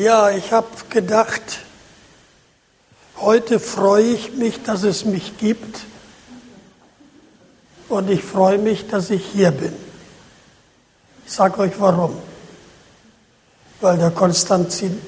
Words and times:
Ja, 0.00 0.30
ich 0.30 0.50
habe 0.50 0.66
gedacht, 0.88 1.58
heute 3.18 3.60
freue 3.60 4.04
ich 4.04 4.32
mich, 4.32 4.62
dass 4.62 4.82
es 4.82 5.04
mich 5.04 5.36
gibt 5.36 5.80
und 7.90 8.08
ich 8.08 8.24
freue 8.24 8.56
mich, 8.56 8.88
dass 8.88 9.10
ich 9.10 9.22
hier 9.22 9.50
bin. 9.50 9.74
Ich 11.26 11.32
sage 11.32 11.58
euch 11.58 11.78
warum. 11.78 12.16
Weil 13.82 13.98
der 13.98 14.10
Konstantin, 14.10 14.98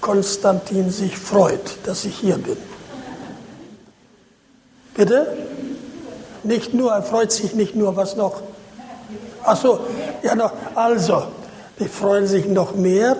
Konstantin 0.00 0.90
sich 0.90 1.18
freut, 1.18 1.76
dass 1.84 2.06
ich 2.06 2.16
hier 2.16 2.38
bin. 2.38 2.56
Bitte? 4.94 5.36
Nicht 6.42 6.72
nur, 6.72 6.92
er 6.92 7.02
freut 7.02 7.32
sich 7.32 7.52
nicht 7.52 7.74
nur, 7.74 7.96
was 7.96 8.16
noch? 8.16 8.40
Ach 9.44 9.60
so, 9.60 9.80
ja 10.22 10.34
noch. 10.34 10.52
Also, 10.74 11.24
die 11.78 11.88
freuen 11.88 12.26
sich 12.26 12.46
noch 12.46 12.74
mehr 12.74 13.14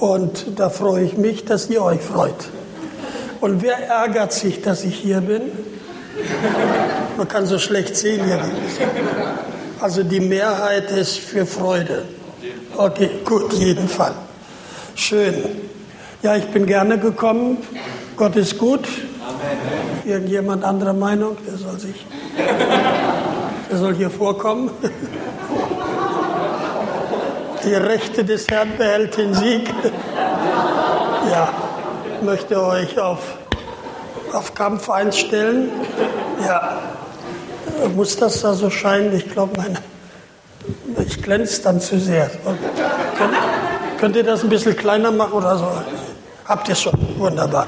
und 0.00 0.58
da 0.58 0.70
freue 0.70 1.04
ich 1.04 1.16
mich, 1.16 1.44
dass 1.44 1.68
ihr 1.70 1.82
euch 1.82 2.00
freut. 2.00 2.48
Und 3.40 3.62
wer 3.62 3.86
ärgert 3.88 4.32
sich, 4.32 4.60
dass 4.62 4.84
ich 4.84 4.96
hier 4.96 5.20
bin? 5.20 5.42
Man 7.16 7.28
kann 7.28 7.46
so 7.46 7.58
schlecht 7.58 7.96
sehen 7.96 8.24
hier. 8.24 8.40
Also 9.80 10.02
die 10.02 10.20
Mehrheit 10.20 10.90
ist 10.90 11.18
für 11.18 11.46
Freude. 11.46 12.04
Okay, 12.76 13.10
gut, 13.24 13.52
jeden 13.52 13.88
Fall. 13.88 14.14
Schön. 14.94 15.34
Ja, 16.22 16.36
ich 16.36 16.46
bin 16.46 16.66
gerne 16.66 16.98
gekommen. 16.98 17.58
Gott 18.16 18.36
ist 18.36 18.58
gut. 18.58 18.86
Irgendjemand 20.04 20.64
anderer 20.64 20.92
Meinung? 20.92 21.36
Der 21.46 21.56
soll 21.56 21.78
sich, 21.78 22.06
der 23.70 23.78
soll 23.78 23.94
hier 23.94 24.10
vorkommen. 24.10 24.70
Die 27.64 27.74
Rechte 27.74 28.24
des 28.24 28.46
Herrn 28.48 28.76
behält 28.78 29.16
den 29.16 29.34
Sieg. 29.34 29.68
Ja, 31.30 31.52
ich 32.16 32.22
möchte 32.22 32.62
euch 32.62 32.98
auf, 32.98 33.20
auf 34.32 34.54
Kampf 34.54 34.88
einstellen. 34.88 35.70
Ja, 36.46 36.78
muss 37.94 38.16
das 38.16 38.40
da 38.40 38.54
so 38.54 38.70
scheinen? 38.70 39.14
Ich 39.14 39.30
glaube, 39.30 39.58
meine, 39.58 39.78
ich 41.06 41.22
glänze 41.22 41.62
dann 41.62 41.80
zu 41.80 41.98
sehr. 41.98 42.30
Könnt, 43.18 43.34
könnt 43.98 44.16
ihr 44.16 44.24
das 44.24 44.42
ein 44.42 44.48
bisschen 44.48 44.76
kleiner 44.76 45.10
machen 45.10 45.32
oder 45.34 45.58
so? 45.58 45.70
Habt 46.46 46.68
ihr 46.68 46.74
schon? 46.74 46.94
Wunderbar. 47.18 47.66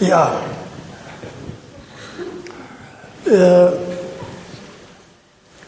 Ja. 0.00 0.32
Äh, 3.24 3.91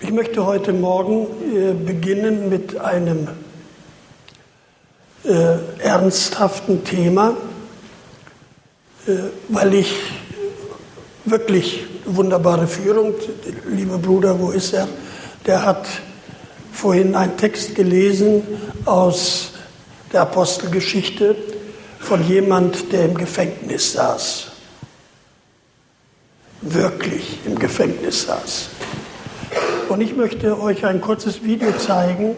ich 0.05 0.13
möchte 0.13 0.45
heute 0.45 0.75
Morgen 0.75 1.27
äh, 1.57 1.73
beginnen 1.73 2.51
mit 2.51 2.79
einem 2.79 3.27
äh, 5.25 5.57
ernsthaften 5.79 6.85
Thema, 6.85 7.35
äh, 9.07 9.13
weil 9.49 9.73
ich 9.73 9.95
wirklich 11.25 11.87
wunderbare 12.05 12.67
Führung, 12.67 13.15
lieber 13.67 13.97
Bruder, 13.97 14.39
wo 14.39 14.51
ist 14.51 14.75
er? 14.75 14.89
Der 15.47 15.65
hat 15.65 15.87
vorhin 16.71 17.15
einen 17.15 17.39
Text 17.39 17.75
gelesen 17.75 18.43
aus 18.85 19.53
der 20.13 20.21
Apostelgeschichte 20.21 21.35
von 21.99 22.23
jemand, 22.29 22.93
der 22.93 23.07
im 23.07 23.15
Gefängnis 23.15 23.95
saß. 23.95 24.49
Wirklich 26.61 27.39
im 27.47 27.59
Gefängnis 27.59 28.27
saß. 28.27 28.69
Und 29.95 30.01
ich 30.01 30.17
möchte 30.17 30.61
euch 30.61 30.85
ein 30.85 31.01
kurzes 31.01 31.45
Video 31.45 31.71
zeigen 31.79 32.35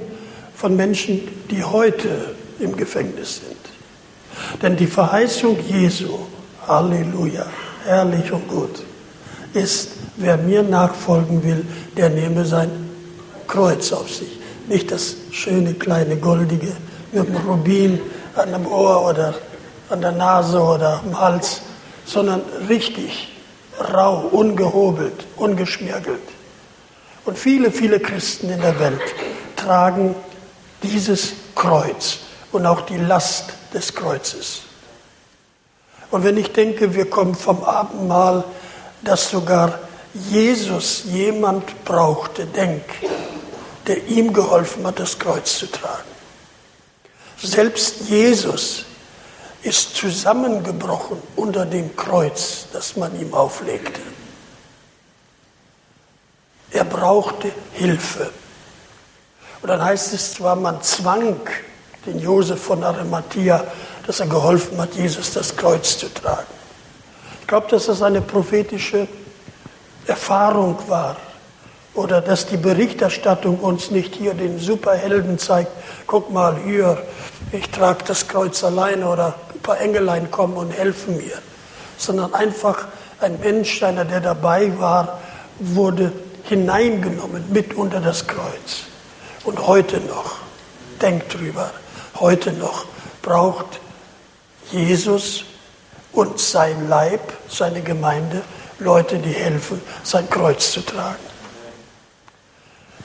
von 0.54 0.76
Menschen, 0.76 1.26
die 1.50 1.64
heute 1.64 2.34
im 2.58 2.76
Gefängnis 2.76 3.36
sind. 3.36 4.60
Denn 4.60 4.76
die 4.76 4.86
Verheißung 4.86 5.56
Jesu, 5.66 6.18
Halleluja, 6.68 7.46
herrlich 7.86 8.30
und 8.30 8.46
gut, 8.46 8.82
ist, 9.54 9.92
wer 10.16 10.36
mir 10.36 10.62
nachfolgen 10.64 11.42
will, 11.42 11.64
der 11.96 12.10
nehme 12.10 12.44
sein 12.44 12.68
Kreuz 13.46 13.90
auf 13.90 14.12
sich. 14.12 14.38
Nicht 14.68 14.90
das 14.92 15.16
schöne 15.30 15.72
kleine 15.72 16.18
goldige 16.18 16.76
mit 17.10 17.26
dem 17.26 17.36
Rubin 17.36 18.00
an 18.34 18.52
dem 18.52 18.66
Ohr 18.66 19.08
oder 19.08 19.32
an 19.88 20.02
der 20.02 20.12
Nase 20.12 20.60
oder 20.60 21.00
am 21.02 21.18
Hals, 21.18 21.62
sondern 22.04 22.42
richtig, 22.68 23.32
rau, 23.94 24.28
ungehobelt, 24.30 25.24
ungeschmirgelt. 25.36 26.35
Und 27.26 27.38
viele, 27.38 27.72
viele 27.72 27.98
Christen 28.00 28.50
in 28.50 28.60
der 28.60 28.78
Welt 28.78 29.02
tragen 29.56 30.14
dieses 30.82 31.32
Kreuz 31.54 32.18
und 32.52 32.64
auch 32.66 32.82
die 32.82 32.96
Last 32.96 33.46
des 33.74 33.94
Kreuzes. 33.94 34.62
Und 36.10 36.22
wenn 36.22 36.36
ich 36.36 36.52
denke, 36.52 36.94
wir 36.94 37.10
kommen 37.10 37.34
vom 37.34 37.64
Abendmahl, 37.64 38.44
dass 39.02 39.30
sogar 39.30 39.78
Jesus 40.30 41.02
jemand 41.06 41.84
brauchte, 41.84 42.46
denk, 42.46 42.84
der 43.88 44.06
ihm 44.06 44.32
geholfen 44.32 44.86
hat, 44.86 45.00
das 45.00 45.18
Kreuz 45.18 45.58
zu 45.58 45.66
tragen. 45.66 46.08
Selbst 47.38 48.08
Jesus 48.08 48.84
ist 49.62 49.96
zusammengebrochen 49.96 51.20
unter 51.34 51.66
dem 51.66 51.96
Kreuz, 51.96 52.66
das 52.72 52.96
man 52.96 53.20
ihm 53.20 53.34
auflegte. 53.34 54.00
Er 56.76 56.84
brauchte 56.84 57.50
Hilfe. 57.72 58.30
Und 59.62 59.68
dann 59.70 59.82
heißt 59.82 60.12
es 60.12 60.34
zwar, 60.34 60.56
man 60.56 60.82
zwang 60.82 61.40
den 62.04 62.18
Josef 62.18 62.62
von 62.62 62.84
Arimathea, 62.84 63.64
dass 64.06 64.20
er 64.20 64.26
geholfen 64.26 64.78
hat, 64.78 64.94
Jesus 64.94 65.32
das 65.32 65.56
Kreuz 65.56 65.96
zu 65.96 66.12
tragen. 66.12 66.46
Ich 67.40 67.46
glaube, 67.46 67.66
dass 67.70 67.86
das 67.86 68.02
eine 68.02 68.20
prophetische 68.20 69.08
Erfahrung 70.06 70.76
war. 70.86 71.16
Oder 71.94 72.20
dass 72.20 72.44
die 72.44 72.58
Berichterstattung 72.58 73.58
uns 73.60 73.90
nicht 73.90 74.14
hier 74.14 74.34
den 74.34 74.58
Superhelden 74.58 75.38
zeigt. 75.38 75.70
Guck 76.06 76.30
mal 76.30 76.58
hier, 76.62 77.02
ich 77.52 77.70
trage 77.70 78.04
das 78.06 78.28
Kreuz 78.28 78.62
alleine 78.62 79.08
oder 79.08 79.34
ein 79.54 79.60
paar 79.60 79.80
Engelein 79.80 80.30
kommen 80.30 80.58
und 80.58 80.72
helfen 80.72 81.16
mir. 81.16 81.38
Sondern 81.96 82.34
einfach 82.34 82.84
ein 83.22 83.40
Mensch, 83.40 83.82
einer, 83.82 84.04
der 84.04 84.20
dabei 84.20 84.78
war, 84.78 85.20
wurde 85.58 86.12
hineingenommen 86.48 87.52
mit 87.52 87.74
unter 87.74 88.00
das 88.00 88.26
Kreuz. 88.26 88.84
Und 89.44 89.66
heute 89.66 90.00
noch, 90.00 90.36
denkt 91.00 91.34
drüber, 91.34 91.70
heute 92.16 92.52
noch 92.52 92.86
braucht 93.22 93.80
Jesus 94.70 95.44
und 96.12 96.40
sein 96.40 96.88
Leib, 96.88 97.32
seine 97.48 97.82
Gemeinde, 97.82 98.42
Leute, 98.78 99.18
die 99.18 99.32
helfen, 99.32 99.80
sein 100.02 100.28
Kreuz 100.28 100.72
zu 100.72 100.80
tragen. 100.80 101.24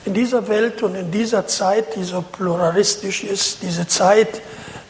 In 0.06 0.14
dieser 0.14 0.48
Welt 0.48 0.82
und 0.82 0.96
in 0.96 1.12
dieser 1.12 1.46
Zeit, 1.46 1.96
die 1.96 2.04
so 2.04 2.22
pluralistisch 2.22 3.24
ist, 3.24 3.62
diese 3.62 3.88
Zeit, 3.88 4.42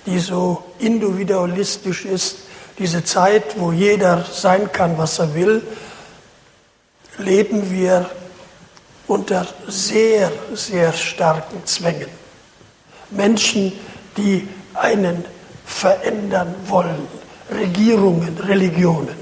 die 0.06 0.20
so 0.20 0.64
individualistisch 0.80 2.06
ist, 2.06 2.38
diese 2.80 3.04
Zeit, 3.04 3.60
wo 3.60 3.72
jeder 3.72 4.24
sein 4.24 4.72
kann, 4.72 4.98
was 4.98 5.20
er 5.20 5.36
will, 5.36 5.62
leben 7.18 7.70
wir 7.72 8.10
unter 9.12 9.46
sehr, 9.68 10.32
sehr 10.54 10.94
starken 10.94 11.66
Zwängen. 11.66 12.08
Menschen, 13.10 13.74
die 14.16 14.48
einen 14.74 15.26
verändern 15.66 16.56
wollen, 16.68 17.10
Regierungen, 17.50 18.38
Religionen. 18.38 19.18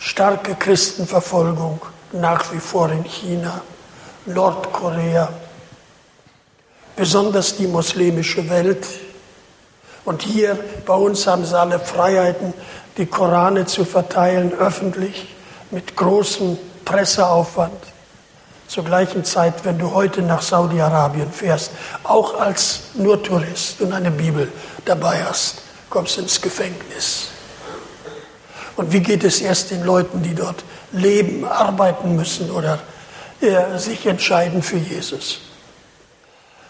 Starke 0.00 0.56
Christenverfolgung 0.56 1.80
nach 2.10 2.52
wie 2.52 2.58
vor 2.58 2.90
in 2.90 3.04
China, 3.04 3.60
Nordkorea, 4.26 5.28
besonders 6.96 7.56
die 7.56 7.68
muslimische 7.68 8.50
Welt. 8.50 8.84
Und 10.04 10.22
hier 10.22 10.58
bei 10.84 10.94
uns 10.94 11.24
haben 11.28 11.44
sie 11.44 11.56
alle 11.56 11.78
Freiheiten, 11.78 12.52
die 12.96 13.06
Korane 13.06 13.66
zu 13.66 13.84
verteilen, 13.84 14.52
öffentlich, 14.54 15.36
mit 15.70 15.94
großem 15.94 16.58
Presseaufwand 16.84 17.97
zur 18.68 18.84
gleichen 18.84 19.24
Zeit, 19.24 19.64
wenn 19.64 19.78
du 19.78 19.94
heute 19.94 20.22
nach 20.22 20.42
Saudi-Arabien 20.42 21.32
fährst, 21.32 21.72
auch 22.04 22.38
als 22.38 22.80
nur 22.94 23.22
Tourist 23.22 23.80
und 23.80 23.92
eine 23.92 24.10
Bibel 24.10 24.52
dabei 24.84 25.24
hast, 25.24 25.62
kommst 25.88 26.18
ins 26.18 26.40
Gefängnis. 26.40 27.28
Und 28.76 28.92
wie 28.92 29.00
geht 29.00 29.24
es 29.24 29.40
erst 29.40 29.70
den 29.70 29.82
Leuten, 29.82 30.22
die 30.22 30.34
dort 30.34 30.62
leben, 30.92 31.44
arbeiten 31.44 32.14
müssen 32.14 32.50
oder 32.50 32.78
äh, 33.40 33.78
sich 33.78 34.06
entscheiden 34.06 34.62
für 34.62 34.76
Jesus? 34.76 35.40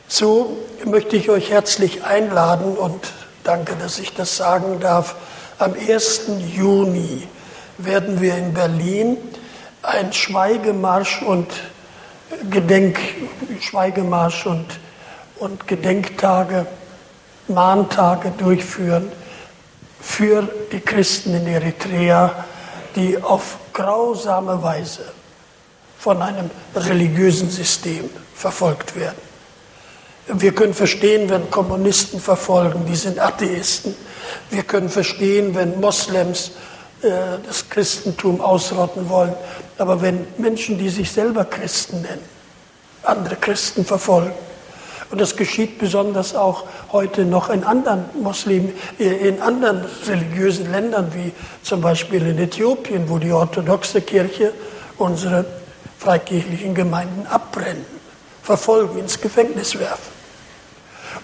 So 0.06 0.56
möchte 0.84 1.16
ich 1.16 1.28
euch 1.28 1.50
herzlich 1.50 2.04
einladen 2.04 2.78
und 2.78 3.12
danke, 3.44 3.74
dass 3.76 3.98
ich 3.98 4.14
das 4.14 4.36
sagen 4.36 4.80
darf. 4.80 5.16
Am 5.58 5.74
1. 5.74 6.22
Juni 6.54 7.26
werden 7.76 8.20
wir 8.20 8.36
in 8.36 8.54
Berlin 8.54 9.18
ein 9.82 10.12
Schweigemarsch 10.12 11.22
und 11.22 11.48
Gedenk, 12.50 12.98
Schweigemarsch 13.60 14.46
und, 14.46 14.66
und 15.38 15.66
Gedenktage 15.66 16.66
Mahntage 17.48 18.30
durchführen 18.36 19.10
für 20.00 20.48
die 20.70 20.80
Christen 20.80 21.34
in 21.34 21.46
Eritrea, 21.46 22.44
die 22.94 23.20
auf 23.22 23.58
grausame 23.72 24.62
Weise 24.62 25.04
von 25.98 26.22
einem 26.22 26.50
religiösen 26.74 27.50
System 27.50 28.08
verfolgt 28.34 28.94
werden. 28.94 29.16
Wir 30.28 30.54
können 30.54 30.74
verstehen, 30.74 31.30
wenn 31.30 31.50
Kommunisten 31.50 32.20
verfolgen, 32.20 32.84
die 32.86 32.96
sind 32.96 33.18
Atheisten. 33.18 33.94
Wir 34.50 34.62
können 34.62 34.90
verstehen, 34.90 35.54
wenn 35.54 35.80
Moslems 35.80 36.52
äh, 37.00 37.38
das 37.46 37.68
Christentum 37.70 38.42
ausrotten 38.42 39.08
wollen. 39.08 39.34
Aber 39.78 40.02
wenn 40.02 40.26
Menschen, 40.36 40.76
die 40.78 40.88
sich 40.88 41.10
selber 41.10 41.44
Christen 41.44 42.02
nennen, 42.02 42.24
andere 43.02 43.36
Christen 43.36 43.84
verfolgen, 43.84 44.34
und 45.10 45.20
das 45.20 45.36
geschieht 45.36 45.78
besonders 45.78 46.34
auch 46.34 46.64
heute 46.92 47.24
noch 47.24 47.48
in 47.48 47.64
anderen 47.64 48.04
Muslimen, 48.20 48.74
äh, 48.98 49.28
in 49.28 49.40
anderen 49.40 49.84
religiösen 50.06 50.70
Ländern, 50.70 51.12
wie 51.14 51.32
zum 51.62 51.80
Beispiel 51.80 52.26
in 52.26 52.38
Äthiopien, 52.38 53.08
wo 53.08 53.18
die 53.18 53.32
orthodoxe 53.32 54.02
Kirche 54.02 54.52
unsere 54.98 55.46
freikirchlichen 55.98 56.74
Gemeinden 56.74 57.26
abbrennen, 57.26 57.84
verfolgen, 58.42 58.98
ins 58.98 59.20
Gefängnis 59.20 59.78
werfen. 59.78 60.12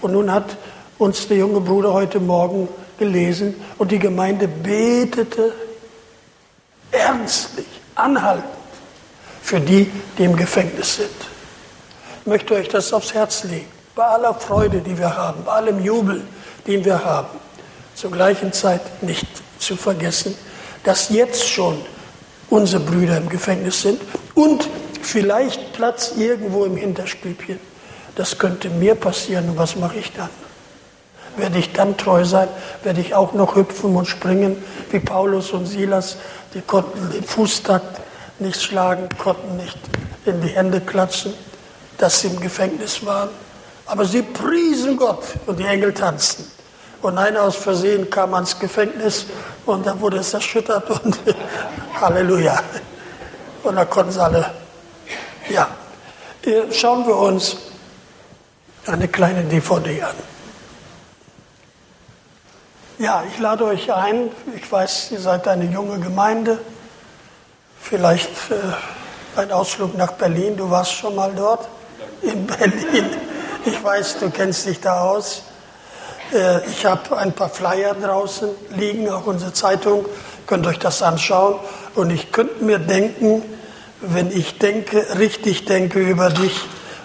Und 0.01 0.13
nun 0.13 0.31
hat 0.31 0.57
uns 0.97 1.27
der 1.27 1.37
junge 1.37 1.61
Bruder 1.61 1.93
heute 1.93 2.19
Morgen 2.19 2.67
gelesen 2.97 3.55
und 3.77 3.91
die 3.91 3.99
Gemeinde 3.99 4.47
betete 4.47 5.53
ernstlich, 6.91 7.67
anhaltend 7.95 8.45
für 9.41 9.59
die, 9.59 9.91
die 10.17 10.23
im 10.23 10.35
Gefängnis 10.35 10.95
sind. 10.97 11.09
Ich 12.21 12.27
möchte 12.27 12.55
euch 12.55 12.67
das 12.67 12.91
aufs 12.93 13.13
Herz 13.13 13.43
legen. 13.43 13.67
Bei 13.93 14.05
aller 14.05 14.33
Freude, 14.33 14.79
die 14.79 14.97
wir 14.97 15.15
haben, 15.15 15.43
bei 15.45 15.51
allem 15.53 15.83
Jubel, 15.83 16.23
den 16.67 16.83
wir 16.83 17.03
haben, 17.05 17.29
zur 17.93 18.11
gleichen 18.11 18.51
Zeit 18.51 19.03
nicht 19.03 19.27
zu 19.59 19.75
vergessen, 19.75 20.35
dass 20.83 21.09
jetzt 21.09 21.47
schon 21.47 21.77
unsere 22.49 22.83
Brüder 22.83 23.17
im 23.17 23.29
Gefängnis 23.29 23.81
sind 23.81 24.01
und 24.33 24.67
vielleicht 25.01 25.73
Platz 25.73 26.13
irgendwo 26.17 26.65
im 26.65 26.75
Hinterstübchen. 26.75 27.59
Das 28.15 28.37
könnte 28.37 28.69
mir 28.69 28.95
passieren 28.95 29.49
und 29.49 29.57
was 29.57 29.75
mache 29.75 29.97
ich 29.97 30.11
dann? 30.13 30.29
Werde 31.37 31.57
ich 31.57 31.73
dann 31.73 31.97
treu 31.97 32.23
sein? 32.23 32.47
Werde 32.83 33.01
ich 33.01 33.13
auch 33.13 33.33
noch 33.33 33.55
hüpfen 33.55 33.95
und 33.95 34.05
springen 34.05 34.63
wie 34.89 34.99
Paulus 34.99 35.51
und 35.51 35.65
Silas? 35.65 36.17
Die 36.55 36.61
konnten 36.61 37.11
den 37.11 37.23
Fußtakt 37.23 37.99
nicht 38.39 38.61
schlagen, 38.61 39.09
konnten 39.17 39.57
nicht 39.57 39.77
in 40.25 40.41
die 40.41 40.47
Hände 40.47 40.79
klatschen, 40.79 41.33
dass 41.97 42.21
sie 42.21 42.27
im 42.27 42.39
Gefängnis 42.39 43.05
waren. 43.05 43.29
Aber 43.85 44.05
sie 44.05 44.21
priesen 44.21 44.95
Gott 44.95 45.23
und 45.45 45.59
die 45.59 45.65
Engel 45.65 45.93
tanzten. 45.93 46.45
Und 47.01 47.17
einer 47.17 47.43
aus 47.43 47.57
Versehen 47.57 48.09
kam 48.09 48.33
ans 48.33 48.57
Gefängnis 48.57 49.25
und 49.65 49.85
da 49.85 49.99
wurde 49.99 50.17
es 50.17 50.33
erschüttert 50.33 50.89
und 50.89 51.19
Halleluja. 52.01 52.59
Und 53.63 53.75
da 53.75 53.85
konnten 53.85 54.13
sie 54.13 54.23
alle, 54.23 54.49
ja. 55.49 55.67
Schauen 56.71 57.05
wir 57.05 57.17
uns 57.17 57.57
eine 58.85 59.07
kleine 59.07 59.43
DVD 59.43 60.03
an. 60.03 60.34
Ja, 62.97 63.25
ich 63.29 63.39
lade 63.39 63.65
euch 63.65 63.91
ein. 63.91 64.29
Ich 64.55 64.71
weiß, 64.71 65.11
ihr 65.11 65.19
seid 65.19 65.49
eine 65.49 65.65
junge 65.65 65.99
Gemeinde. 65.99 66.59
Vielleicht 67.81 68.29
äh, 68.49 69.37
ein 69.37 69.51
Ausflug 69.51 69.97
nach 69.97 70.13
Berlin. 70.13 70.55
Du 70.55 70.69
warst 70.69 70.93
schon 70.93 71.13
mal 71.13 71.33
dort 71.35 71.67
in 72.21 72.47
Berlin. 72.47 73.09
Ich 73.65 73.83
weiß, 73.83 74.19
du 74.19 74.29
kennst 74.29 74.65
dich 74.65 74.79
da 74.79 75.01
aus. 75.01 75.43
Äh, 76.33 76.65
ich 76.69 76.85
habe 76.85 77.17
ein 77.17 77.33
paar 77.33 77.49
Flyer 77.49 77.95
draußen 77.95 78.47
liegen, 78.77 79.09
auch 79.09 79.25
unsere 79.25 79.51
Zeitung. 79.51 80.05
Könnt 80.47 80.65
euch 80.65 80.79
das 80.79 81.01
anschauen. 81.01 81.59
Und 81.95 82.11
ich 82.11 82.31
könnte 82.31 82.63
mir 82.63 82.79
denken, 82.79 83.43
wenn 83.99 84.31
ich 84.31 84.57
denke, 84.57 85.19
richtig 85.19 85.65
denke 85.65 85.99
über 85.99 86.29
dich, 86.29 86.61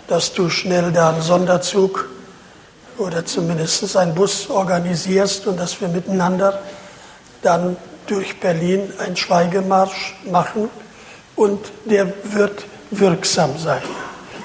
dass 0.07 0.35
du 0.35 0.51
schnell 0.51 0.93
da 0.93 1.11
einen 1.11 1.23
Sonderzug 1.23 2.09
oder 2.99 3.25
zumindest 3.25 3.97
einen 3.97 4.15
Bus 4.15 4.51
organisierst 4.51 5.47
und 5.47 5.59
dass 5.59 5.81
wir 5.81 5.89
miteinander 5.89 6.61
dann 7.43 7.77
durch 8.07 8.41
Berlin 8.41 8.93
einen 8.99 9.17
Schweigemarsch 9.17 10.17
machen 10.31 10.69
und 11.37 11.61
der 11.85 12.13
wird 12.25 12.65
wirksam 12.91 13.57
sein. 13.57 13.83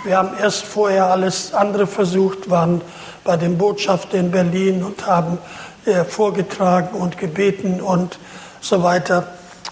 Wir 0.04 0.18
haben 0.18 0.38
erst 0.40 0.64
vorher 0.64 1.08
alles 1.08 1.54
andere 1.54 1.88
versucht, 1.88 2.50
waren 2.50 2.82
bei 3.24 3.38
dem 3.38 3.58
Botschafter 3.58 4.20
in 4.20 4.30
Berlin 4.30 4.84
und 4.84 5.06
haben 5.08 5.40
äh, 5.86 6.04
vorgetragen 6.04 6.96
und 6.96 7.18
gebeten 7.18 7.82
und 7.82 8.20
so 8.62 8.84
weiter. 8.84 9.28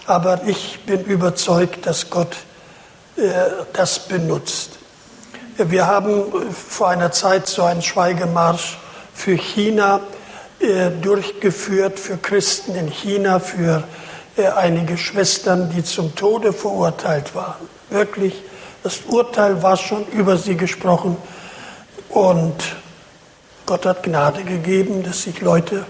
Aber 0.06 0.42
ich 0.44 0.80
bin 0.86 1.04
überzeugt, 1.04 1.86
dass 1.86 2.10
Gott 2.10 2.36
äh, 3.16 3.30
das 3.72 4.00
benutzt. 4.00 4.70
Wir 5.56 5.86
haben 5.86 6.24
vor 6.52 6.88
einer 6.88 7.12
Zeit 7.12 7.46
so 7.46 7.62
einen 7.62 7.80
Schweigemarsch 7.80 8.76
für 9.14 9.36
China 9.36 10.00
äh, 10.58 10.90
durchgeführt, 10.90 12.00
für 12.00 12.16
Christen 12.16 12.74
in 12.74 12.88
China, 12.88 13.38
für 13.38 13.84
äh, 14.36 14.48
einige 14.48 14.98
Schwestern, 14.98 15.70
die 15.70 15.84
zum 15.84 16.16
Tode 16.16 16.52
verurteilt 16.52 17.36
waren. 17.36 17.68
Wirklich, 17.88 18.34
das 18.82 19.02
Urteil 19.06 19.62
war 19.62 19.76
schon 19.76 20.04
über 20.08 20.38
sie 20.38 20.56
gesprochen 20.56 21.16
und 22.08 22.56
Gott 23.64 23.86
hat 23.86 24.02
Gnade 24.02 24.42
gegeben, 24.42 25.04
dass 25.04 25.22
sich 25.22 25.40
Leute 25.40 25.86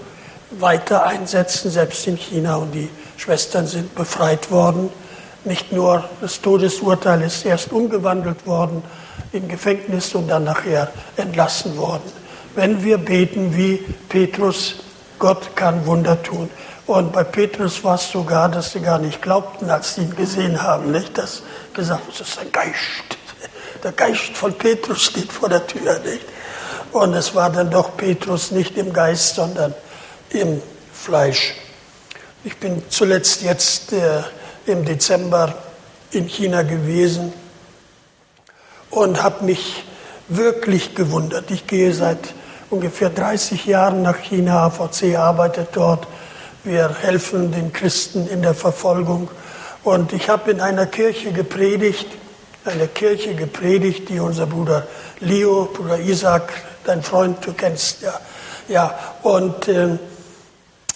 weiter 0.50 1.06
einsetzen, 1.06 1.70
selbst 1.70 2.06
in 2.06 2.16
China 2.16 2.56
und 2.56 2.72
die 2.72 2.90
Schwestern 3.16 3.66
sind 3.66 3.94
befreit 3.94 4.50
worden. 4.50 4.90
Nicht 5.44 5.72
nur 5.72 6.04
das 6.20 6.42
Todesurteil 6.42 7.22
ist 7.22 7.46
erst 7.46 7.72
umgewandelt 7.72 8.46
worden, 8.46 8.82
im 9.34 9.48
Gefängnis 9.48 10.14
und 10.14 10.28
dann 10.28 10.44
nachher 10.44 10.90
entlassen 11.16 11.76
worden. 11.76 12.10
Wenn 12.54 12.84
wir 12.84 12.98
beten 12.98 13.56
wie 13.56 13.78
Petrus, 14.08 14.76
Gott 15.18 15.56
kann 15.56 15.84
Wunder 15.86 16.22
tun. 16.22 16.48
Und 16.86 17.12
bei 17.12 17.24
Petrus 17.24 17.82
war 17.82 17.96
es 17.96 18.10
sogar, 18.10 18.48
dass 18.48 18.72
sie 18.72 18.80
gar 18.80 18.98
nicht 18.98 19.20
glaubten, 19.20 19.70
als 19.70 19.96
sie 19.96 20.02
ihn 20.02 20.14
gesehen 20.14 20.62
haben. 20.62 20.92
Nicht? 20.92 21.18
Das 21.18 21.42
gesagt, 21.72 22.02
das 22.08 22.28
ist 22.28 22.38
ein 22.38 22.52
Geist. 22.52 23.18
Der 23.82 23.92
Geist 23.92 24.36
von 24.36 24.54
Petrus 24.54 25.02
steht 25.02 25.32
vor 25.32 25.48
der 25.48 25.66
Tür. 25.66 25.98
Nicht? 26.00 26.26
Und 26.92 27.14
es 27.14 27.34
war 27.34 27.50
dann 27.50 27.70
doch 27.70 27.96
Petrus 27.96 28.52
nicht 28.52 28.76
im 28.76 28.92
Geist, 28.92 29.34
sondern 29.34 29.74
im 30.30 30.62
Fleisch. 30.92 31.54
Ich 32.44 32.56
bin 32.58 32.82
zuletzt 32.88 33.42
jetzt 33.42 33.92
äh, 33.92 34.22
im 34.66 34.84
Dezember 34.84 35.54
in 36.12 36.26
China 36.28 36.62
gewesen 36.62 37.32
und 38.94 39.22
habe 39.22 39.44
mich 39.44 39.84
wirklich 40.28 40.94
gewundert. 40.94 41.50
Ich 41.50 41.66
gehe 41.66 41.92
seit 41.92 42.34
ungefähr 42.70 43.10
30 43.10 43.66
Jahren 43.66 44.02
nach 44.02 44.18
China. 44.18 44.66
AVC 44.66 45.16
arbeitet 45.16 45.70
dort. 45.72 46.06
Wir 46.62 46.94
helfen 47.02 47.50
den 47.52 47.72
Christen 47.72 48.26
in 48.28 48.40
der 48.40 48.54
Verfolgung. 48.54 49.28
Und 49.82 50.12
ich 50.12 50.28
habe 50.28 50.50
in 50.50 50.60
einer 50.60 50.86
Kirche 50.86 51.32
gepredigt, 51.32 52.06
eine 52.64 52.86
Kirche 52.86 53.34
gepredigt, 53.34 54.08
die 54.08 54.20
unser 54.20 54.46
Bruder 54.46 54.86
Leo, 55.20 55.68
Bruder 55.72 55.98
Isaac, 55.98 56.52
dein 56.84 57.02
Freund, 57.02 57.44
du 57.44 57.52
kennst 57.52 58.00
ja. 58.00 58.14
Ja, 58.66 58.98
und 59.22 59.68
äh, 59.68 59.88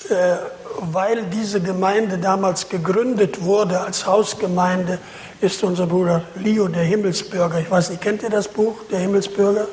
äh, 0.09 0.37
weil 0.81 1.25
diese 1.25 1.61
Gemeinde 1.61 2.17
damals 2.19 2.69
gegründet 2.69 3.43
wurde 3.43 3.81
als 3.81 4.07
Hausgemeinde, 4.07 4.99
ist 5.41 5.63
unser 5.63 5.87
Bruder 5.87 6.23
Leo 6.37 6.69
der 6.69 6.83
Himmelsbürger. 6.83 7.61
Ich 7.61 7.71
weiß 7.71 7.91
nicht, 7.91 8.03
kennt 8.03 8.23
ihr 8.23 8.31
das 8.31 8.49
Buch, 8.49 8.75
der 8.91 8.99
Himmelsbürger? 8.99 9.67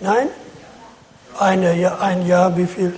Nein? 0.00 0.28
Eine, 1.38 2.00
ein 2.00 2.26
Jahr, 2.26 2.56
wie 2.56 2.66
viel? 2.66 2.94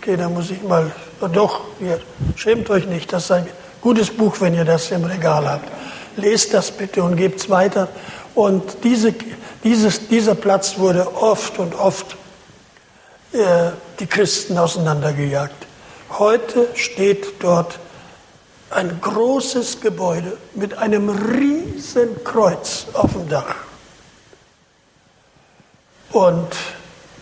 Okay, 0.00 0.16
da 0.16 0.28
muss 0.28 0.50
ich 0.50 0.62
mal, 0.62 0.90
doch, 1.32 1.62
ihr 1.80 2.00
schämt 2.34 2.68
euch 2.70 2.86
nicht, 2.86 3.12
das 3.12 3.24
ist 3.24 3.30
ein 3.30 3.46
gutes 3.80 4.10
Buch, 4.10 4.40
wenn 4.40 4.54
ihr 4.54 4.64
das 4.64 4.90
im 4.90 5.04
Regal 5.04 5.48
habt. 5.48 5.68
Lest 6.16 6.54
das 6.54 6.70
bitte 6.70 7.02
und 7.02 7.16
gebt 7.16 7.40
es 7.40 7.50
weiter. 7.50 7.88
Und 8.34 8.78
diese, 8.84 9.14
dieses, 9.64 10.08
dieser 10.08 10.34
Platz 10.34 10.78
wurde 10.78 11.14
oft 11.14 11.58
und 11.58 11.74
oft 11.74 12.16
äh, 13.32 13.70
die 14.00 14.06
Christen 14.06 14.58
auseinandergejagt. 14.58 15.66
Heute 16.18 16.68
steht 16.74 17.34
dort 17.40 17.78
ein 18.76 19.00
großes 19.00 19.80
Gebäude 19.80 20.36
mit 20.54 20.76
einem 20.76 21.08
riesen 21.08 22.22
Kreuz 22.24 22.86
auf 22.92 23.12
dem 23.12 23.26
Dach. 23.28 23.56
Und 26.12 26.48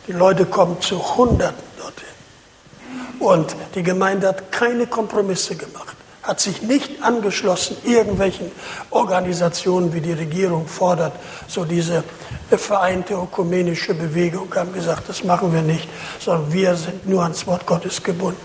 die 0.09 0.13
Leute 0.13 0.47
kommen 0.47 0.81
zu 0.81 1.17
Hunderten 1.17 1.63
dorthin. 1.79 3.21
Und 3.21 3.55
die 3.77 3.85
Gemeinde 3.85 4.29
hat 4.29 4.51
keine 4.51 4.89
Kompromisse 4.89 5.55
gemacht, 5.55 5.97
hat 6.25 6.41
sich 6.41 6.63
nicht 6.63 7.03
angeschlossen 7.05 7.77
irgendwelchen 7.85 8.51
Organisationen, 8.91 9.95
wie 9.95 10.01
die 10.01 10.13
Regierung 10.13 10.67
fordert, 10.67 11.13
so 11.47 11.65
diese 11.65 12.03
vereinte 12.51 13.15
ökumenische 13.15 13.95
Bewegung, 13.95 14.53
haben 14.57 14.73
gesagt, 14.73 15.09
das 15.09 15.23
machen 15.23 15.53
wir 15.53 15.63
nicht, 15.63 15.89
sondern 16.19 16.53
wir 16.53 16.75
sind 16.75 17.09
nur 17.09 17.23
ans 17.23 17.47
Wort 17.47 17.65
Gottes 17.65 18.03
gebunden. 18.03 18.41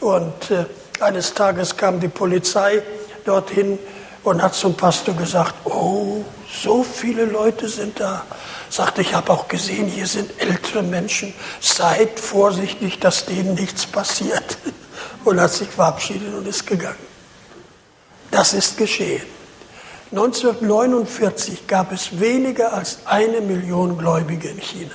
Und 0.00 0.50
äh, 0.50 0.66
eines 1.04 1.34
Tages 1.34 1.76
kam 1.76 2.00
die 2.00 2.08
Polizei 2.08 2.82
dorthin 3.24 3.78
und 4.24 4.42
hat 4.42 4.54
zum 4.54 4.74
Pastor 4.74 5.14
gesagt, 5.14 5.54
oh, 5.64 6.24
so 6.62 6.82
viele 6.82 7.26
Leute 7.26 7.68
sind 7.68 8.00
da. 8.00 8.24
Sagte, 8.70 9.02
ich 9.02 9.14
habe 9.14 9.32
auch 9.32 9.48
gesehen, 9.48 9.86
hier 9.86 10.06
sind 10.06 10.30
ältere 10.40 10.82
Menschen. 10.82 11.34
Seid 11.60 12.18
vorsichtig, 12.18 12.98
dass 13.00 13.26
denen 13.26 13.54
nichts 13.54 13.86
passiert. 13.86 14.58
Und 15.24 15.40
hat 15.40 15.52
sich 15.52 15.68
verabschiedet 15.68 16.34
und 16.34 16.46
ist 16.46 16.66
gegangen. 16.66 17.06
Das 18.30 18.52
ist 18.52 18.76
geschehen. 18.76 19.24
1949 20.10 21.66
gab 21.66 21.92
es 21.92 22.20
weniger 22.20 22.74
als 22.74 22.98
eine 23.06 23.40
Million 23.40 23.96
Gläubige 23.96 24.48
in 24.48 24.58
China. 24.58 24.94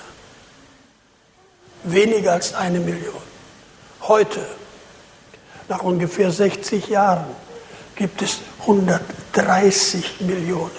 Weniger 1.84 2.34
als 2.34 2.54
eine 2.54 2.80
Million. 2.80 3.22
Heute, 4.01 4.46
nach 5.70 5.84
ungefähr 5.84 6.32
60 6.32 6.90
Jahren, 6.90 7.26
gibt 7.96 8.22
es 8.22 8.40
130 8.62 10.22
Millionen. 10.22 10.72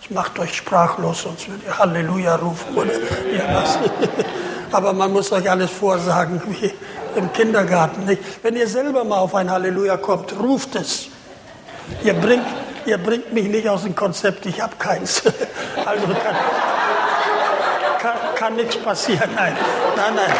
Das 0.00 0.10
macht 0.10 0.38
euch 0.38 0.54
sprachlos, 0.54 1.22
sonst 1.22 1.48
würdet 1.48 1.66
ihr 1.66 1.78
Halleluja 1.78 2.36
rufen 2.36 2.76
oder 2.76 2.92
irgendwas. 2.92 3.78
Aber 4.72 4.92
man 4.92 5.12
muss 5.12 5.32
euch 5.32 5.50
alles 5.50 5.70
vorsagen, 5.70 6.42
wie 6.46 6.72
im 7.16 7.32
Kindergarten. 7.32 8.04
Nicht? 8.04 8.22
Wenn 8.42 8.54
ihr 8.54 8.68
selber 8.68 9.02
mal 9.04 9.18
auf 9.18 9.34
ein 9.34 9.50
Halleluja 9.50 9.96
kommt, 9.96 10.38
ruft 10.38 10.76
es. 10.76 11.08
Ihr 12.04 12.14
bringt, 12.14 12.46
ihr 12.84 12.98
bringt 12.98 13.32
mich 13.32 13.48
nicht 13.48 13.68
aus 13.68 13.82
dem 13.82 13.94
Konzept, 13.94 14.44
ich 14.46 14.60
habe 14.60 14.76
keins. 14.78 15.22
Also 15.86 16.06
kann, 16.08 16.36
kann, 17.98 18.16
kann 18.34 18.56
nichts 18.56 18.76
passieren. 18.76 19.30
Nein, 19.34 19.56
nein, 19.96 20.14
nein. 20.14 20.30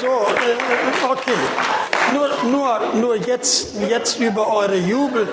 So, 0.00 0.06
äh, 0.06 0.56
okay. 1.10 1.32
Nur, 2.12 2.28
nur, 2.50 2.80
nur 2.94 3.16
jetzt, 3.16 3.74
jetzt 3.88 4.18
über 4.18 4.48
eure 4.48 4.76
Jubel, 4.76 5.28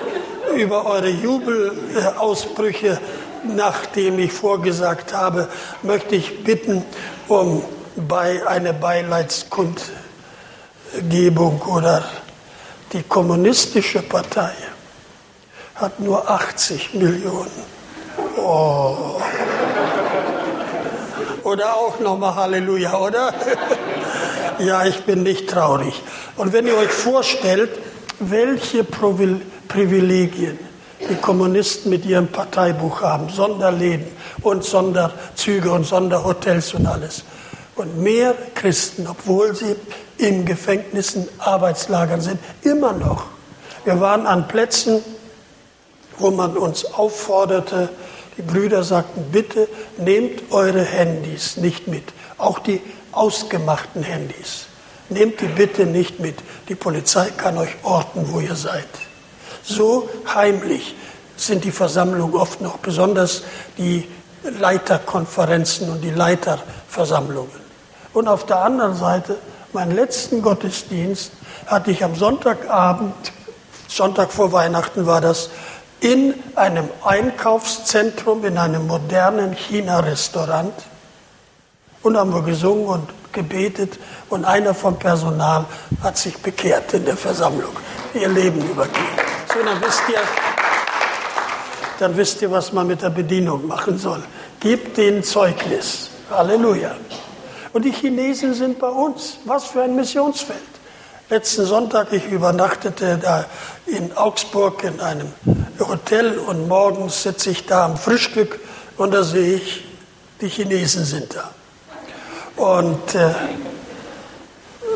über 0.54 0.86
eure 0.86 1.08
Jubelausbrüche, 1.08 3.00
nachdem 3.44 4.18
ich 4.18 4.32
vorgesagt 4.32 5.12
habe, 5.12 5.48
möchte 5.82 6.16
ich 6.16 6.42
bitten 6.44 6.84
um 7.28 7.62
bei 7.96 8.44
eine 8.46 8.74
Beileidskundgebung 8.74 11.62
oder 11.62 12.04
die 12.92 13.02
kommunistische 13.02 14.02
Partei 14.02 14.52
hat 15.74 15.98
nur 16.00 16.28
80 16.28 16.94
Millionen. 16.94 17.50
Oh. 18.36 19.20
Oder 21.48 21.76
auch 21.76 21.98
nochmal 21.98 22.34
Halleluja, 22.34 22.98
oder? 22.98 23.32
ja, 24.58 24.84
ich 24.84 25.04
bin 25.04 25.22
nicht 25.22 25.48
traurig. 25.48 26.02
Und 26.36 26.52
wenn 26.52 26.66
ihr 26.66 26.76
euch 26.76 26.90
vorstellt, 26.90 27.70
welche 28.18 28.84
Privilegien 28.84 30.58
die 31.08 31.14
Kommunisten 31.14 31.88
mit 31.88 32.04
ihrem 32.04 32.28
Parteibuch 32.28 33.00
haben, 33.00 33.30
Sonderläden 33.30 34.08
und 34.42 34.62
Sonderzüge 34.62 35.72
und 35.72 35.84
Sonderhotels 35.84 36.74
und 36.74 36.86
alles. 36.86 37.24
Und 37.76 37.96
mehr 37.96 38.34
Christen, 38.54 39.06
obwohl 39.06 39.56
sie 39.56 39.74
in 40.18 40.44
Gefängnissen, 40.44 41.30
Arbeitslagern 41.38 42.20
sind, 42.20 42.40
immer 42.60 42.92
noch. 42.92 43.24
Wir 43.86 43.98
waren 44.02 44.26
an 44.26 44.48
Plätzen, 44.48 45.02
wo 46.18 46.30
man 46.30 46.58
uns 46.58 46.84
aufforderte, 46.84 47.88
die 48.38 48.42
Brüder 48.42 48.84
sagten, 48.84 49.24
bitte 49.32 49.68
nehmt 49.98 50.52
eure 50.52 50.82
Handys 50.82 51.56
nicht 51.56 51.88
mit, 51.88 52.04
auch 52.38 52.60
die 52.60 52.80
ausgemachten 53.12 54.02
Handys. 54.02 54.66
Nehmt 55.10 55.40
die 55.40 55.46
bitte 55.46 55.86
nicht 55.86 56.20
mit. 56.20 56.36
Die 56.68 56.74
Polizei 56.74 57.30
kann 57.36 57.58
euch 57.58 57.74
orten, 57.82 58.32
wo 58.32 58.40
ihr 58.40 58.54
seid. 58.54 58.86
So 59.62 60.08
heimlich 60.32 60.94
sind 61.36 61.64
die 61.64 61.72
Versammlungen 61.72 62.34
oft 62.34 62.60
noch, 62.60 62.78
besonders 62.78 63.42
die 63.76 64.08
Leiterkonferenzen 64.44 65.90
und 65.90 66.02
die 66.02 66.10
Leiterversammlungen. 66.10 67.68
Und 68.12 68.28
auf 68.28 68.46
der 68.46 68.62
anderen 68.62 68.94
Seite, 68.94 69.36
meinen 69.72 69.94
letzten 69.94 70.42
Gottesdienst 70.42 71.32
hatte 71.66 71.90
ich 71.90 72.04
am 72.04 72.14
Sonntagabend, 72.14 73.14
Sonntag 73.88 74.32
vor 74.32 74.52
Weihnachten 74.52 75.06
war 75.06 75.20
das, 75.20 75.50
in 76.00 76.34
einem 76.54 76.88
Einkaufszentrum, 77.04 78.44
in 78.44 78.58
einem 78.58 78.86
modernen 78.86 79.52
China-Restaurant. 79.52 80.74
Und 82.02 82.16
haben 82.16 82.32
wir 82.32 82.42
gesungen 82.42 82.86
und 82.86 83.08
gebetet 83.32 83.98
und 84.28 84.44
einer 84.44 84.74
vom 84.74 84.98
Personal 84.98 85.64
hat 86.02 86.16
sich 86.16 86.36
bekehrt 86.38 86.94
in 86.94 87.04
der 87.04 87.16
Versammlung, 87.16 87.72
ihr 88.14 88.28
Leben 88.28 88.60
übergeben. 88.60 89.04
So, 89.52 89.62
dann 89.64 89.80
wisst 89.80 90.02
ihr, 90.08 90.20
dann 91.98 92.16
wisst 92.16 92.42
ihr, 92.42 92.50
was 92.50 92.72
man 92.72 92.86
mit 92.86 93.02
der 93.02 93.10
Bedienung 93.10 93.66
machen 93.66 93.98
soll. 93.98 94.22
Gebt 94.60 94.96
denen 94.96 95.24
Zeugnis. 95.24 96.10
Halleluja. 96.30 96.94
Und 97.72 97.84
die 97.84 97.92
Chinesen 97.92 98.54
sind 98.54 98.78
bei 98.78 98.88
uns. 98.88 99.38
Was 99.44 99.64
für 99.64 99.82
ein 99.82 99.96
Missionsfeld. 99.96 100.77
Letzten 101.30 101.66
Sonntag, 101.66 102.10
ich 102.12 102.26
übernachtete 102.30 103.18
da 103.20 103.44
in 103.84 104.16
Augsburg 104.16 104.82
in 104.82 104.98
einem 104.98 105.30
Hotel 105.78 106.38
und 106.38 106.66
morgens 106.68 107.22
sitze 107.22 107.50
ich 107.50 107.66
da 107.66 107.84
am 107.84 107.98
Frühstück 107.98 108.58
und 108.96 109.12
da 109.12 109.22
sehe 109.22 109.56
ich, 109.56 109.84
die 110.40 110.48
Chinesen 110.48 111.04
sind 111.04 111.36
da. 111.36 111.50
Und 112.56 113.14
äh, 113.14 113.34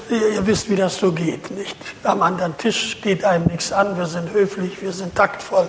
ihr, 0.09 0.47
wisst, 0.47 0.71
wie 0.71 0.77
das 0.77 0.97
so 0.97 1.13
geht, 1.13 1.51
nicht? 1.51 1.77
Am 2.03 2.23
anderen 2.23 2.57
Tisch 2.57 3.03
geht 3.03 3.25
einem 3.25 3.45
nichts 3.45 3.71
an, 3.71 3.99
wir 3.99 4.07
sind 4.07 4.33
höflich, 4.33 4.81
wir 4.81 4.93
sind 4.93 5.15
taktvoll, 5.15 5.69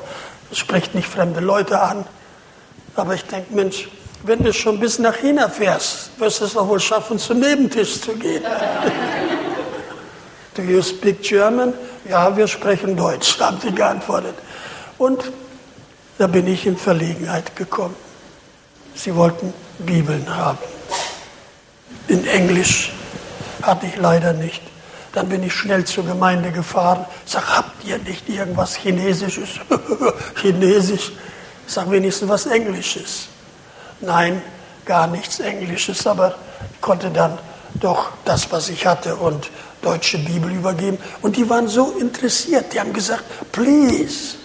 spricht 0.53 0.95
nicht 0.95 1.09
fremde 1.09 1.41
Leute 1.41 1.81
an. 1.81 2.05
Aber 2.95 3.15
ich 3.15 3.25
denke, 3.25 3.53
Mensch, 3.53 3.89
wenn 4.23 4.41
du 4.41 4.53
schon 4.53 4.79
bis 4.79 4.97
nach 4.97 5.17
China 5.17 5.49
fährst, 5.49 6.17
wirst 6.19 6.39
du 6.39 6.45
es 6.45 6.53
doch 6.53 6.69
wohl 6.69 6.79
schaffen, 6.79 7.19
zum 7.19 7.41
Nebentisch 7.41 7.99
zu 7.99 8.13
gehen. 8.13 8.45
Do 10.55 10.61
you 10.61 10.81
speak 10.81 11.23
German? 11.23 11.73
Ja, 12.07 12.35
wir 12.35 12.47
sprechen 12.47 12.95
Deutsch, 12.95 13.39
haben 13.39 13.59
sie 13.61 13.71
geantwortet. 13.71 14.35
Und 14.97 15.31
da 16.17 16.27
bin 16.27 16.47
ich 16.47 16.65
in 16.65 16.77
Verlegenheit 16.77 17.55
gekommen. 17.55 17.95
Sie 18.95 19.15
wollten 19.15 19.53
Bibeln 19.79 20.35
haben. 20.35 20.59
In 22.07 22.27
Englisch 22.27 22.91
hatte 23.61 23.87
ich 23.87 23.97
leider 23.97 24.33
nicht. 24.33 24.61
Dann 25.13 25.29
bin 25.29 25.43
ich 25.43 25.53
schnell 25.53 25.85
zur 25.85 26.05
Gemeinde 26.05 26.51
gefahren. 26.51 27.05
Sag, 27.25 27.57
habt 27.57 27.83
ihr 27.85 27.97
nicht 27.99 28.29
irgendwas 28.29 28.75
Chinesisches? 28.75 29.59
Chinesisch? 30.41 31.11
Sag 31.65 31.89
wenigstens 31.89 32.29
was 32.29 32.45
Englisches. 32.45 33.27
Nein, 34.01 34.41
gar 34.85 35.07
nichts 35.07 35.39
Englisches, 35.39 36.05
aber 36.05 36.35
ich 36.73 36.81
konnte 36.81 37.09
dann 37.09 37.37
doch 37.75 38.09
das, 38.25 38.51
was 38.51 38.69
ich 38.69 38.85
hatte 38.85 39.15
und 39.15 39.49
deutsche 39.83 40.17
Bibel 40.17 40.51
übergeben. 40.51 40.97
Und 41.21 41.35
die 41.35 41.49
waren 41.49 41.67
so 41.67 41.91
interessiert, 41.99 42.73
die 42.73 42.79
haben 42.79 42.93
gesagt, 42.93 43.23
please, 43.51 44.35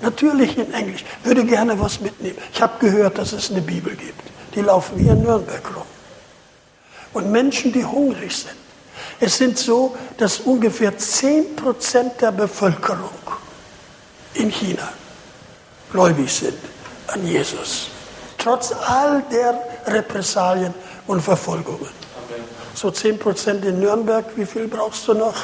natürlich 0.00 0.58
in 0.58 0.72
Englisch, 0.72 1.04
würde 1.22 1.44
gerne 1.44 1.78
was 1.78 2.00
mitnehmen. 2.00 2.38
Ich 2.52 2.60
habe 2.60 2.78
gehört, 2.80 3.18
dass 3.18 3.32
es 3.32 3.50
eine 3.50 3.60
Bibel 3.60 3.94
gibt. 3.94 4.22
Die 4.54 4.60
laufen 4.60 4.98
hier 4.98 5.12
in 5.12 5.22
Nürnberg 5.22 5.62
rum. 5.76 5.84
Und 7.12 7.30
Menschen, 7.30 7.72
die 7.72 7.84
hungrig 7.84 8.36
sind. 8.36 8.56
Es 9.20 9.38
sind 9.38 9.58
so, 9.58 9.96
dass 10.16 10.40
ungefähr 10.40 10.96
10% 10.96 12.18
der 12.20 12.32
Bevölkerung 12.32 13.10
in 14.34 14.50
China 14.50 14.92
gläubig 15.90 16.32
sind 16.32 16.58
an 17.08 17.26
Jesus. 17.26 17.88
Trotz 18.36 18.72
all 18.72 19.22
der 19.30 19.58
Repressalien 19.86 20.72
und 21.06 21.20
Verfolgungen. 21.20 21.88
So 22.78 22.90
10% 22.90 23.64
in 23.64 23.80
Nürnberg, 23.80 24.24
wie 24.36 24.46
viel 24.46 24.68
brauchst 24.68 25.08
du 25.08 25.14
noch? 25.14 25.34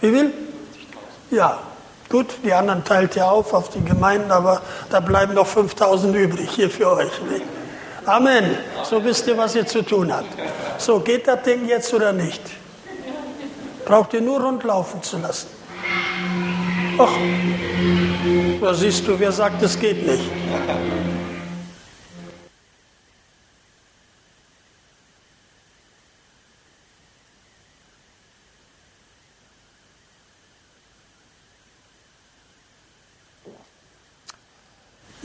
Wie 0.00 0.10
viel? 0.10 0.32
Ja, 1.30 1.58
gut, 2.08 2.28
die 2.42 2.54
anderen 2.54 2.82
teilt 2.82 3.16
ihr 3.16 3.30
auf 3.30 3.52
auf 3.52 3.68
die 3.68 3.84
Gemeinden, 3.84 4.30
aber 4.30 4.62
da 4.88 5.00
bleiben 5.00 5.34
noch 5.34 5.46
5000 5.46 6.16
übrig 6.16 6.48
hier 6.52 6.70
für 6.70 6.90
euch. 6.90 7.20
Nicht? 7.30 7.44
Amen. 8.06 8.56
So 8.82 9.04
wisst 9.04 9.26
ihr, 9.26 9.36
was 9.36 9.54
ihr 9.54 9.66
zu 9.66 9.82
tun 9.82 10.10
habt. 10.10 10.34
So, 10.78 11.00
geht 11.00 11.28
das 11.28 11.42
Ding 11.42 11.68
jetzt 11.68 11.92
oder 11.92 12.14
nicht? 12.14 12.40
Braucht 13.84 14.14
ihr 14.14 14.22
nur 14.22 14.40
rundlaufen 14.40 15.02
zu 15.02 15.18
lassen. 15.18 15.48
Ach, 16.96 17.12
da 18.62 18.72
siehst 18.72 19.06
du, 19.06 19.20
wer 19.20 19.32
sagt, 19.32 19.62
es 19.62 19.78
geht 19.78 20.06
nicht. 20.06 20.30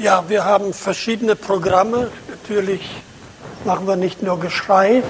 Ja, 0.02 0.28
wir 0.28 0.46
haben 0.46 0.74
verschiedene 0.74 1.36
Programme. 1.36 2.10
Natürlich 2.28 2.82
machen 3.66 3.86
wir 3.86 3.96
nicht 3.96 4.24
nur 4.24 4.40
Geschrei, 4.40 5.04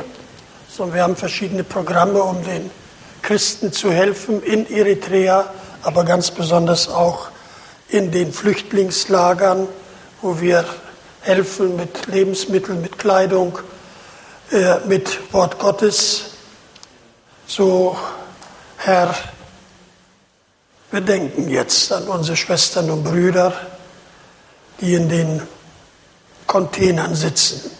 sondern 0.67 0.95
wir 0.95 1.03
haben 1.03 1.15
verschiedene 1.15 1.63
Programme, 1.63 2.21
um 2.21 2.43
den 2.43 2.69
Christen 3.21 3.71
zu 3.71 3.89
helfen 3.89 4.43
in 4.43 4.69
Eritrea, 4.69 5.45
aber 5.81 6.03
ganz 6.03 6.31
besonders 6.31 6.89
auch 6.89 7.29
in 7.87 8.11
den 8.11 8.33
Flüchtlingslagern, 8.33 9.69
wo 10.21 10.41
wir 10.41 10.65
helfen 11.21 11.77
mit 11.77 12.07
Lebensmitteln, 12.07 12.81
mit 12.81 12.99
Kleidung, 12.99 13.59
äh, 14.51 14.75
mit 14.87 15.33
Wort 15.33 15.57
Gottes. 15.57 16.31
So, 17.47 17.95
Herr, 18.75 19.15
wir 20.91 20.99
denken 20.99 21.47
jetzt 21.47 21.93
an 21.93 22.09
unsere 22.09 22.35
Schwestern 22.35 22.91
und 22.91 23.05
Brüder, 23.05 23.53
die 24.81 24.95
in 24.95 25.07
den 25.07 25.47
Containern 26.47 27.15
sitzen, 27.15 27.71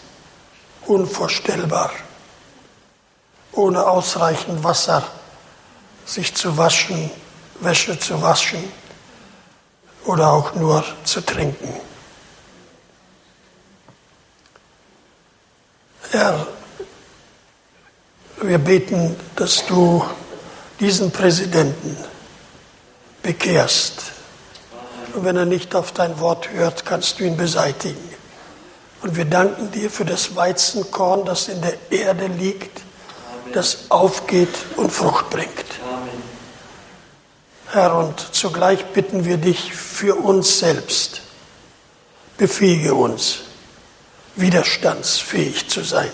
unvorstellbar, 0.86 1.90
ohne 3.52 3.84
ausreichend 3.84 4.64
Wasser 4.64 5.06
sich 6.06 6.34
zu 6.34 6.56
waschen, 6.56 7.10
Wäsche 7.60 7.98
zu 7.98 8.22
waschen 8.22 8.64
oder 10.04 10.32
auch 10.32 10.54
nur 10.54 10.84
zu 11.04 11.20
trinken. 11.20 11.68
Herr, 16.10 16.46
wir 18.40 18.58
beten, 18.58 19.16
dass 19.36 19.66
du 19.66 20.04
diesen 20.80 21.10
Präsidenten 21.10 21.96
bekehrst 23.22 24.11
und 25.14 25.24
wenn 25.24 25.36
er 25.36 25.44
nicht 25.44 25.74
auf 25.74 25.92
dein 25.92 26.20
Wort 26.20 26.50
hört, 26.50 26.84
kannst 26.86 27.18
du 27.18 27.24
ihn 27.24 27.36
beseitigen. 27.36 28.08
Und 29.02 29.16
wir 29.16 29.24
danken 29.24 29.70
dir 29.72 29.90
für 29.90 30.04
das 30.04 30.36
Weizenkorn, 30.36 31.24
das 31.24 31.48
in 31.48 31.60
der 31.60 31.74
Erde 31.90 32.28
liegt, 32.28 32.82
das 33.52 33.90
aufgeht 33.90 34.54
und 34.76 34.90
Frucht 34.90 35.28
bringt. 35.30 35.50
Herr, 37.72 37.96
und 37.96 38.20
zugleich 38.32 38.84
bitten 38.86 39.24
wir 39.24 39.38
dich 39.38 39.74
für 39.74 40.16
uns 40.16 40.58
selbst. 40.58 41.22
Befähige 42.36 42.94
uns, 42.94 43.40
widerstandsfähig 44.36 45.68
zu 45.68 45.82
sein, 45.82 46.10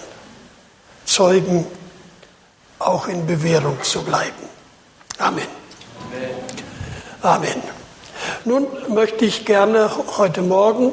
Zeugen 1.05 1.67
auch 2.79 3.09
in 3.09 3.27
Bewährung 3.27 3.83
zu 3.83 4.03
bleiben. 4.03 4.49
Amen. 5.19 5.47
Amen. 7.23 7.55
Amen. 7.55 7.78
Nun 8.45 8.67
möchte 8.89 9.25
ich 9.25 9.45
gerne 9.45 9.91
heute 10.17 10.43
Morgen 10.43 10.93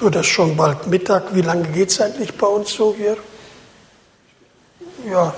oder 0.00 0.22
schon 0.24 0.56
bald 0.56 0.86
Mittag, 0.86 1.34
wie 1.34 1.42
lange 1.42 1.68
geht 1.68 1.90
es 1.90 2.00
eigentlich 2.00 2.36
bei 2.36 2.46
uns 2.46 2.72
so 2.72 2.94
hier? 2.96 3.16
Ja, 5.10 5.34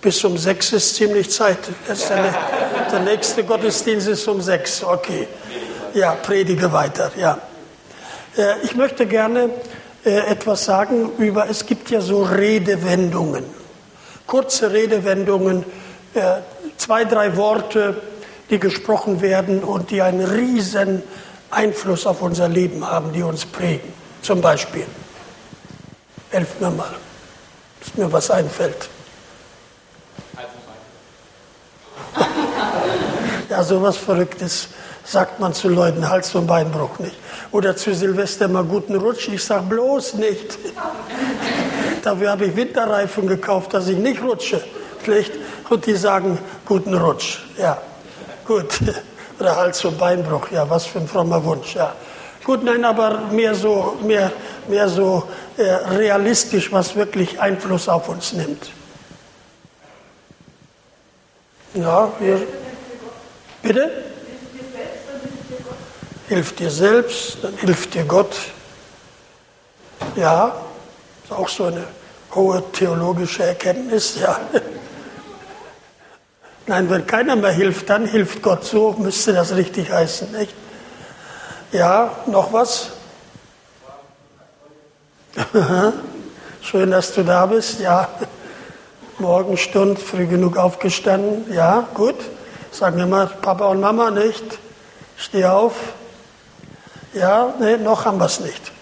bis 0.00 0.22
um 0.24 0.36
sechs 0.36 0.72
ist 0.72 0.94
ziemlich 0.94 1.30
Zeit. 1.30 1.58
Der, 1.88 2.34
der, 2.92 3.00
nächste 3.00 3.42
Gottesdienst 3.42 4.06
ist 4.06 4.28
um 4.28 4.40
sechs. 4.40 4.84
Okay. 4.84 5.26
Ja, 5.94 6.14
predige 6.14 6.72
weiter. 6.72 7.10
Ja. 7.16 7.38
Äh, 8.36 8.60
ich 8.62 8.74
möchte 8.74 9.06
gerne 9.06 9.50
äh, 10.04 10.10
etwas 10.30 10.64
sagen 10.64 11.10
über, 11.18 11.48
es 11.48 11.66
gibt 11.66 11.90
ja 11.90 12.00
so 12.00 12.22
Redewendungen, 12.22 13.44
kurze 14.26 14.72
Redewendungen, 14.72 15.64
äh, 16.14 16.40
zwei, 16.76 17.04
drei 17.04 17.36
Worte, 17.36 18.00
die 18.54 18.60
gesprochen 18.60 19.20
werden 19.20 19.64
und 19.64 19.90
die 19.90 20.00
einen 20.00 20.24
riesen 20.24 21.02
Einfluss 21.50 22.06
auf 22.06 22.22
unser 22.22 22.48
Leben 22.48 22.88
haben, 22.88 23.12
die 23.12 23.24
uns 23.24 23.44
prägen. 23.44 23.92
Zum 24.22 24.40
Beispiel, 24.40 24.86
helft 26.30 26.60
mir 26.60 26.70
mal, 26.70 26.94
dass 27.80 27.96
mir 27.96 28.12
was 28.12 28.30
einfällt. 28.30 28.88
ja, 33.50 33.64
sowas 33.64 33.96
Verrücktes 33.96 34.68
sagt 35.04 35.40
man 35.40 35.52
zu 35.52 35.68
Leuten, 35.68 36.08
Hals- 36.08 36.32
und 36.36 36.46
Beinbruch 36.46 37.00
nicht. 37.00 37.16
Oder 37.50 37.76
zu 37.76 37.92
Silvester 37.92 38.46
mal 38.46 38.62
guten 38.62 38.94
Rutsch. 38.94 39.26
Ich 39.28 39.42
sage 39.42 39.64
bloß 39.64 40.14
nicht. 40.14 40.58
Dafür 42.04 42.30
habe 42.30 42.44
ich 42.46 42.54
Winterreifen 42.54 43.26
gekauft, 43.26 43.74
dass 43.74 43.88
ich 43.88 43.98
nicht 43.98 44.22
rutsche. 44.22 44.62
Schlecht. 45.02 45.32
Und 45.68 45.86
die 45.86 45.96
sagen 45.96 46.38
guten 46.64 46.94
Rutsch. 46.94 47.40
Ja. 47.58 47.82
Gut. 48.44 48.78
Oder 49.40 49.56
Hals- 49.56 49.84
und 49.84 49.98
Beinbruch, 49.98 50.50
ja, 50.52 50.68
was 50.68 50.86
für 50.86 51.00
ein 51.00 51.08
frommer 51.08 51.42
Wunsch, 51.44 51.74
ja. 51.74 51.94
Gut, 52.44 52.62
nein, 52.62 52.84
aber 52.84 53.18
mehr 53.32 53.54
so, 53.54 53.96
mehr, 54.02 54.30
mehr 54.68 54.88
so 54.88 55.26
äh, 55.56 55.62
realistisch, 55.62 56.70
was 56.70 56.94
wirklich 56.94 57.40
Einfluss 57.40 57.88
auf 57.88 58.08
uns 58.08 58.32
nimmt. 58.34 58.70
Ja, 61.74 62.12
wir. 62.20 62.46
Bitte? 63.62 64.04
Hilf 66.28 66.54
dir 66.54 66.70
selbst, 66.70 67.38
dann 67.42 67.56
hilft 67.56 67.94
dir 67.94 68.04
Gott. 68.04 68.36
Ja, 70.16 70.54
ist 71.24 71.32
auch 71.32 71.48
so 71.48 71.64
eine 71.64 71.84
hohe 72.34 72.62
theologische 72.72 73.42
Erkenntnis, 73.42 74.16
ja. 74.20 74.38
Nein, 76.66 76.88
wenn 76.88 77.06
keiner 77.06 77.36
mehr 77.36 77.50
hilft, 77.50 77.90
dann 77.90 78.06
hilft 78.06 78.40
Gott. 78.42 78.64
So 78.64 78.92
müsste 78.98 79.34
das 79.34 79.54
richtig 79.54 79.92
heißen, 79.92 80.32
nicht? 80.32 80.54
Ja, 81.72 82.10
noch 82.26 82.54
was? 82.54 82.90
Schön, 86.62 86.90
dass 86.90 87.12
du 87.12 87.22
da 87.22 87.44
bist. 87.44 87.80
Ja, 87.80 88.08
Morgenstund, 89.18 89.98
früh 89.98 90.26
genug 90.26 90.56
aufgestanden. 90.56 91.52
Ja, 91.52 91.86
gut. 91.92 92.16
Sagen 92.70 92.96
wir 92.96 93.06
mal 93.06 93.26
Papa 93.26 93.66
und 93.66 93.80
Mama 93.80 94.10
nicht. 94.10 94.58
Steh 95.18 95.44
auf. 95.44 95.74
Ja, 97.12 97.52
nee, 97.60 97.76
noch 97.76 98.06
haben 98.06 98.18
wir 98.18 98.26
es 98.26 98.40
nicht. 98.40 98.72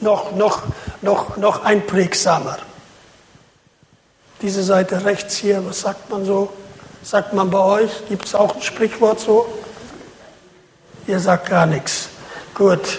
Noch, 0.00 0.32
noch, 0.36 0.62
noch, 1.02 1.36
noch 1.36 1.64
einprägsamer 1.64 2.58
diese 4.44 4.62
Seite 4.62 5.06
rechts 5.06 5.36
hier, 5.36 5.64
was 5.64 5.80
sagt 5.80 6.10
man 6.10 6.26
so? 6.26 6.52
Sagt 7.02 7.32
man 7.32 7.50
bei 7.50 7.58
euch? 7.58 7.90
Gibt 8.10 8.26
es 8.26 8.34
auch 8.34 8.54
ein 8.54 8.60
Sprichwort 8.60 9.18
so? 9.18 9.46
Ihr 11.06 11.18
sagt 11.18 11.48
gar 11.48 11.64
nichts. 11.64 12.10
Gut. 12.54 12.98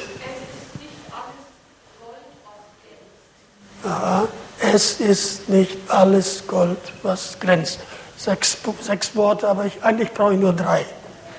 Aha. 3.84 4.28
Es 4.74 5.00
ist 5.00 5.48
nicht 5.48 5.78
alles 5.88 6.48
Gold, 6.48 6.80
was 7.04 7.40
glänzt. 7.40 7.80
Sechs, 8.18 8.58
sechs 8.82 9.16
Worte, 9.16 9.48
aber 9.48 9.66
ich, 9.66 9.84
eigentlich 9.84 10.12
brauche 10.14 10.34
ich 10.34 10.40
nur 10.40 10.54
drei. 10.54 10.84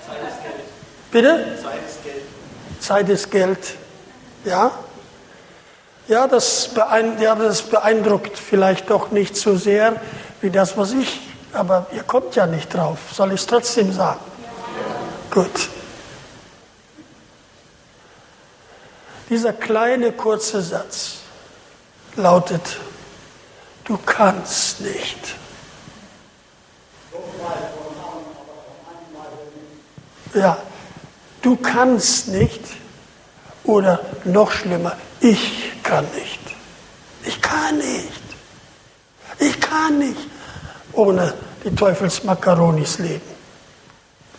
Zeit 0.07 0.19
ist 0.29 0.43
Geld. 0.45 1.11
Bitte? 1.11 1.59
Zeit 1.61 1.81
ist 1.89 2.05
Geld. 2.05 2.23
Zeit 2.79 3.09
ist 3.09 3.31
Geld. 3.33 3.75
Ja? 4.45 4.71
Ja 6.09 6.29
das, 6.29 6.71
ja, 7.19 7.35
beeindruckt 7.35 8.39
vielleicht 8.39 8.91
doch 8.91 9.11
nicht 9.11 9.37
so 9.37 9.57
sehr 9.57 10.01
wie 10.41 10.51
das, 10.51 10.77
was 10.77 10.93
ich, 10.93 11.21
aber 11.53 11.87
ihr 11.93 12.05
kommt 12.05 12.37
ja 12.37 12.47
nicht 12.47 12.73
drauf. 12.73 12.99
Soll 13.13 13.33
ich 13.33 13.41
es 13.41 13.47
trotzdem 13.47 13.93
sagen? 13.93 14.21
Gut. 15.31 15.69
Dieser 19.29 19.53
kleine 19.53 20.13
kurze 20.13 20.63
Satz 20.63 21.17
lautet, 22.15 22.79
du 23.85 23.99
kannst 23.99 24.81
nicht. 24.81 25.35
Ja, 30.35 30.57
du 31.43 31.57
kannst 31.57 32.29
nicht 32.29 32.63
oder 33.65 34.01
noch 34.25 34.53
schlimmer, 34.53 34.97
ich 35.21 35.73
kann 35.83 36.05
nicht. 36.15 36.41
Ich 37.25 37.41
kann 37.41 37.79
nicht. 37.79 38.23
Ich 39.39 39.61
kann 39.61 39.99
nicht 39.99 40.29
ohne 40.93 41.35
die 41.65 41.75
Teufelsmakaronis 41.75 42.99
leben. 42.99 43.37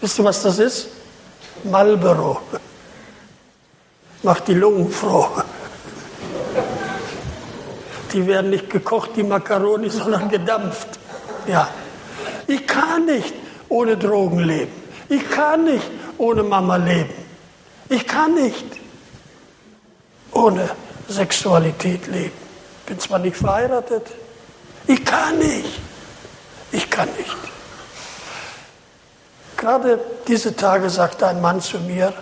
Wisst 0.01 0.19
ihr, 0.19 0.25
was 0.25 0.41
das 0.43 0.59
ist? 0.59 0.87
Marlboro. 1.63 2.39
Macht 4.23 4.47
die 4.47 4.53
Lungen 4.53 4.89
froh. 4.89 5.27
Die 8.13 8.25
werden 8.25 8.51
nicht 8.51 8.69
gekocht, 8.69 9.11
die 9.15 9.23
Makaroni, 9.23 9.89
sondern 9.89 10.29
gedampft. 10.29 10.87
Ja. 11.47 11.67
Ich 12.47 12.65
kann 12.65 13.05
nicht 13.05 13.33
ohne 13.69 13.97
Drogen 13.97 14.39
leben. 14.39 14.71
Ich 15.09 15.29
kann 15.29 15.65
nicht 15.65 15.89
ohne 16.17 16.43
Mama 16.43 16.77
leben. 16.77 17.13
Ich 17.89 18.05
kann 18.07 18.35
nicht 18.35 18.65
ohne 20.31 20.69
Sexualität 21.07 22.07
leben. 22.07 22.37
Bin 22.85 22.99
zwar 22.99 23.19
nicht 23.19 23.37
verheiratet, 23.37 24.07
ich 24.87 25.03
kann 25.03 25.37
nicht. 25.39 25.79
Ich 26.71 26.89
kann 26.89 27.09
nicht. 27.17 27.35
Gerade 29.57 29.99
diese 30.27 30.55
Tage 30.55 30.89
sagte 30.89 31.27
ein 31.27 31.41
Mann 31.41 31.61
zu 31.61 31.79
mir, 31.79 32.13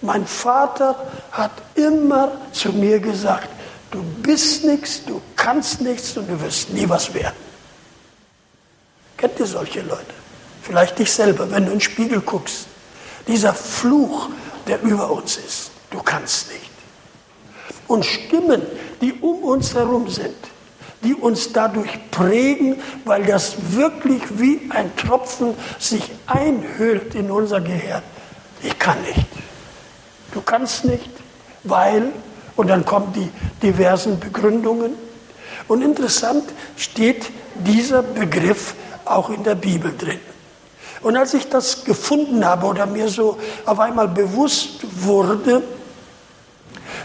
mein 0.00 0.26
Vater 0.26 0.94
hat 1.32 1.50
immer 1.74 2.32
zu 2.52 2.72
mir 2.72 3.00
gesagt, 3.00 3.48
du 3.90 4.02
bist 4.02 4.64
nichts, 4.64 5.04
du 5.04 5.20
kannst 5.34 5.80
nichts 5.80 6.16
und 6.16 6.28
du 6.28 6.40
wirst 6.40 6.70
nie 6.70 6.88
was 6.88 7.12
werden. 7.14 7.36
Kennt 9.16 9.40
ihr 9.40 9.46
solche 9.46 9.80
Leute? 9.80 10.14
Vielleicht 10.62 10.98
dich 10.98 11.12
selber, 11.12 11.50
wenn 11.50 11.64
du 11.64 11.72
in 11.72 11.78
den 11.78 11.80
Spiegel 11.80 12.20
guckst. 12.20 12.66
Dieser 13.26 13.54
Fluch, 13.54 14.28
der 14.66 14.80
über 14.82 15.10
uns 15.10 15.36
ist, 15.36 15.70
du 15.90 16.00
kannst 16.02 16.52
nicht. 16.52 16.67
Und 17.88 18.04
Stimmen, 18.04 18.62
die 19.00 19.14
um 19.14 19.42
uns 19.42 19.74
herum 19.74 20.08
sind, 20.08 20.36
die 21.02 21.14
uns 21.14 21.52
dadurch 21.52 21.98
prägen, 22.10 22.76
weil 23.04 23.24
das 23.24 23.56
wirklich 23.72 24.22
wie 24.38 24.60
ein 24.70 24.94
Tropfen 24.96 25.54
sich 25.78 26.02
einhüllt 26.26 27.14
in 27.14 27.30
unser 27.30 27.60
Gehirn. 27.60 28.02
Ich 28.62 28.78
kann 28.78 29.00
nicht. 29.02 29.26
Du 30.32 30.42
kannst 30.42 30.84
nicht, 30.84 31.10
weil, 31.64 32.12
und 32.56 32.68
dann 32.68 32.84
kommen 32.84 33.12
die 33.14 33.30
diversen 33.62 34.20
Begründungen. 34.20 34.92
Und 35.68 35.82
interessant 35.82 36.44
steht 36.76 37.30
dieser 37.54 38.02
Begriff 38.02 38.74
auch 39.04 39.30
in 39.30 39.42
der 39.44 39.54
Bibel 39.54 39.94
drin. 39.96 40.20
Und 41.00 41.16
als 41.16 41.34
ich 41.34 41.48
das 41.48 41.84
gefunden 41.84 42.44
habe 42.44 42.66
oder 42.66 42.86
mir 42.86 43.08
so 43.08 43.38
auf 43.64 43.78
einmal 43.78 44.08
bewusst 44.08 44.80
wurde, 45.02 45.62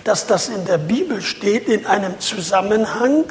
dass 0.03 0.27
das 0.27 0.49
in 0.49 0.65
der 0.65 0.77
Bibel 0.77 1.21
steht, 1.21 1.67
in 1.67 1.85
einem 1.85 2.19
Zusammenhang 2.19 3.25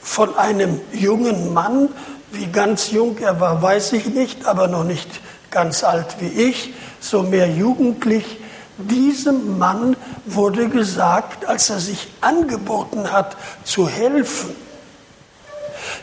von 0.00 0.36
einem 0.36 0.80
jungen 0.92 1.52
Mann, 1.52 1.88
wie 2.30 2.46
ganz 2.46 2.90
jung 2.90 3.18
er 3.18 3.40
war, 3.40 3.62
weiß 3.62 3.92
ich 3.94 4.06
nicht, 4.06 4.46
aber 4.46 4.68
noch 4.68 4.84
nicht 4.84 5.08
ganz 5.50 5.82
alt 5.82 6.16
wie 6.20 6.28
ich, 6.28 6.74
so 7.00 7.22
mehr 7.22 7.48
jugendlich. 7.48 8.38
Diesem 8.78 9.58
Mann 9.58 9.96
wurde 10.24 10.68
gesagt, 10.68 11.46
als 11.46 11.70
er 11.70 11.80
sich 11.80 12.08
angeboten 12.20 13.10
hat, 13.10 13.36
zu 13.64 13.88
helfen, 13.88 14.54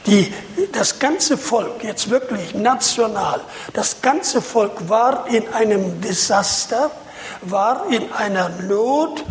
die, 0.06 0.34
das 0.74 1.00
ganze 1.00 1.38
Volk, 1.38 1.84
jetzt 1.84 2.10
wirklich 2.10 2.54
national, 2.54 3.42
das 3.74 4.02
ganze 4.02 4.42
Volk 4.42 4.90
war 4.90 5.28
in 5.28 5.48
einem 5.54 6.02
Desaster, 6.02 6.92
war 7.42 7.88
in 7.90 8.12
einer 8.14 8.50
Not 8.50 9.24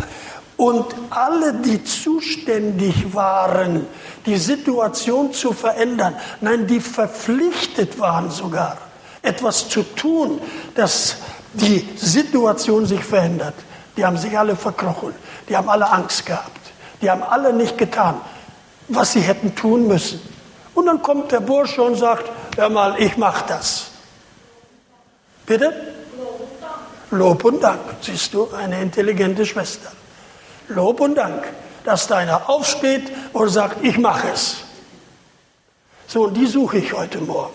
und 0.57 0.87
alle, 1.11 1.55
die 1.55 1.83
zuständig 1.83 3.15
waren, 3.15 3.87
die 4.27 4.37
Situation 4.37 5.33
zu 5.33 5.53
verändern, 5.53 6.15
nein, 6.41 6.67
die 6.67 6.81
verpflichtet 6.81 7.99
waren 7.99 8.31
sogar, 8.31 8.79
etwas 9.23 9.69
zu 9.69 9.83
tun, 9.83 10.41
dass 10.75 11.17
die 11.55 11.89
Situation 11.97 12.87
sich 12.87 13.03
verändert. 13.03 13.55
Die 13.97 14.05
haben 14.05 14.17
sich 14.17 14.37
alle 14.37 14.57
verkrochen, 14.57 15.15
die 15.49 15.57
haben 15.57 15.69
alle 15.69 15.91
Angst 15.91 16.27
gehabt, 16.27 16.61
die 17.01 17.11
haben 17.11 17.23
alle 17.23 17.53
nicht 17.53 17.79
getan, 17.79 18.21
was 18.89 19.13
sie 19.13 19.21
hätten 19.21 19.55
tun 19.55 19.87
müssen. 19.87 20.21
Und 20.75 20.87
dann 20.87 21.03
kommt 21.03 21.31
der 21.31 21.41
Bursche 21.41 21.83
und 21.83 21.95
sagt, 21.97 22.31
hör 22.57 22.69
mal, 22.69 22.97
ich 22.99 23.17
mach 23.17 23.43
das. 23.43 23.87
Bitte? 25.47 25.73
Lob 27.15 27.45
und 27.45 27.63
Dank. 27.63 27.81
Siehst 28.01 28.35
du, 28.35 28.49
eine 28.53 28.81
intelligente 28.81 29.47
Schwester. 29.47 29.91
Lob 30.69 31.01
und 31.01 31.15
Dank, 31.15 31.45
dass 31.85 32.07
deiner 32.07 32.49
aufsteht 32.49 33.11
und 33.33 33.49
sagt, 33.49 33.85
ich 33.85 33.99
mache 33.99 34.29
es. 34.33 34.57
So, 36.07 36.25
und 36.25 36.35
die 36.35 36.47
suche 36.47 36.79
ich 36.79 36.93
heute 36.93 37.19
Morgen. 37.19 37.55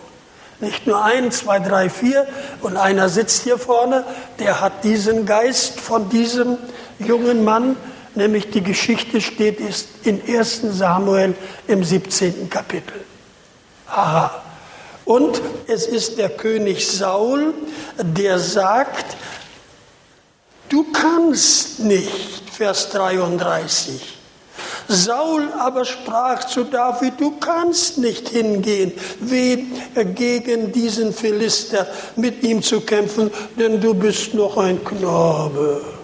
Nicht 0.59 0.87
nur 0.87 1.03
ein, 1.03 1.31
zwei, 1.31 1.59
drei, 1.59 1.89
vier 1.89 2.27
und 2.61 2.75
einer 2.75 3.07
sitzt 3.07 3.43
hier 3.43 3.57
vorne, 3.57 4.03
der 4.39 4.59
hat 4.59 4.83
diesen 4.83 5.25
Geist 5.25 5.79
von 5.79 6.09
diesem 6.09 6.57
jungen 6.99 7.45
Mann, 7.45 7.77
nämlich 8.15 8.49
die 8.49 8.61
Geschichte 8.61 9.21
steht 9.21 9.59
ist 9.59 9.87
in 10.03 10.21
1 10.27 10.61
Samuel 10.71 11.35
im 11.67 11.83
17. 11.83 12.49
Kapitel. 12.49 13.05
Aha. 13.87 14.41
Und 15.05 15.41
es 15.67 15.87
ist 15.87 16.17
der 16.17 16.29
König 16.29 16.87
Saul, 16.87 17.53
der 17.97 18.37
sagt, 18.37 19.15
du 20.69 20.85
kannst 20.91 21.79
nicht, 21.79 22.49
Vers 22.51 22.89
33. 22.89 24.19
Saul 24.87 25.49
aber 25.59 25.85
sprach 25.85 26.45
zu 26.45 26.63
David, 26.63 27.19
du 27.19 27.37
kannst 27.39 27.99
nicht 27.99 28.29
hingehen, 28.29 28.91
gegen 30.15 30.71
diesen 30.71 31.13
Philister 31.13 31.85
mit 32.15 32.43
ihm 32.43 32.63
zu 32.63 32.81
kämpfen, 32.81 33.29
denn 33.57 33.79
du 33.79 33.93
bist 33.93 34.33
noch 34.33 34.57
ein 34.57 34.83
Knabe. 34.83 35.98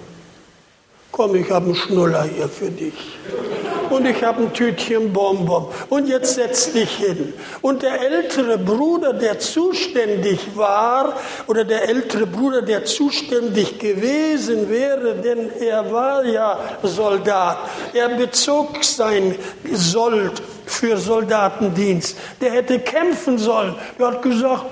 Komm, 1.16 1.34
ich 1.36 1.50
habe 1.50 1.68
einen 1.68 1.76
Schnuller 1.76 2.24
hier 2.24 2.50
für 2.50 2.70
dich. 2.70 2.94
Und 3.90 4.06
ich 4.06 4.22
habe 4.22 4.44
ein 4.44 4.54
Tütchen 4.54 5.14
Bonbon. 5.14 5.68
Und 5.88 6.10
jetzt 6.10 6.36
setz 6.36 6.74
dich 6.74 6.90
hin. 6.90 7.34
Und 7.62 7.84
der 7.84 8.02
ältere 8.02 8.58
Bruder, 8.58 9.14
der 9.14 9.40
zuständig 9.40 10.40
war, 10.56 11.14
oder 11.48 11.64
der 11.64 11.88
ältere 11.88 12.26
Bruder, 12.28 12.62
der 12.62 12.84
zuständig 12.84 13.80
gewesen 13.80 14.70
wäre, 14.70 15.16
denn 15.16 15.52
er 15.62 15.90
war 15.90 16.26
ja 16.26 16.60
Soldat, 16.84 17.60
er 17.94 18.10
bezog 18.10 18.84
sein 18.84 19.36
Sold 19.72 20.42
für 20.66 20.98
Soldatendienst. 20.98 22.18
Der 22.42 22.52
hätte 22.52 22.80
kämpfen 22.80 23.38
sollen. 23.38 23.76
Er 23.98 24.08
hat 24.08 24.22
gesagt, 24.22 24.66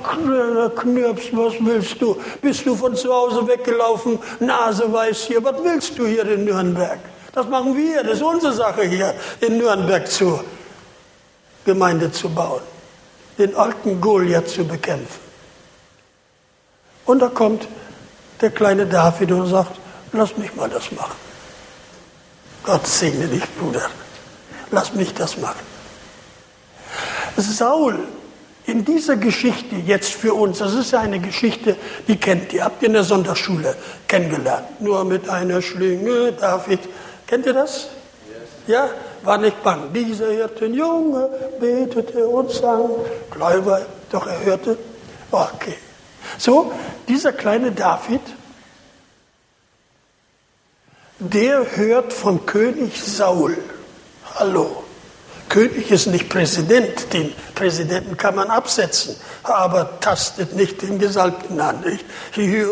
Knirps, 0.75 1.25
was 1.31 1.53
willst 1.59 2.01
du? 2.01 2.19
Bist 2.41 2.65
du 2.65 2.75
von 2.75 2.95
zu 2.95 3.13
Hause 3.13 3.47
weggelaufen, 3.47 4.19
Nase 4.39 4.91
weiß 4.91 5.23
hier, 5.23 5.43
was 5.43 5.55
willst 5.63 5.97
du 5.97 6.05
hier 6.05 6.27
in 6.29 6.45
Nürnberg? 6.45 6.99
Das 7.33 7.47
machen 7.47 7.75
wir, 7.75 8.03
das 8.03 8.13
ist 8.13 8.23
unsere 8.23 8.53
Sache 8.53 8.83
hier 8.83 9.13
in 9.41 9.57
Nürnberg 9.57 10.07
zu 10.07 10.39
Gemeinde 11.65 12.11
zu 12.11 12.29
bauen, 12.29 12.61
den 13.37 13.55
alten 13.55 13.99
Goliath 13.99 14.49
zu 14.49 14.65
bekämpfen. 14.65 15.19
Und 17.05 17.19
da 17.19 17.27
kommt 17.27 17.67
der 18.41 18.51
kleine 18.51 18.85
David 18.85 19.31
und 19.31 19.47
sagt, 19.47 19.79
lass 20.11 20.37
mich 20.37 20.53
mal 20.55 20.69
das 20.69 20.91
machen. 20.91 21.15
Gott 22.63 22.85
segne 22.87 23.27
dich, 23.27 23.43
Bruder. 23.57 23.89
Lass 24.71 24.93
mich 24.93 25.13
das 25.13 25.37
machen. 25.37 25.72
Saul 27.37 27.99
in 28.65 28.85
dieser 28.85 29.17
Geschichte 29.17 29.75
jetzt 29.75 30.13
für 30.13 30.33
uns, 30.33 30.59
das 30.59 30.73
ist 30.73 30.91
ja 30.91 30.99
eine 30.99 31.19
Geschichte, 31.19 31.75
die 32.07 32.15
kennt 32.15 32.53
ihr, 32.53 32.63
habt 32.63 32.81
ihr 32.81 32.87
in 32.87 32.93
der 32.93 33.03
Sonderschule 33.03 33.75
kennengelernt. 34.07 34.81
Nur 34.81 35.03
mit 35.03 35.27
einer 35.27 35.61
Schlinge, 35.61 36.31
David 36.31 36.79
Kennt 37.33 37.47
ihr 37.47 37.53
das? 37.53 37.87
Ja, 38.67 38.89
war 39.23 39.39
nicht 39.39 39.63
bang. 39.63 39.91
Dieser 39.91 40.29
Hirtenjunge 40.29 41.29
betete 41.59 42.27
und 42.27 42.51
sang. 42.51 42.91
Gläuber, 43.31 43.85
doch 44.11 44.27
er 44.27 44.45
hörte. 44.45 44.77
Okay. 45.31 45.73
So, 46.37 46.71
dieser 47.07 47.33
kleine 47.33 47.71
David, 47.71 48.21
der 51.17 51.75
hört 51.75 52.13
vom 52.13 52.45
König 52.45 53.01
Saul. 53.01 53.57
Hallo. 54.35 54.82
König 55.49 55.91
ist 55.91 56.07
nicht 56.07 56.29
Präsident, 56.29 57.13
den 57.13 57.33
Präsidenten 57.55 58.17
kann 58.17 58.35
man 58.35 58.49
absetzen, 58.49 59.15
aber 59.43 59.99
tastet 59.99 60.55
nicht 60.55 60.81
den 60.81 60.99
Gesalbten 60.99 61.59
an. 61.59 61.81
Nicht? 61.81 62.05
Hier, 62.31 62.67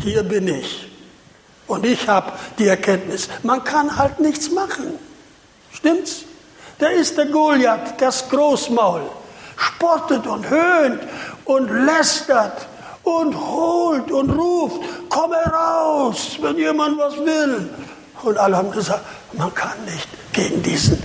hier 0.00 0.22
bin 0.22 0.48
ich. 0.48 0.90
Und 1.66 1.86
ich 1.86 2.06
habe 2.08 2.32
die 2.58 2.68
Erkenntnis, 2.68 3.28
man 3.42 3.64
kann 3.64 3.96
halt 3.96 4.20
nichts 4.20 4.50
machen. 4.50 4.98
Stimmt's? 5.72 6.24
Da 6.78 6.88
ist 6.88 7.16
der 7.16 7.26
Goliath, 7.26 8.00
das 8.00 8.28
Großmaul, 8.28 9.02
spottet 9.56 10.26
und 10.26 10.48
höhnt 10.48 11.00
und 11.44 11.68
lästert 11.86 12.66
und 13.04 13.34
holt 13.34 14.10
und 14.10 14.30
ruft, 14.30 14.80
komm 15.08 15.32
heraus, 15.32 16.36
wenn 16.40 16.58
jemand 16.58 16.98
was 16.98 17.16
will. 17.16 17.70
Und 18.22 18.38
alle 18.38 18.56
haben 18.56 18.70
gesagt, 18.70 19.04
man 19.32 19.54
kann 19.54 19.84
nicht 19.84 20.08
gegen 20.32 20.62
diesen 20.62 21.02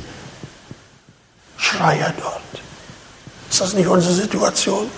Schreier 1.60 2.14
dort. 2.20 2.42
Ist 3.50 3.62
das 3.62 3.74
nicht 3.74 3.88
unsere 3.88 4.14
Situation? 4.14 4.90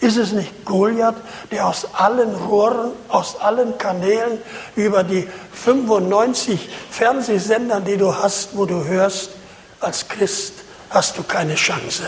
Ist 0.00 0.16
es 0.16 0.32
nicht 0.32 0.64
Goliath, 0.64 1.16
der 1.50 1.66
aus 1.66 1.86
allen 1.94 2.34
Rohren, 2.34 2.92
aus 3.08 3.38
allen 3.40 3.78
Kanälen 3.78 4.38
über 4.74 5.04
die 5.04 5.28
95 5.52 6.68
Fernsehsendern, 6.90 7.84
die 7.84 7.96
du 7.96 8.14
hast, 8.14 8.56
wo 8.56 8.66
du 8.66 8.84
hörst, 8.84 9.30
als 9.80 10.08
Christ 10.08 10.54
hast 10.90 11.18
du 11.18 11.22
keine 11.22 11.54
Chance. 11.54 12.04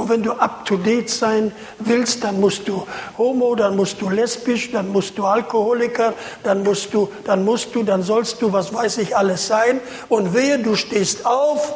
Und 0.00 0.08
wenn 0.08 0.22
du 0.22 0.32
up-to-date 0.32 1.10
sein 1.10 1.52
willst, 1.78 2.24
dann 2.24 2.40
musst 2.40 2.66
du 2.66 2.86
homo, 3.18 3.54
dann 3.54 3.76
musst 3.76 4.00
du 4.00 4.08
lesbisch, 4.08 4.72
dann 4.72 4.88
musst 4.92 5.18
du 5.18 5.26
Alkoholiker, 5.26 6.14
dann 6.42 6.62
musst 6.62 6.94
du, 6.94 7.10
dann 7.24 7.44
musst 7.44 7.74
du, 7.74 7.82
dann 7.82 8.02
sollst 8.02 8.40
du, 8.40 8.50
was 8.50 8.72
weiß 8.72 8.96
ich 8.96 9.14
alles 9.14 9.46
sein. 9.46 9.78
Und 10.08 10.32
wehe, 10.32 10.58
du 10.58 10.74
stehst 10.74 11.26
auf 11.26 11.74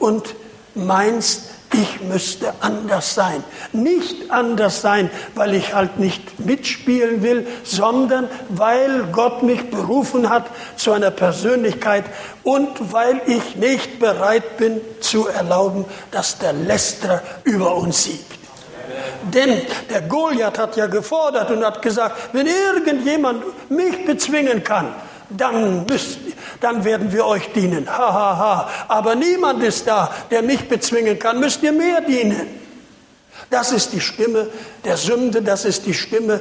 und 0.00 0.34
meinst, 0.74 1.50
ich 1.80 2.00
müsste 2.00 2.54
anders 2.60 3.14
sein. 3.14 3.44
Nicht 3.72 4.30
anders 4.30 4.80
sein, 4.80 5.10
weil 5.34 5.54
ich 5.54 5.74
halt 5.74 5.98
nicht 5.98 6.40
mitspielen 6.40 7.22
will, 7.22 7.46
sondern 7.62 8.28
weil 8.48 9.04
Gott 9.12 9.42
mich 9.42 9.70
berufen 9.70 10.30
hat 10.30 10.46
zu 10.76 10.92
einer 10.92 11.10
Persönlichkeit 11.10 12.04
und 12.42 12.92
weil 12.92 13.20
ich 13.26 13.56
nicht 13.56 13.98
bereit 13.98 14.56
bin 14.56 14.80
zu 15.00 15.28
erlauben, 15.28 15.84
dass 16.10 16.38
der 16.38 16.52
Lästerer 16.52 17.22
über 17.44 17.76
uns 17.76 18.04
siegt. 18.04 18.36
Denn 19.34 19.60
der 19.90 20.02
Goliath 20.02 20.58
hat 20.58 20.76
ja 20.76 20.86
gefordert 20.86 21.50
und 21.50 21.64
hat 21.64 21.82
gesagt, 21.82 22.16
wenn 22.32 22.46
irgendjemand 22.46 23.42
mich 23.68 24.04
bezwingen 24.04 24.62
kann, 24.62 24.94
dann, 25.30 25.86
müsst, 25.86 26.18
dann 26.60 26.84
werden 26.84 27.12
wir 27.12 27.26
euch 27.26 27.52
dienen. 27.52 27.88
Ha, 27.88 28.12
ha, 28.12 28.38
ha. 28.38 28.70
Aber 28.88 29.14
niemand 29.14 29.62
ist 29.62 29.86
da, 29.86 30.12
der 30.30 30.42
mich 30.42 30.68
bezwingen 30.68 31.18
kann, 31.18 31.40
müsst 31.40 31.62
ihr 31.62 31.72
mehr 31.72 32.00
dienen. 32.00 32.46
Das 33.50 33.72
ist 33.72 33.92
die 33.92 34.00
Stimme 34.00 34.48
der 34.84 34.96
Sünde, 34.96 35.42
das 35.42 35.64
ist 35.64 35.86
die 35.86 35.94
Stimme 35.94 36.40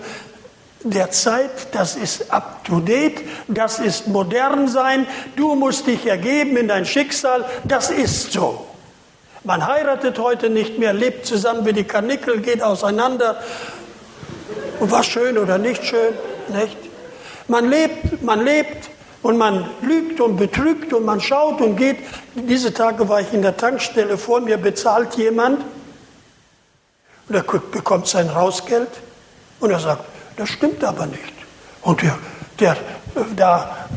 der 0.84 1.10
Zeit, 1.12 1.74
das 1.74 1.96
ist 1.96 2.32
up 2.32 2.64
to 2.64 2.80
date, 2.80 3.22
das 3.48 3.80
ist 3.80 4.08
modern 4.08 4.68
sein, 4.68 5.08
du 5.36 5.56
musst 5.56 5.88
dich 5.88 6.06
ergeben 6.06 6.58
in 6.58 6.68
dein 6.68 6.86
Schicksal, 6.86 7.46
das 7.64 7.90
ist 7.90 8.34
so. 8.34 8.68
Man 9.44 9.66
heiratet 9.68 10.18
heute 10.20 10.50
nicht 10.50 10.80
mehr, 10.80 10.94
lebt 10.94 11.26
zusammen 11.26 11.66
wie 11.66 11.74
die 11.74 11.84
Karnickel, 11.84 12.40
geht 12.40 12.64
auseinander. 12.64 13.42
Und 14.80 14.92
was 14.92 15.06
schön 15.06 15.38
oder 15.38 15.58
nicht 15.58 15.84
schön, 15.86 16.14
nicht? 16.50 16.78
Man 17.48 17.70
lebt, 17.70 18.22
man 18.24 18.44
lebt 18.44 18.90
und 19.22 19.38
man 19.38 19.70
lügt 19.82 20.20
und 20.22 20.38
betrügt 20.38 20.94
und 20.94 21.06
man 21.06 21.22
schaut 21.22 21.62
und 21.62 21.76
geht. 21.76 21.98
Diese 22.36 22.74
Tage 22.74 23.08
war 23.08 23.22
ich 23.22 23.34
in 23.34 23.42
der 23.42 23.56
Tankstelle, 23.58 24.18
vor 24.18 24.42
mir 24.42 24.58
bezahlt 24.58 25.16
jemand 25.16 25.64
und 27.28 27.36
er 27.36 27.44
bekommt 27.44 28.08
sein 28.08 28.30
Rausgeld 28.30 28.90
und 29.60 29.72
er 29.72 29.80
sagt, 29.80 30.06
das 30.38 30.50
stimmt 30.50 30.84
aber 30.84 31.06
nicht. 31.06 31.34
Und 31.82 32.02
der, 32.02 32.18
der 32.60 32.78
da 33.36 33.88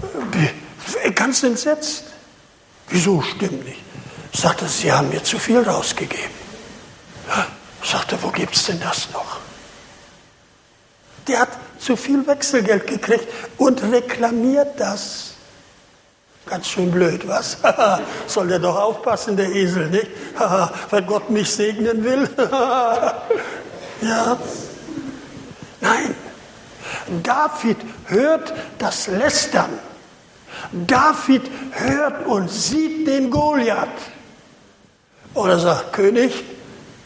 ganz 1.14 1.42
entsetzt. 1.42 2.04
Wieso 2.88 3.20
stimmt 3.20 3.64
nicht? 3.64 3.82
Sagte, 4.32 4.66
Sie 4.68 4.90
haben 4.90 5.08
mir 5.10 5.22
zu 5.22 5.38
viel 5.38 5.60
rausgegeben. 5.60 6.38
Sagte, 7.82 8.18
wo 8.22 8.30
gibt 8.30 8.54
es 8.54 8.66
denn 8.66 8.80
das 8.80 9.10
noch? 9.12 9.38
Der 11.26 11.40
hat 11.40 11.50
zu 11.78 11.96
viel 11.96 12.26
Wechselgeld 12.26 12.86
gekriegt 12.86 13.26
und 13.56 13.82
reklamiert 13.82 14.78
das. 14.78 15.34
Ganz 16.46 16.68
schön 16.68 16.90
blöd, 16.90 17.28
was? 17.28 17.58
Soll 18.26 18.48
der 18.48 18.58
doch 18.58 18.76
aufpassen, 18.76 19.36
der 19.36 19.54
Esel, 19.54 19.88
nicht? 19.90 20.08
Weil 20.90 21.02
Gott 21.02 21.28
mich 21.28 21.50
segnen 21.50 22.02
will? 22.02 22.28
ja. 24.00 24.38
Nein. 25.80 26.14
David 27.22 27.76
hört 28.06 28.54
das 28.78 29.08
Lästern. 29.08 29.78
David 30.72 31.42
hört 31.72 32.26
und 32.26 32.50
sieht 32.50 33.06
den 33.06 33.30
Goliath. 33.30 33.88
Oder 35.34 35.58
sagt, 35.58 35.92
König, 35.92 36.44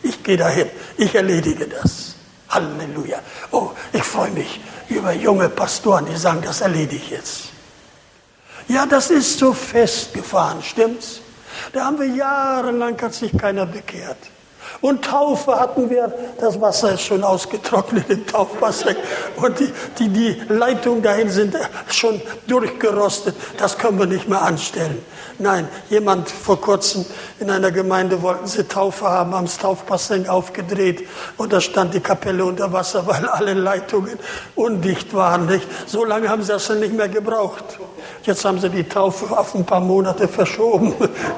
ich 0.03 0.23
gehe 0.23 0.37
dahin, 0.37 0.69
ich 0.97 1.15
erledige 1.15 1.67
das. 1.67 2.15
Halleluja. 2.49 3.19
Oh, 3.51 3.71
freue 4.12 4.31
mich 4.31 4.61
über 4.90 5.12
junge 5.12 5.48
Pastoren, 5.48 6.05
die 6.05 6.16
sagen, 6.16 6.42
das 6.42 6.61
erledige 6.61 6.96
ich 6.96 7.11
jetzt. 7.11 7.40
Ja, 8.68 8.85
das 8.85 9.11
ist 9.11 9.38
so 9.38 9.53
festgefahren, 9.53 10.62
stimmt's? 10.62 11.20
Da 11.72 11.87
haben 11.87 11.98
wir 11.98 12.07
jahrelang, 12.07 13.01
hat 13.01 13.14
sich 13.14 13.37
keiner 13.37 13.66
bekehrt. 13.66 14.18
Und 14.83 15.05
Taufe 15.05 15.59
hatten 15.59 15.88
wir, 15.88 16.12
das 16.38 16.61
Wasser 16.61 16.95
ist 16.95 17.03
schon 17.03 17.23
ausgetrocknet 17.23 18.11
im 18.11 18.27
Taufwasser. 18.27 18.97
Und 19.37 19.59
die, 19.61 19.73
die, 19.99 20.09
die 20.09 20.42
Leitungen 20.49 21.03
dahin 21.03 21.31
sind 21.31 21.57
schon 21.88 22.21
durchgerostet. 22.49 23.37
Das 23.59 23.79
können 23.79 23.99
wir 24.01 24.07
nicht 24.07 24.29
mehr 24.29 24.42
anstellen. 24.42 24.99
Nein, 25.38 25.68
jemand 25.88 26.29
vor 26.29 26.61
kurzem 26.61 27.07
in 27.40 27.51
einer 27.51 27.71
Gemeinde 27.71 28.23
wollten 28.23 28.47
sie 28.47 28.64
Taufe 28.64 29.07
haben, 29.07 29.35
haben 29.35 29.47
das 29.47 29.59
Taufbassin 29.59 30.29
aufgedreht 30.29 31.09
und 31.37 31.53
da 31.53 31.61
stand 31.61 31.95
die 31.95 32.01
Kapelle 32.01 32.45
unter 32.45 32.73
Wasser, 32.73 33.07
weil 33.07 33.27
alle 33.27 33.55
Leitungen 33.55 34.18
undicht 34.55 35.14
waren. 35.14 35.47
Nicht? 35.47 35.66
So 35.87 36.05
lange 36.05 36.29
haben 36.29 36.42
sie 36.42 36.53
das 36.53 36.66
schon 36.66 36.81
nicht 36.81 36.92
mehr 36.92 37.09
gebraucht. 37.09 37.64
Jetzt 38.25 38.45
haben 38.45 38.61
sie 38.61 38.68
die 38.68 38.85
Taufe 38.85 39.37
auf 39.37 39.55
ein 39.55 39.64
paar 39.64 39.81
Monate 39.81 40.29
verschoben. 40.29 40.95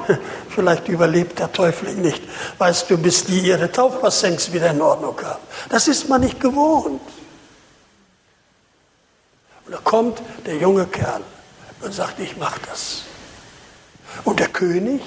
Vielleicht 0.55 0.87
überlebt 0.87 1.39
der 1.39 1.51
Täufling 1.51 2.01
nicht. 2.01 2.23
Weißt 2.59 2.89
du, 2.89 2.97
bis 2.97 3.25
die 3.25 3.39
ihre 3.41 3.69
Taufbassins 3.69 4.53
wieder 4.53 4.71
in 4.71 4.81
Ordnung 4.81 5.17
haben. 5.21 5.41
Das 5.69 5.89
ist 5.89 6.07
man 6.07 6.21
nicht 6.21 6.39
gewohnt. 6.39 7.01
Und 9.65 9.71
da 9.71 9.77
kommt 9.83 10.21
der 10.45 10.55
junge 10.55 10.85
Kerl 10.85 11.21
und 11.81 11.93
sagt, 11.93 12.21
ich 12.21 12.37
mache 12.37 12.61
das. 12.69 13.03
Und 14.23 14.39
der 14.39 14.47
König, 14.47 15.01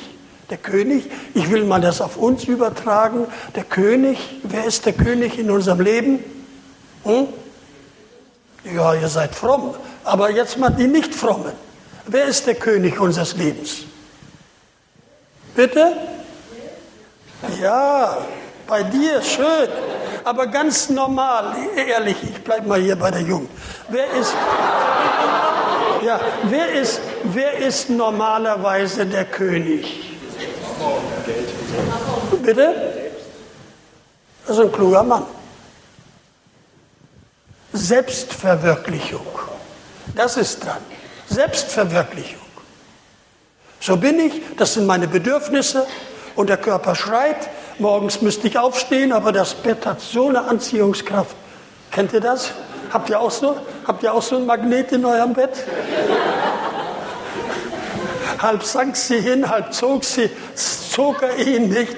der 0.50 0.58
König, 0.58 1.10
ich 1.32 1.50
will 1.50 1.64
mal 1.64 1.80
das 1.80 2.02
auf 2.02 2.18
uns 2.18 2.44
übertragen, 2.44 3.26
der 3.54 3.64
König, 3.64 4.18
wer 4.42 4.66
ist 4.66 4.84
der 4.84 4.92
König 4.92 5.38
in 5.38 5.50
unserem 5.50 5.80
Leben? 5.80 6.22
Hm? 7.04 7.28
Ja, 8.74 8.92
ihr 8.92 9.08
seid 9.08 9.34
fromm, 9.34 9.74
aber 10.04 10.30
jetzt 10.30 10.58
mal 10.58 10.68
die 10.68 10.88
Nicht-Frommen. 10.88 11.52
Wer 12.06 12.26
ist 12.26 12.46
der 12.46 12.56
König 12.56 13.00
unseres 13.00 13.34
Lebens? 13.34 13.84
Bitte? 15.58 15.92
Ja, 17.60 18.16
bei 18.68 18.84
dir 18.84 19.20
schön, 19.22 19.68
aber 20.22 20.46
ganz 20.46 20.88
normal, 20.88 21.56
ehrlich, 21.74 22.16
ich 22.22 22.44
bleibe 22.44 22.68
mal 22.68 22.80
hier 22.80 22.94
bei 22.94 23.10
der 23.10 23.22
Jugend. 23.22 23.50
Wer 23.88 24.08
ist, 24.12 24.32
ja, 26.06 26.20
wer 26.44 26.72
ist, 26.74 27.00
wer 27.24 27.58
ist 27.58 27.90
normalerweise 27.90 29.04
der 29.04 29.24
König? 29.24 30.16
Bitte? 32.40 33.10
Das 34.46 34.58
ist 34.58 34.62
ein 34.62 34.70
kluger 34.70 35.02
Mann. 35.02 35.26
Selbstverwirklichung. 37.72 39.26
Das 40.14 40.36
ist 40.36 40.64
dran. 40.64 40.82
Selbstverwirklichung. 41.28 42.47
So 43.88 43.96
bin 43.96 44.20
ich, 44.20 44.42
das 44.58 44.74
sind 44.74 44.86
meine 44.86 45.08
Bedürfnisse 45.08 45.86
und 46.36 46.50
der 46.50 46.58
Körper 46.58 46.94
schreit, 46.94 47.48
morgens 47.78 48.20
müsste 48.20 48.46
ich 48.46 48.58
aufstehen, 48.58 49.14
aber 49.14 49.32
das 49.32 49.54
Bett 49.54 49.86
hat 49.86 50.02
so 50.02 50.28
eine 50.28 50.42
Anziehungskraft. 50.42 51.34
Kennt 51.90 52.12
ihr 52.12 52.20
das? 52.20 52.50
Habt 52.92 53.08
ihr 53.08 53.18
auch 53.18 53.30
so? 53.30 53.56
Habt 53.86 54.02
ihr 54.02 54.12
auch 54.12 54.20
so 54.20 54.36
ein 54.36 54.44
Magnet 54.44 54.92
in 54.92 55.06
eurem 55.06 55.32
Bett? 55.32 55.52
halb 58.42 58.62
sank 58.62 58.94
sie 58.94 59.20
hin, 59.20 59.48
halb 59.48 59.72
zog 59.72 60.04
sie, 60.04 60.28
zog 60.54 61.22
er 61.22 61.38
ihn 61.38 61.70
nicht. 61.70 61.96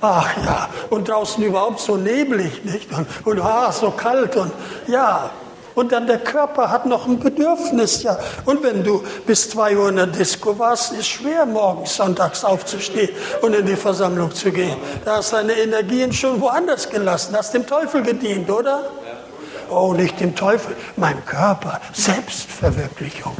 Ach 0.00 0.28
ja, 0.46 0.68
und 0.90 1.08
draußen 1.08 1.42
überhaupt 1.42 1.80
so 1.80 1.96
neblig, 1.96 2.64
nicht? 2.64 2.88
Und, 2.92 3.08
und 3.24 3.40
ah, 3.40 3.72
so 3.72 3.90
kalt 3.90 4.36
und 4.36 4.52
ja, 4.86 5.32
und 5.74 5.92
dann 5.92 6.06
der 6.06 6.18
Körper 6.18 6.70
hat 6.70 6.86
noch 6.86 7.06
ein 7.06 7.18
Bedürfnis, 7.18 8.02
ja. 8.02 8.18
Und 8.44 8.62
wenn 8.62 8.84
du 8.84 9.02
bis 9.26 9.50
zwei 9.50 9.76
Uhr 9.76 9.88
in 9.88 9.96
der 9.96 10.06
Disco 10.06 10.58
warst, 10.58 10.92
ist 10.92 11.06
schwer, 11.06 11.46
morgens 11.46 11.96
sonntags 11.96 12.44
aufzustehen 12.44 13.10
und 13.40 13.54
in 13.54 13.66
die 13.66 13.76
Versammlung 13.76 14.34
zu 14.34 14.50
gehen. 14.50 14.76
Da 15.04 15.16
hast 15.16 15.32
deine 15.32 15.52
Energien 15.52 16.12
schon 16.12 16.40
woanders 16.40 16.88
gelassen, 16.88 17.36
hast 17.36 17.54
dem 17.54 17.66
Teufel 17.66 18.02
gedient, 18.02 18.50
oder? 18.50 18.84
Oh, 19.70 19.94
nicht 19.94 20.20
dem 20.20 20.34
Teufel, 20.34 20.76
meinem 20.96 21.24
Körper. 21.24 21.80
Selbstverwirklichung. 21.92 23.36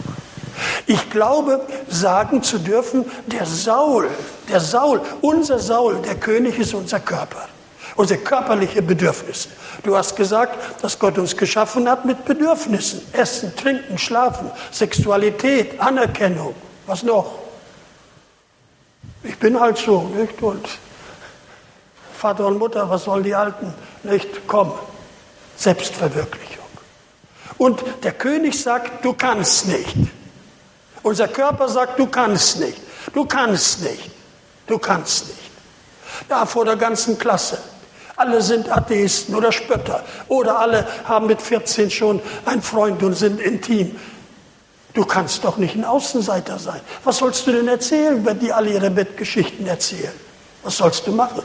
Ich 0.86 1.10
glaube, 1.10 1.60
sagen 1.88 2.42
zu 2.42 2.58
dürfen, 2.58 3.04
der 3.26 3.44
Saul, 3.46 4.08
der 4.50 4.60
Saul, 4.60 5.00
unser 5.20 5.58
Saul, 5.58 5.96
der 5.96 6.14
König 6.14 6.58
ist 6.58 6.72
unser 6.74 7.00
Körper 7.00 7.48
unsere 7.96 8.20
körperlichen 8.20 8.86
Bedürfnisse. 8.86 9.48
Du 9.82 9.96
hast 9.96 10.16
gesagt, 10.16 10.82
dass 10.82 10.98
Gott 10.98 11.18
uns 11.18 11.36
geschaffen 11.36 11.88
hat 11.88 12.04
mit 12.04 12.24
Bedürfnissen. 12.24 13.02
Essen, 13.12 13.54
Trinken, 13.56 13.98
Schlafen, 13.98 14.50
Sexualität, 14.70 15.80
Anerkennung. 15.80 16.54
Was 16.86 17.02
noch? 17.02 17.38
Ich 19.22 19.38
bin 19.38 19.58
halt 19.60 19.78
so, 19.78 20.02
nicht? 20.02 20.42
Und 20.42 20.68
Vater 22.16 22.46
und 22.46 22.58
Mutter, 22.58 22.88
was 22.88 23.04
sollen 23.04 23.24
die 23.24 23.34
Alten? 23.34 23.72
Nicht? 24.02 24.46
Komm. 24.46 24.72
Selbstverwirklichung. 25.56 26.52
Und 27.58 27.82
der 28.02 28.12
König 28.12 28.60
sagt, 28.60 29.04
du 29.04 29.12
kannst 29.12 29.68
nicht. 29.68 29.94
Unser 31.02 31.28
Körper 31.28 31.68
sagt, 31.68 31.98
du 31.98 32.06
kannst 32.06 32.60
nicht. 32.60 32.78
Du 33.12 33.24
kannst 33.24 33.82
nicht. 33.82 34.10
Du 34.66 34.78
kannst 34.78 35.28
nicht. 35.28 35.50
Da 36.28 36.46
vor 36.46 36.64
der 36.64 36.76
ganzen 36.76 37.18
Klasse. 37.18 37.58
Alle 38.22 38.40
sind 38.40 38.70
Atheisten 38.70 39.34
oder 39.34 39.50
Spötter. 39.50 40.04
Oder 40.28 40.60
alle 40.60 40.86
haben 41.06 41.26
mit 41.26 41.42
14 41.42 41.90
schon 41.90 42.22
einen 42.44 42.62
Freund 42.62 43.02
und 43.02 43.14
sind 43.14 43.40
intim. 43.40 43.98
Du 44.94 45.04
kannst 45.04 45.42
doch 45.42 45.56
nicht 45.56 45.74
ein 45.74 45.84
Außenseiter 45.84 46.60
sein. 46.60 46.80
Was 47.02 47.16
sollst 47.16 47.48
du 47.48 47.52
denn 47.52 47.66
erzählen, 47.66 48.24
wenn 48.24 48.38
die 48.38 48.52
alle 48.52 48.70
ihre 48.70 48.90
Bettgeschichten 48.90 49.66
erzählen? 49.66 50.12
Was 50.62 50.76
sollst 50.76 51.04
du 51.08 51.10
machen? 51.10 51.42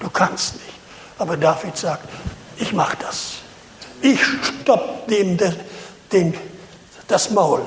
Du 0.00 0.08
kannst 0.08 0.54
nicht. 0.54 0.78
Aber 1.18 1.36
David 1.36 1.76
sagt, 1.76 2.08
ich 2.56 2.72
mache 2.72 2.96
das. 3.00 3.32
Ich 4.00 4.18
stopp 4.62 5.08
dem 5.08 5.36
den, 6.10 6.34
das 7.06 7.30
Maul. 7.32 7.60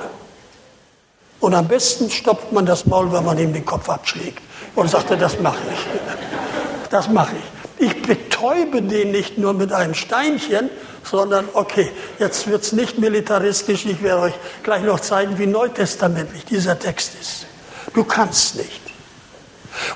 Und 1.41 1.54
am 1.54 1.67
besten 1.67 2.10
stoppt 2.10 2.51
man 2.51 2.65
das 2.65 2.88
Maul, 2.88 3.12
wenn 3.12 3.23
man 3.23 3.38
ihm 3.38 3.54
den 3.54 3.65
Kopf 3.65 3.88
abschlägt. 3.88 4.41
Und 4.73 4.89
sagte, 4.89 5.15
das 5.15 5.39
mache 5.39 5.62
ich. 5.71 6.89
Das 6.89 7.08
mache 7.08 7.36
ich. 7.36 7.61
Ich 7.82 8.00
betäube 8.04 8.84
den 8.84 9.10
nicht 9.10 9.39
nur 9.39 9.54
mit 9.54 9.74
einem 9.74 9.96
Steinchen, 9.96 10.70
sondern 11.04 11.50
okay, 11.54 11.91
jetzt 12.20 12.46
wird 12.46 12.62
es 12.62 12.74
nicht 12.74 13.00
militaristisch. 13.00 13.88
Ich 13.88 14.04
werde 14.04 14.22
euch 14.22 14.34
gleich 14.62 14.84
noch 14.84 15.00
zeigen, 15.00 15.39
wie 15.39 15.48
neutestamentlich 15.48 16.46
dieser 16.46 16.78
Text 16.78 17.13
ist. 17.20 17.48
Du 17.96 18.04
kannst 18.04 18.56
nicht. 18.56 18.82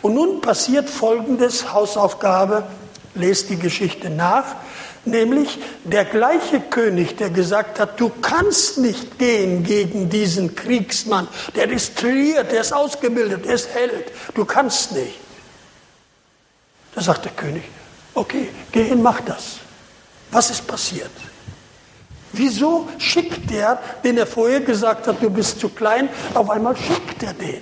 Und 0.02 0.16
nun 0.16 0.42
passiert 0.42 0.90
folgendes, 0.90 1.74
Hausaufgabe, 1.74 2.64
lest 3.14 3.52
die 3.52 3.60
Geschichte 3.60 4.10
nach, 4.10 4.56
nämlich 5.06 5.60
der 5.84 6.06
gleiche 6.06 6.62
König, 6.62 7.18
der 7.18 7.30
gesagt 7.30 7.80
hat, 7.80 8.00
du 8.00 8.10
kannst 8.10 8.80
nicht 8.80 9.20
gehen 9.20 9.64
gegen 9.64 10.10
diesen 10.10 10.56
Kriegsmann, 10.56 11.28
der 11.56 11.70
ist 11.70 12.00
trainiert, 12.00 12.52
der 12.52 12.62
ist 12.62 12.74
ausgebildet, 12.74 13.46
der 13.46 13.54
ist 13.54 13.70
Held, 13.76 14.12
du 14.34 14.44
kannst 14.44 14.94
nicht. 14.94 15.20
Da 16.96 17.02
sagt 17.02 17.26
der 17.26 17.34
König, 17.34 17.64
okay, 18.16 18.50
geh 18.72 18.84
hin, 18.84 19.02
mach 19.02 19.22
das. 19.22 19.58
Was 20.32 20.50
ist 20.50 20.68
passiert? 20.68 21.12
Wieso 22.34 22.90
schickt 22.98 23.50
der, 23.50 23.80
den 24.04 24.18
er 24.18 24.28
vorher 24.28 24.60
gesagt 24.60 25.08
hat, 25.08 25.22
du 25.22 25.30
bist 25.30 25.60
zu 25.60 25.70
klein, 25.70 26.10
auf 26.34 26.50
einmal 26.50 26.76
schickt 26.76 27.24
er 27.24 27.34
den? 27.34 27.62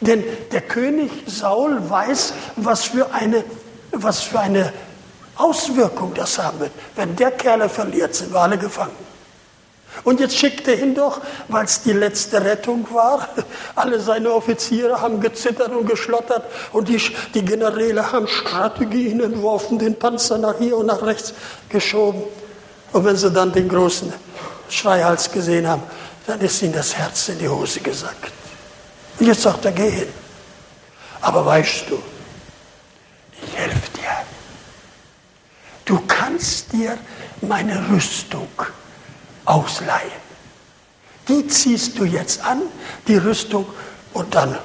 Denn 0.00 0.24
der 0.50 0.62
König 0.62 1.10
Saul 1.26 1.78
weiß, 1.90 2.32
was 2.56 2.84
für 2.84 3.12
eine, 3.12 3.44
was 3.90 4.20
für 4.20 4.40
eine 4.40 4.72
Auswirkung 5.36 6.14
das 6.14 6.38
haben 6.38 6.60
wird. 6.60 6.72
Wenn 6.94 7.16
der 7.16 7.32
Kerl 7.32 7.68
verliert, 7.68 8.14
sind 8.14 8.32
wir 8.32 8.40
alle 8.40 8.58
gefangen. 8.58 8.96
Und 10.04 10.20
jetzt 10.20 10.36
schickt 10.36 10.66
er 10.68 10.78
ihn 10.78 10.94
doch, 10.94 11.20
weil 11.48 11.64
es 11.64 11.82
die 11.82 11.92
letzte 11.92 12.42
Rettung 12.42 12.86
war. 12.92 13.28
Alle 13.74 14.00
seine 14.00 14.32
Offiziere 14.32 15.00
haben 15.00 15.20
gezittert 15.20 15.70
und 15.70 15.86
geschlottert 15.86 16.44
und 16.72 16.88
die, 16.88 17.00
die 17.34 17.44
Generäle 17.44 18.10
haben 18.10 18.26
Strategien 18.26 19.20
entworfen, 19.20 19.78
den 19.78 19.98
Panzer 19.98 20.38
nach 20.38 20.58
hier 20.58 20.76
und 20.76 20.86
nach 20.86 21.02
rechts 21.02 21.34
geschoben. 21.68 22.22
Und 22.92 23.04
wenn 23.04 23.16
sie 23.16 23.30
dann 23.30 23.52
den 23.52 23.68
großen 23.68 24.12
Schreihals 24.68 25.30
gesehen 25.30 25.68
haben, 25.68 25.82
dann 26.26 26.40
ist 26.40 26.62
ihnen 26.62 26.72
das 26.72 26.96
Herz 26.96 27.28
in 27.28 27.38
die 27.38 27.48
Hose 27.48 27.80
gesackt. 27.80 28.32
Und 29.18 29.26
jetzt 29.26 29.42
sagt 29.42 29.64
er, 29.64 29.72
geh 29.72 29.90
hin. 29.90 30.08
Aber 31.20 31.46
weißt 31.46 31.84
du, 31.88 31.98
ich 33.44 33.56
helfe 33.56 33.90
dir. 33.96 34.10
Du 35.84 36.00
kannst 36.06 36.72
dir 36.72 36.98
meine 37.40 37.88
Rüstung 37.90 38.48
ausleihen. 39.44 40.22
Die 41.28 41.46
ziehst 41.46 41.98
du 41.98 42.04
jetzt 42.04 42.44
an, 42.44 42.62
die 43.06 43.16
Rüstung, 43.16 43.66
und 44.12 44.34
dann. 44.34 44.58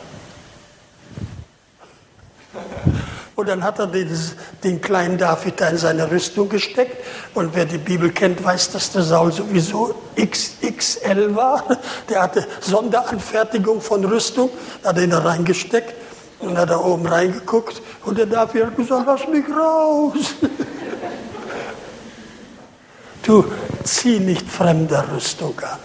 Und 3.36 3.48
dann 3.50 3.64
hat 3.64 3.78
er 3.78 3.88
den, 3.88 4.10
den 4.64 4.82
kleinen 4.82 5.18
David 5.18 5.62
da 5.62 5.68
in 5.70 5.78
seine 5.78 6.10
Rüstung 6.10 6.50
gesteckt. 6.50 6.98
Und 7.36 7.56
wer 7.56 7.66
die 7.66 7.78
Bibel 7.78 8.12
kennt, 8.12 8.44
weiß, 8.44 8.72
dass 8.72 8.92
der 8.92 9.04
Saul 9.04 9.32
sowieso 9.32 9.94
XXL 10.20 11.36
war. 11.36 11.64
Der 12.10 12.24
hatte 12.24 12.48
Sonderanfertigung 12.62 13.80
von 13.80 14.04
Rüstung, 14.06 14.50
hat 14.84 14.98
ihn 14.98 15.12
da 15.12 15.20
reingesteckt 15.20 15.94
und 16.40 16.58
hat 16.58 16.72
da 16.72 16.80
oben 16.80 17.06
reingeguckt. 17.06 17.82
Und 18.06 18.18
der 18.18 18.26
David 18.26 18.66
hat 18.66 18.76
gesagt, 18.76 19.04
lass 19.06 19.28
mich 19.28 19.46
raus. 19.56 20.34
Du 23.28 23.44
zieh 23.84 24.20
nicht 24.20 24.50
fremde 24.50 25.04
Rüstung 25.12 25.60
an. 25.60 25.80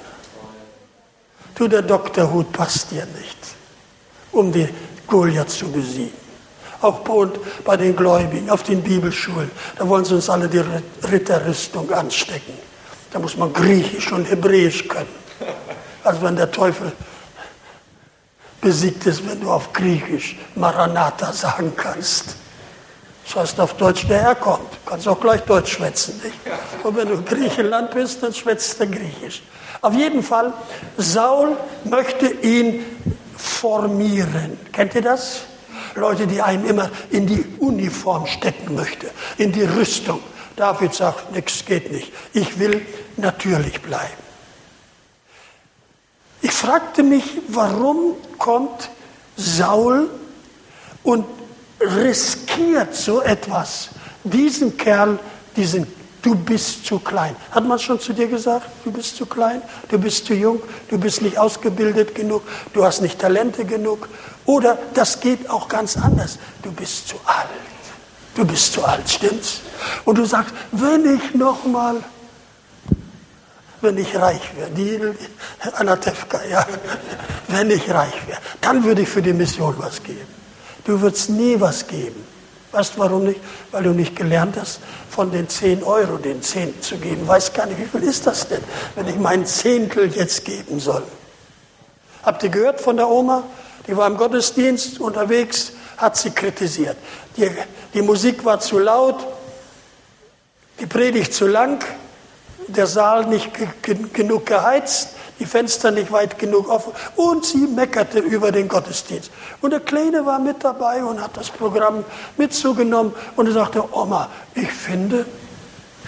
Du, 1.57 1.67
der 1.67 1.83
Doktorhut 1.83 2.53
passt 2.53 2.93
dir 2.93 3.05
nicht, 3.05 3.37
um 4.31 4.53
die 4.53 4.69
Goliath 5.09 5.51
zu 5.51 5.69
besiegen. 5.69 6.23
Auch 6.81 7.01
bei 7.65 7.77
den 7.77 7.97
Gläubigen, 7.97 8.49
auf 8.49 8.63
den 8.63 8.81
Bibelschulen, 8.81 9.51
da 9.77 9.89
wollen 9.89 10.05
sie 10.05 10.15
uns 10.15 10.31
alle 10.31 10.49
die 10.49 10.63
Ritterrüstung 11.05 11.91
anstecken. 11.93 12.55
Da 13.11 13.19
muss 13.19 13.37
man 13.37 13.53
Griechisch 13.53 14.13
und 14.13 14.31
Hebräisch 14.31 14.87
können. 14.87 15.09
Also 16.05 16.23
wenn 16.23 16.37
der 16.37 16.51
Teufel 16.51 16.93
besiegt 18.61 19.05
ist, 19.07 19.29
wenn 19.29 19.41
du 19.41 19.51
auf 19.51 19.73
Griechisch 19.73 20.39
Maranatha 20.55 21.33
sagen 21.33 21.73
kannst. 21.77 22.37
Das 23.33 23.45
heißt 23.45 23.61
auf 23.61 23.75
Deutsch, 23.75 24.07
der 24.09 24.21
Herr 24.21 24.35
kommt. 24.35 24.71
Du 24.73 24.91
kannst 24.91 25.09
auch 25.09 25.19
gleich 25.19 25.41
Deutsch 25.43 25.73
schwätzen. 25.73 26.21
Nicht? 26.23 26.37
Und 26.85 26.97
wenn 26.97 27.09
du 27.09 27.15
in 27.15 27.25
Griechenland 27.25 27.91
bist, 27.93 28.23
dann 28.23 28.35
schwätzt 28.35 28.79
er 28.79 28.87
Griechisch. 28.87 29.43
Auf 29.81 29.95
jeden 29.95 30.23
Fall, 30.23 30.53
Saul 30.99 31.57
möchte 31.85 32.27
ihn 32.27 32.85
formieren. 33.37 34.59
Kennt 34.71 34.95
ihr 34.95 35.03
das? 35.03 35.43
Leute, 35.95 36.27
die 36.27 36.43
einen 36.43 36.67
immer 36.67 36.91
in 37.11 37.27
die 37.27 37.45
Uniform 37.59 38.27
stecken 38.27 38.75
möchte, 38.75 39.11
in 39.39 39.51
die 39.53 39.65
Rüstung. 39.65 40.21
David 40.57 40.93
sagt, 40.93 41.33
nichts 41.33 41.65
geht 41.65 41.91
nicht. 41.91 42.13
Ich 42.35 42.59
will 42.59 42.85
natürlich 43.17 43.81
bleiben. 43.81 44.23
Ich 46.43 46.53
fragte 46.53 47.03
mich, 47.03 47.25
warum 47.49 48.15
kommt 48.37 48.91
Saul 49.37 50.11
und 51.03 51.25
riskiert 51.83 52.95
so 52.95 53.23
etwas, 53.23 53.91
diesen 54.25 54.77
Kerl, 54.77 55.19
diesen 55.57 55.87
Du 56.23 56.37
bist 56.37 56.87
zu 56.87 57.01
klein. 57.01 57.35
Hat 57.51 57.67
man 57.67 57.81
schon 57.81 57.99
zu 57.99 58.13
dir 58.13 58.29
gesagt, 58.29 58.69
du 58.85 58.93
bist 58.93 59.17
zu 59.17 59.27
klein, 59.27 59.61
du 59.89 59.99
bist 59.99 60.25
zu 60.25 60.35
jung, 60.35 60.63
du 60.89 60.97
bist 60.97 61.21
nicht 61.21 61.37
ausgebildet 61.37 62.15
genug, 62.15 62.43
du 62.73 62.85
hast 62.85 63.01
nicht 63.03 63.19
Talente 63.19 63.65
genug. 63.65 64.09
Oder 64.47 64.79
das 64.95 65.19
geht 65.19 65.51
auch 65.51 65.69
ganz 65.69 65.97
anders. 65.97 66.39
Du 66.63 66.71
bist 66.71 67.09
zu 67.09 67.17
alt. 67.27 67.49
Du 68.37 68.47
bist 68.47 68.73
zu 68.73 68.85
alt, 68.85 69.11
stimmt's? 69.11 69.61
Und 70.05 70.17
du 70.17 70.25
sagst, 70.25 70.55
wenn 70.71 71.17
ich 71.17 71.35
noch 71.35 71.65
mal, 71.65 71.97
wenn 73.81 73.99
ich 73.99 74.17
reich 74.17 74.43
wäre, 74.57 74.71
die 74.71 75.01
Anatevka, 75.73 76.41
ja, 76.49 76.65
wenn 77.49 77.69
ich 77.69 77.91
reich 77.91 78.15
wäre, 78.29 78.39
dann 78.61 78.85
würde 78.85 79.03
ich 79.03 79.09
für 79.09 79.23
die 79.23 79.33
Mission 79.33 79.75
was 79.79 80.01
geben. 80.01 80.42
Du 80.85 81.01
würdest 81.01 81.31
nie 81.31 81.61
was 81.61 81.87
geben. 81.87 82.27
Weißt 82.73 82.95
du 82.95 83.01
warum 83.01 83.25
nicht? 83.25 83.41
Weil 83.71 83.83
du 83.83 83.91
nicht 83.91 84.17
gelernt 84.17 84.57
hast, 84.59 84.81
von 85.11 85.31
den 85.31 85.49
10 85.49 85.83
Euro 85.83 86.17
den 86.17 86.43
Zehnten 86.43 86.81
zu 86.81 86.97
geben. 86.97 87.29
Weiß 87.29 87.53
gar 87.53 87.67
nicht, 87.67 87.79
wie 87.79 87.85
viel 87.85 88.03
ist 88.09 88.27
das 88.27 88.49
denn, 88.49 88.63
wenn 88.95 89.07
ich 89.07 89.17
meinen 89.17 89.45
Zehntel 89.47 90.11
jetzt 90.15 90.45
geben 90.45 90.81
soll. 90.81 91.03
Habt 92.23 92.43
ihr 92.43 92.49
gehört 92.49 92.81
von 92.81 92.97
der 92.97 93.09
Oma? 93.09 93.45
Die 93.87 93.97
war 93.97 94.07
im 94.07 94.17
Gottesdienst 94.17 95.01
unterwegs, 95.01 95.73
hat 95.97 96.17
sie 96.17 96.31
kritisiert. 96.31 96.97
Die, 97.37 97.51
die 97.93 98.03
Musik 98.03 98.45
war 98.45 98.61
zu 98.61 98.79
laut, 98.79 99.27
die 100.81 100.87
Predigt 100.87 101.35
zu 101.35 101.47
lang, 101.47 101.85
der 102.69 102.87
Saal 102.87 103.27
nicht 103.27 103.51
genug 104.13 104.47
geheizt 104.47 105.11
die 105.39 105.47
Fenster 105.47 105.91
nicht 105.91 106.13
weit 106.13 106.39
genug 106.39 106.69
offen 106.69 106.93
und 107.17 107.45
sie 107.45 107.67
meckerte 107.67 108.19
über 108.19 108.53
den 108.53 108.69
Gottesdienst. 108.69 109.31
Und 109.61 109.71
der 109.71 109.81
Kleine 109.81 110.25
war 110.27 110.39
mit 110.39 110.63
dabei 110.63 111.03
und 111.03 111.23
hat 111.23 111.37
das 111.37 111.51
Programm 111.51 112.05
mit 112.37 112.55
zugenommen 112.55 113.15
und 113.37 113.47
er 113.47 113.53
sagte, 113.53 113.85
Oma, 113.93 114.29
ich 114.55 114.71
finde, 114.71 115.27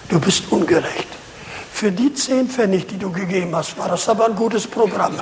du 0.09 0.21
bist 0.21 0.51
ungerecht. 0.51 1.09
Für 1.73 1.91
die 1.91 2.15
zehn 2.15 2.49
Pfennig, 2.49 2.87
die 2.87 2.99
du 2.99 3.11
gegeben 3.11 3.55
hast, 3.57 3.77
war 3.77 3.89
das 3.89 4.09
aber 4.09 4.27
ein 4.27 4.37
gutes 4.37 4.67
Programm. 4.67 5.15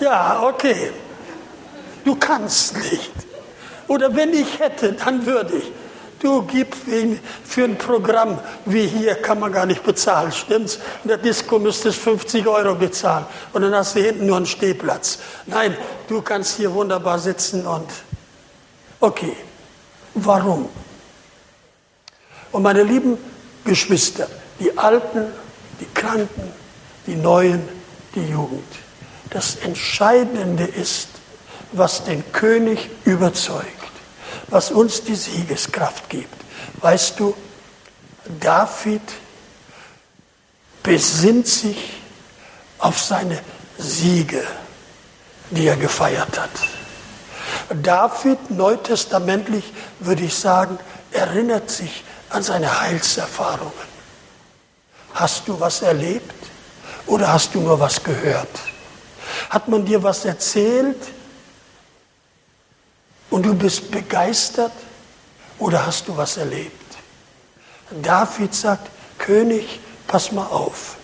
ja, 0.00 0.42
okay. 0.42 0.92
Du 2.04 2.14
kannst 2.14 2.76
nicht. 2.76 3.10
Oder 3.88 4.14
wenn 4.14 4.32
ich 4.32 4.60
hätte, 4.60 4.92
dann 4.92 5.26
würde 5.26 5.56
ich. 5.56 5.72
Du 6.26 6.42
gibst 6.42 6.80
für 7.44 7.62
ein 7.62 7.78
Programm 7.78 8.40
wie 8.64 8.84
hier 8.84 9.14
kann 9.14 9.38
man 9.38 9.52
gar 9.52 9.64
nicht 9.64 9.84
bezahlen, 9.84 10.32
stimmt's? 10.32 10.80
In 11.04 11.08
der 11.10 11.18
Disco 11.18 11.60
müsstest 11.60 12.00
50 12.00 12.44
Euro 12.48 12.74
bezahlen 12.74 13.26
und 13.52 13.62
dann 13.62 13.72
hast 13.72 13.94
du 13.94 14.00
hinten 14.00 14.26
nur 14.26 14.38
einen 14.38 14.46
Stehplatz. 14.46 15.20
Nein, 15.46 15.76
du 16.08 16.22
kannst 16.22 16.56
hier 16.56 16.74
wunderbar 16.74 17.20
sitzen 17.20 17.64
und 17.64 17.86
okay. 18.98 19.36
Warum? 20.14 20.68
Und 22.50 22.62
meine 22.64 22.82
lieben 22.82 23.18
Geschwister, 23.64 24.26
die 24.58 24.76
Alten, 24.76 25.26
die 25.78 25.86
Kranken, 25.94 26.50
die 27.06 27.14
Neuen, 27.14 27.68
die 28.16 28.26
Jugend. 28.26 28.66
Das 29.30 29.54
Entscheidende 29.54 30.64
ist, 30.64 31.06
was 31.70 32.02
den 32.02 32.24
König 32.32 32.90
überzeugt 33.04 33.75
was 34.48 34.70
uns 34.70 35.02
die 35.02 35.14
Siegeskraft 35.14 36.08
gibt. 36.08 36.34
Weißt 36.80 37.18
du, 37.18 37.34
David 38.40 39.02
besinnt 40.82 41.46
sich 41.46 42.00
auf 42.78 43.00
seine 43.00 43.40
Siege, 43.78 44.42
die 45.50 45.66
er 45.66 45.76
gefeiert 45.76 46.38
hat. 46.38 46.50
David, 47.82 48.50
neutestamentlich 48.50 49.64
würde 49.98 50.24
ich 50.24 50.34
sagen, 50.34 50.78
erinnert 51.10 51.70
sich 51.70 52.04
an 52.30 52.42
seine 52.42 52.80
Heilserfahrungen. 52.80 53.96
Hast 55.14 55.48
du 55.48 55.58
was 55.58 55.82
erlebt 55.82 56.34
oder 57.06 57.32
hast 57.32 57.54
du 57.54 57.60
nur 57.60 57.80
was 57.80 58.02
gehört? 58.02 58.48
Hat 59.50 59.68
man 59.68 59.84
dir 59.84 60.02
was 60.02 60.24
erzählt 60.24 60.96
und 63.30 63.44
du 63.44 63.54
bist 63.54 63.90
begeistert 63.90 64.72
oder 65.58 65.86
hast 65.86 66.08
du 66.08 66.16
was 66.16 66.36
erlebt? 66.36 66.96
David 68.02 68.54
sagt, 68.54 68.90
König, 69.18 69.80
pass 70.06 70.32
mal 70.32 70.46
auf. 70.46 70.96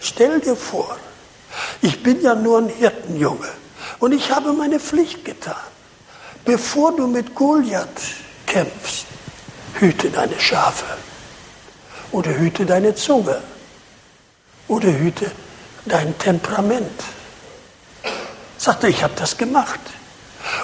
Stell 0.00 0.40
dir 0.40 0.56
vor, 0.56 0.96
ich 1.82 2.02
bin 2.02 2.20
ja 2.20 2.34
nur 2.34 2.58
ein 2.58 2.68
Hirtenjunge 2.68 3.48
und 3.98 4.12
ich 4.12 4.30
habe 4.30 4.52
meine 4.52 4.78
Pflicht 4.78 5.24
getan. 5.24 5.56
Bevor 6.44 6.94
du 6.94 7.06
mit 7.06 7.34
Goliath 7.34 7.88
kämpfst, 8.46 9.06
hüte 9.74 10.10
deine 10.10 10.38
Schafe 10.38 10.86
oder 12.12 12.30
hüte 12.30 12.64
deine 12.64 12.94
Zunge 12.94 13.42
oder 14.68 14.92
hüte 14.92 15.30
dein 15.86 16.16
Temperament. 16.18 17.02
Sagte, 18.58 18.88
ich 18.88 19.02
habe 19.02 19.14
das 19.16 19.36
gemacht. 19.36 19.80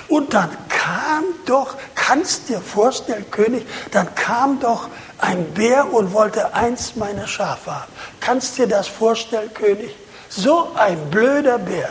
Und 0.09 0.34
dann 0.34 0.51
kam 0.68 1.24
doch, 1.47 1.76
kannst 1.95 2.49
dir 2.49 2.61
vorstellen, 2.61 3.30
König, 3.30 3.66
dann 3.90 4.14
kam 4.14 4.61
doch 4.61 4.88
ein 5.18 5.53
Bär 5.55 5.93
und 5.93 6.12
wollte 6.12 6.55
eins 6.55 6.97
meiner 6.97 7.26
Schafe 7.26 7.74
haben. 7.74 7.93
Kannst 8.20 8.59
dir 8.59 8.66
das 8.66 8.88
vorstellen, 8.88 9.53
König? 9.55 9.95
So 10.28 10.72
ein 10.74 11.11
blöder 11.11 11.59
Bär. 11.59 11.90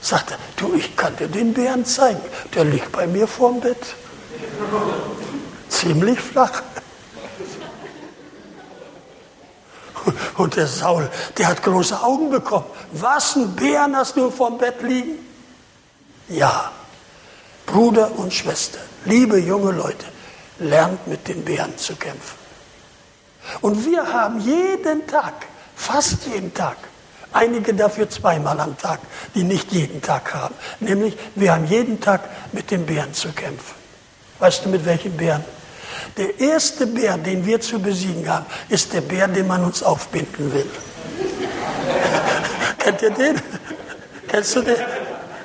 Sagte, 0.00 0.36
du, 0.56 0.74
ich 0.74 0.96
kann 0.96 1.16
dir 1.16 1.28
den 1.28 1.54
Bären 1.54 1.84
zeigen. 1.84 2.20
Der 2.54 2.64
liegt 2.64 2.92
bei 2.92 3.06
mir 3.06 3.26
vorm 3.26 3.60
Bett. 3.60 3.94
Ziemlich 5.68 6.20
flach. 6.20 6.62
Und 10.36 10.56
der 10.56 10.66
Saul, 10.66 11.10
der 11.36 11.48
hat 11.48 11.62
große 11.62 12.00
Augen 12.00 12.30
bekommen. 12.30 12.66
Was, 12.92 13.36
ein 13.36 13.54
Bären 13.56 13.96
hast 13.96 14.16
du 14.16 14.30
vorm 14.30 14.56
Bett 14.56 14.82
liegen? 14.82 15.27
Ja, 16.28 16.72
Bruder 17.64 18.18
und 18.18 18.34
Schwester, 18.34 18.80
liebe 19.04 19.38
junge 19.38 19.72
Leute, 19.72 20.06
lernt 20.58 21.06
mit 21.06 21.26
den 21.26 21.44
Bären 21.44 21.76
zu 21.78 21.96
kämpfen. 21.96 22.36
Und 23.62 23.86
wir 23.86 24.12
haben 24.12 24.40
jeden 24.40 25.06
Tag, 25.06 25.46
fast 25.74 26.26
jeden 26.26 26.52
Tag, 26.52 26.76
einige 27.32 27.72
dafür 27.72 28.10
zweimal 28.10 28.60
am 28.60 28.76
Tag, 28.76 29.00
die 29.34 29.42
nicht 29.42 29.72
jeden 29.72 30.02
Tag 30.02 30.34
haben. 30.34 30.54
Nämlich, 30.80 31.16
wir 31.34 31.54
haben 31.54 31.66
jeden 31.66 32.00
Tag 32.00 32.28
mit 32.52 32.70
den 32.70 32.84
Bären 32.84 33.14
zu 33.14 33.32
kämpfen. 33.32 33.74
Weißt 34.38 34.64
du, 34.64 34.68
mit 34.68 34.84
welchen 34.84 35.16
Bären? 35.16 35.44
Der 36.18 36.38
erste 36.38 36.86
Bär, 36.86 37.16
den 37.16 37.46
wir 37.46 37.60
zu 37.60 37.78
besiegen 37.78 38.28
haben, 38.28 38.46
ist 38.68 38.92
der 38.92 39.00
Bär, 39.00 39.28
den 39.28 39.46
man 39.46 39.64
uns 39.64 39.82
aufbinden 39.82 40.52
will. 40.52 40.66
Kennt 42.78 43.02
ihr 43.02 43.10
den? 43.10 43.40
Kennst 44.28 44.56
du 44.56 44.62
den? 44.62 44.76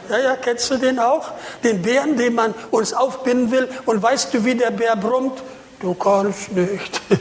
Ja, 0.09 0.17
ja, 0.19 0.35
kennst 0.35 0.69
du 0.71 0.77
den 0.77 0.99
auch? 0.99 1.31
Den 1.63 1.81
Bären, 1.81 2.17
den 2.17 2.35
man 2.35 2.53
uns 2.71 2.93
aufbinden 2.93 3.51
will. 3.51 3.69
Und 3.85 4.01
weißt 4.01 4.33
du, 4.33 4.45
wie 4.45 4.55
der 4.55 4.71
Bär 4.71 4.95
brummt? 4.95 5.41
Du 5.79 5.93
kannst 5.93 6.51
nicht. 6.51 7.01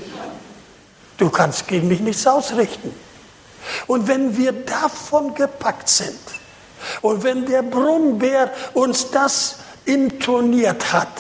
Du 1.19 1.31
kannst 1.31 1.69
gegen 1.69 1.87
mich 1.87 2.01
nichts 2.01 2.27
ausrichten. 2.27 2.93
Und 3.87 4.09
wenn 4.09 4.37
wir 4.37 4.51
davon 4.51 5.35
gepackt 5.35 5.89
sind 5.89 6.19
und 7.01 7.23
wenn 7.23 7.47
der 7.47 7.63
Brummbär 7.63 8.51
uns 8.75 9.11
das 9.11 9.59
intoniert 9.85 10.93
hat, 10.93 11.13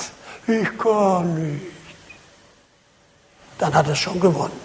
ich 0.49 0.77
kann 0.77 1.53
nicht, 1.53 1.67
dann 3.59 3.73
hat 3.73 3.87
er 3.87 3.95
schon 3.95 4.19
gewonnen. 4.19 4.61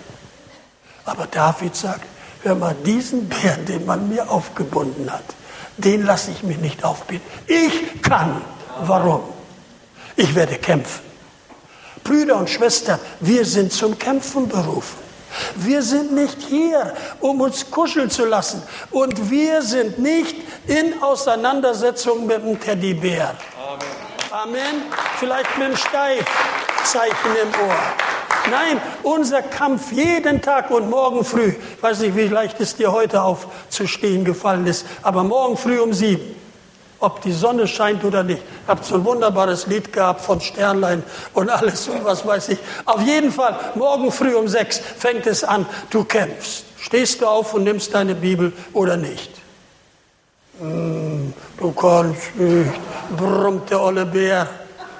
Aber 1.05 1.27
David 1.27 1.75
sagt, 1.75 2.05
hör 2.41 2.55
mal, 2.55 2.75
diesen 2.83 3.29
Bär, 3.29 3.57
den 3.57 3.85
man 3.85 4.09
mir 4.09 4.29
aufgebunden 4.29 5.11
hat, 5.11 5.23
den 5.77 6.05
lasse 6.05 6.31
ich 6.31 6.43
mir 6.43 6.57
nicht 6.57 6.83
aufbinden. 6.83 7.25
Ich 7.47 8.01
kann. 8.01 8.41
Warum? 8.81 9.23
Ich 10.15 10.33
werde 10.35 10.55
kämpfen. 10.55 11.01
Brüder 12.03 12.37
und 12.37 12.49
Schwestern, 12.49 12.99
wir 13.19 13.45
sind 13.45 13.71
zum 13.71 13.97
Kämpfen 13.97 14.47
berufen. 14.47 14.97
Wir 15.55 15.81
sind 15.83 16.13
nicht 16.13 16.37
hier, 16.47 16.93
um 17.19 17.41
uns 17.41 17.69
kuscheln 17.69 18.09
zu 18.09 18.25
lassen. 18.25 18.63
Und 18.91 19.29
wir 19.29 19.61
sind 19.61 19.99
nicht 19.99 20.35
in 20.67 21.01
Auseinandersetzung 21.03 22.25
mit 22.25 22.43
dem 22.43 22.59
Teddybär. 22.59 23.35
Amen. 23.61 24.07
Amen. 24.31 24.81
Vielleicht 25.19 25.57
mit 25.57 25.67
dem 25.69 25.77
Steifzeichen 25.77 27.31
im 27.41 27.67
Ohr. 27.67 28.16
Nein, 28.49 28.81
unser 29.03 29.41
Kampf 29.41 29.91
jeden 29.91 30.41
Tag 30.41 30.71
und 30.71 30.89
morgen 30.89 31.25
früh, 31.25 31.49
ich 31.49 31.83
weiß 31.83 31.99
nicht, 31.99 32.15
wie 32.15 32.27
leicht 32.27 32.59
es 32.59 32.75
dir 32.75 32.91
heute 32.91 33.21
aufzustehen 33.21 34.23
gefallen 34.23 34.65
ist, 34.67 34.85
aber 35.01 35.23
morgen 35.23 35.57
früh 35.57 35.79
um 35.79 35.93
sieben, 35.93 36.35
ob 36.99 37.21
die 37.21 37.33
Sonne 37.33 37.67
scheint 37.67 38.03
oder 38.03 38.23
nicht. 38.23 38.41
Ich 38.63 38.67
habe 38.67 38.83
so 38.83 38.95
ein 38.95 39.05
wunderbares 39.05 39.67
Lied 39.67 39.91
gehabt 39.91 40.21
von 40.21 40.39
Sternlein 40.39 41.03
und 41.33 41.49
alles 41.49 41.87
und 41.89 42.05
was 42.05 42.25
weiß 42.25 42.49
ich. 42.49 42.59
Auf 42.85 43.01
jeden 43.01 43.31
Fall, 43.31 43.59
morgen 43.75 44.11
früh 44.11 44.33
um 44.33 44.47
sechs 44.47 44.79
fängt 44.79 45.27
es 45.27 45.43
an, 45.43 45.65
du 45.89 46.03
kämpfst. 46.03 46.65
Stehst 46.79 47.21
du 47.21 47.25
auf 47.25 47.53
und 47.53 47.63
nimmst 47.63 47.93
deine 47.93 48.15
Bibel 48.15 48.53
oder 48.71 48.95
nicht? 48.95 49.31
Mm, 50.59 51.33
du 51.59 51.71
kannst 51.73 52.35
nicht, 52.35 52.71
brummt 53.17 53.69
der 53.69 53.81
olle 53.81 54.05
Bär 54.05 54.47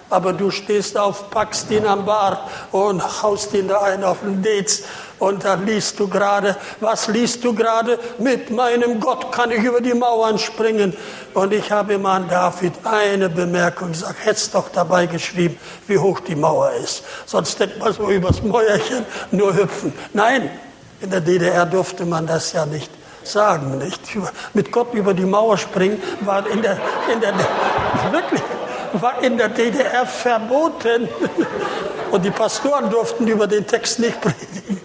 aber 0.09 0.33
du 0.33 0.51
stehst 0.51 0.97
auf, 0.97 1.29
packst 1.29 1.69
ihn 1.71 1.85
am 1.85 2.05
Bart 2.05 2.39
und 2.71 3.23
haust 3.23 3.53
ihn 3.53 3.67
da 3.67 3.81
ein 3.81 4.03
auf 4.03 4.19
den 4.21 4.41
Dez. 4.41 4.83
Und 5.19 5.45
dann 5.45 5.65
liest 5.65 5.99
du 5.99 6.07
gerade, 6.07 6.55
was 6.79 7.07
liest 7.07 7.43
du 7.43 7.53
gerade? 7.53 7.97
Mit 8.19 8.51
meinem 8.51 8.99
Gott 8.99 9.31
kann 9.31 9.49
ich 9.49 9.63
über 9.63 9.81
die 9.81 9.93
Mauern 9.93 10.37
springen. 10.37 10.95
Und 11.33 11.53
ich 11.53 11.71
habe 11.71 11.93
immer 11.93 12.11
an 12.11 12.29
David 12.29 12.73
eine 12.83 13.29
Bemerkung 13.29 13.91
gesagt, 13.93 14.23
hättest 14.23 14.53
doch 14.53 14.69
dabei 14.69 15.07
geschrieben, 15.07 15.57
wie 15.87 15.97
hoch 15.97 16.19
die 16.19 16.35
Mauer 16.35 16.71
ist. 16.83 17.03
Sonst 17.25 17.59
denkt 17.59 17.79
man 17.79 17.93
so 17.93 18.09
übers 18.09 18.43
Mäuerchen 18.43 19.05
nur 19.31 19.55
hüpfen. 19.55 19.91
Nein, 20.13 20.51
in 21.01 21.09
der 21.09 21.21
DDR 21.21 21.65
durfte 21.65 22.05
man 22.05 22.27
das 22.27 22.53
ja 22.53 22.65
nicht 22.65 22.91
sagen, 23.23 23.77
nicht? 23.77 24.01
Mit 24.53 24.71
Gott 24.71 24.93
über 24.93 25.13
die 25.13 25.25
Mauer 25.25 25.57
springen 25.57 26.01
war 26.21 26.47
in 26.47 26.61
der, 26.61 26.79
in 27.11 27.19
der, 27.19 27.33
wirklich, 28.11 28.41
war 29.01 29.21
in 29.23 29.37
der 29.37 29.49
DDR 29.49 30.05
verboten. 30.05 31.07
Und 32.11 32.23
die 32.23 32.31
Pastoren 32.31 32.89
durften 32.89 33.27
über 33.27 33.47
den 33.47 33.67
Text 33.67 33.99
nicht 33.99 34.19
predigen. 34.21 34.79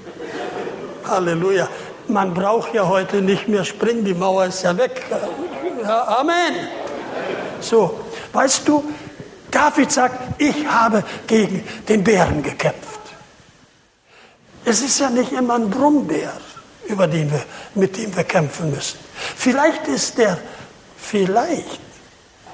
Halleluja. 1.05 1.69
Man 2.09 2.35
braucht 2.35 2.75
ja 2.75 2.87
heute 2.87 3.23
nicht 3.23 3.49
mehr 3.49 3.65
springen, 3.65 4.05
die 4.05 4.15
Mauer 4.15 4.47
ist 4.47 4.63
ja 4.63 4.77
weg. 4.77 5.05
Ja, 5.83 6.19
Amen. 6.19 6.69
So, 7.61 8.01
weißt 8.33 8.67
du, 8.67 8.83
David 9.51 9.93
sagt, 9.93 10.41
ich 10.41 10.67
habe 10.67 11.05
gegen 11.27 11.65
den 11.89 12.03
Bären 12.03 12.43
gekämpft. 12.43 13.01
Es 14.65 14.81
ist 14.81 14.99
ja 15.01 15.11
nicht 15.11 15.33
immer 15.33 15.55
ein 15.55 15.71
Brummbär, 15.71 16.33
über 16.87 17.07
den 17.07 17.31
wir, 17.31 17.43
mit 17.75 17.97
dem 17.97 18.15
wir 18.17 18.25
kämpfen 18.25 18.71
müssen. 18.71 18.99
Vielleicht 19.37 19.87
ist 19.89 20.19
der, 20.19 20.39
vielleicht, 20.97 21.81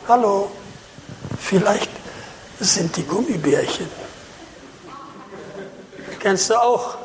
hallo, 0.07 0.51
Vielleicht 1.41 1.91
sind 2.61 2.97
die 2.97 3.05
Gummibärchen. 3.05 3.89
Kennst 6.21 6.51
du 6.51 6.61
auch? 6.61 6.97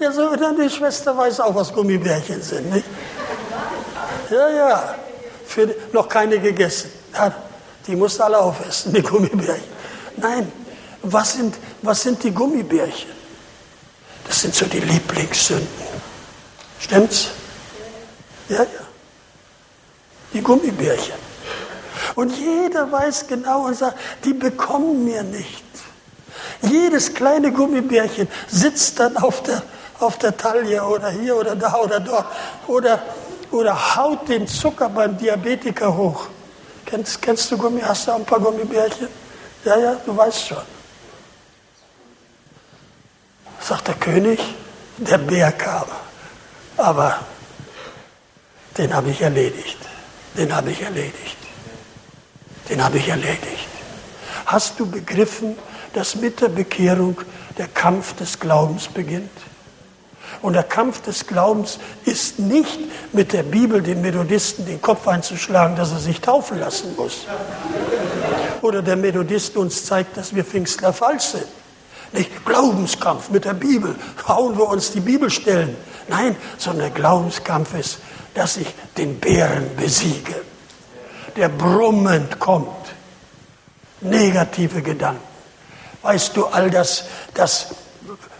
Ja, 0.00 0.12
so, 0.12 0.30
die 0.36 0.70
Schwester 0.70 1.16
weiß 1.16 1.40
auch, 1.40 1.54
was 1.54 1.72
Gummibärchen 1.72 2.42
sind. 2.42 2.72
Nicht? 2.72 2.86
Ja, 4.30 4.48
ja. 4.50 4.94
Für, 5.46 5.74
noch 5.92 6.08
keine 6.08 6.38
gegessen. 6.38 6.90
Ja, 7.14 7.34
die 7.86 7.96
musst 7.96 8.20
alle 8.20 8.38
aufessen, 8.38 8.92
die 8.92 9.02
Gummibärchen. 9.02 9.64
Nein, 10.16 10.52
was 11.02 11.34
sind, 11.34 11.56
was 11.82 12.02
sind 12.02 12.22
die 12.22 12.30
Gummibärchen? 12.30 13.10
Das 14.26 14.42
sind 14.42 14.54
so 14.54 14.66
die 14.66 14.80
Lieblingssünden. 14.80 15.68
Stimmt's? 16.78 17.28
Ja, 18.48 18.62
ja. 18.62 18.66
Die 20.32 20.42
Gummibärchen. 20.42 21.27
Und 22.18 22.36
jeder 22.36 22.90
weiß 22.90 23.28
genau 23.28 23.66
und 23.66 23.76
sagt, 23.76 23.96
die 24.24 24.32
bekommen 24.32 25.04
mir 25.04 25.22
nicht. 25.22 25.64
Jedes 26.62 27.14
kleine 27.14 27.52
Gummibärchen 27.52 28.26
sitzt 28.48 28.98
dann 28.98 29.16
auf 29.18 29.40
der, 29.44 29.62
auf 30.00 30.18
der 30.18 30.36
Taille 30.36 30.82
oder 30.82 31.10
hier 31.10 31.36
oder 31.36 31.54
da 31.54 31.76
oder 31.76 32.00
dort 32.00 32.26
oder, 32.66 33.02
oder 33.52 33.94
haut 33.94 34.28
den 34.28 34.48
Zucker 34.48 34.88
beim 34.88 35.16
Diabetiker 35.16 35.96
hoch. 35.96 36.26
Kennst, 36.86 37.22
kennst 37.22 37.52
du 37.52 37.56
Gummi? 37.56 37.82
Hast 37.82 38.08
du 38.08 38.12
ein 38.12 38.24
paar 38.24 38.40
Gummibärchen? 38.40 39.06
Ja, 39.64 39.78
ja, 39.78 39.96
du 40.04 40.16
weißt 40.16 40.48
schon. 40.48 40.66
Sagt 43.60 43.86
der 43.86 43.94
König, 43.94 44.40
der 44.96 45.18
Bär 45.18 45.52
kam. 45.52 45.86
Aber 46.78 47.20
den 48.76 48.92
habe 48.92 49.08
ich 49.10 49.20
erledigt. 49.20 49.78
Den 50.36 50.52
habe 50.52 50.72
ich 50.72 50.82
erledigt. 50.82 51.47
Den 52.68 52.82
habe 52.82 52.98
ich 52.98 53.08
erledigt. 53.08 53.68
Hast 54.46 54.78
du 54.80 54.86
begriffen, 54.86 55.56
dass 55.94 56.16
mit 56.16 56.40
der 56.40 56.48
Bekehrung 56.48 57.20
der 57.56 57.68
Kampf 57.68 58.14
des 58.16 58.38
Glaubens 58.38 58.88
beginnt? 58.88 59.30
Und 60.42 60.52
der 60.52 60.62
Kampf 60.62 61.02
des 61.02 61.26
Glaubens 61.26 61.78
ist 62.04 62.38
nicht 62.38 62.78
mit 63.12 63.32
der 63.32 63.42
Bibel 63.42 63.82
dem 63.82 64.02
Methodisten 64.02 64.66
den 64.66 64.80
Kopf 64.80 65.08
einzuschlagen, 65.08 65.74
dass 65.76 65.90
er 65.90 65.98
sich 65.98 66.20
taufen 66.20 66.60
lassen 66.60 66.94
muss. 66.96 67.26
Oder 68.62 68.82
der 68.82 68.96
Methodist 68.96 69.56
uns 69.56 69.84
zeigt, 69.84 70.16
dass 70.16 70.34
wir 70.34 70.44
Pfingstler 70.44 70.92
falsch 70.92 71.24
sind. 71.24 71.46
Nicht 72.12 72.44
Glaubenskampf 72.44 73.30
mit 73.30 73.44
der 73.44 73.54
Bibel, 73.54 73.96
hauen 74.26 74.56
wir 74.56 74.68
uns 74.68 74.92
die 74.92 75.00
Bibelstellen. 75.00 75.76
Nein, 76.08 76.36
sondern 76.56 76.86
der 76.86 76.90
Glaubenskampf 76.90 77.74
ist, 77.74 77.98
dass 78.34 78.56
ich 78.56 78.68
den 78.96 79.18
Bären 79.18 79.68
besiege, 79.76 80.34
der 81.38 81.48
brummend 81.48 82.38
kommt. 82.38 82.68
Negative 84.00 84.82
Gedanken. 84.82 85.22
Weißt 86.02 86.36
du, 86.36 86.46
all 86.46 86.70
das, 86.70 87.04
das 87.34 87.68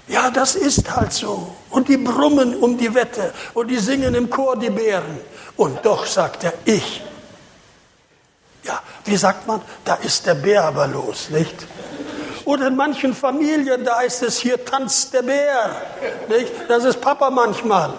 ja, 0.08 0.30
das 0.30 0.54
ist 0.54 0.94
halt 0.94 1.12
so. 1.12 1.54
Und 1.70 1.88
die 1.88 1.98
brummen 1.98 2.56
um 2.56 2.78
die 2.78 2.94
Wette 2.94 3.32
und 3.54 3.68
die 3.68 3.78
singen 3.78 4.14
im 4.14 4.30
Chor 4.30 4.56
die 4.56 4.70
Bären. 4.70 5.20
Und 5.56 5.84
doch 5.84 6.06
sagt 6.06 6.44
er, 6.44 6.54
ich. 6.64 7.02
Ja, 8.64 8.80
wie 9.04 9.16
sagt 9.16 9.46
man? 9.46 9.60
Da 9.84 9.94
ist 9.96 10.26
der 10.26 10.34
Bär 10.34 10.64
aber 10.64 10.86
los, 10.86 11.28
nicht? 11.30 11.54
Oder 12.46 12.68
in 12.68 12.76
manchen 12.76 13.14
Familien, 13.14 13.84
da 13.84 14.00
ist 14.00 14.22
es, 14.22 14.38
hier 14.38 14.64
tanzt 14.64 15.12
der 15.12 15.22
Bär. 15.22 15.70
Nicht? 16.28 16.52
Das 16.68 16.84
ist 16.84 17.00
Papa 17.00 17.28
manchmal. 17.28 17.92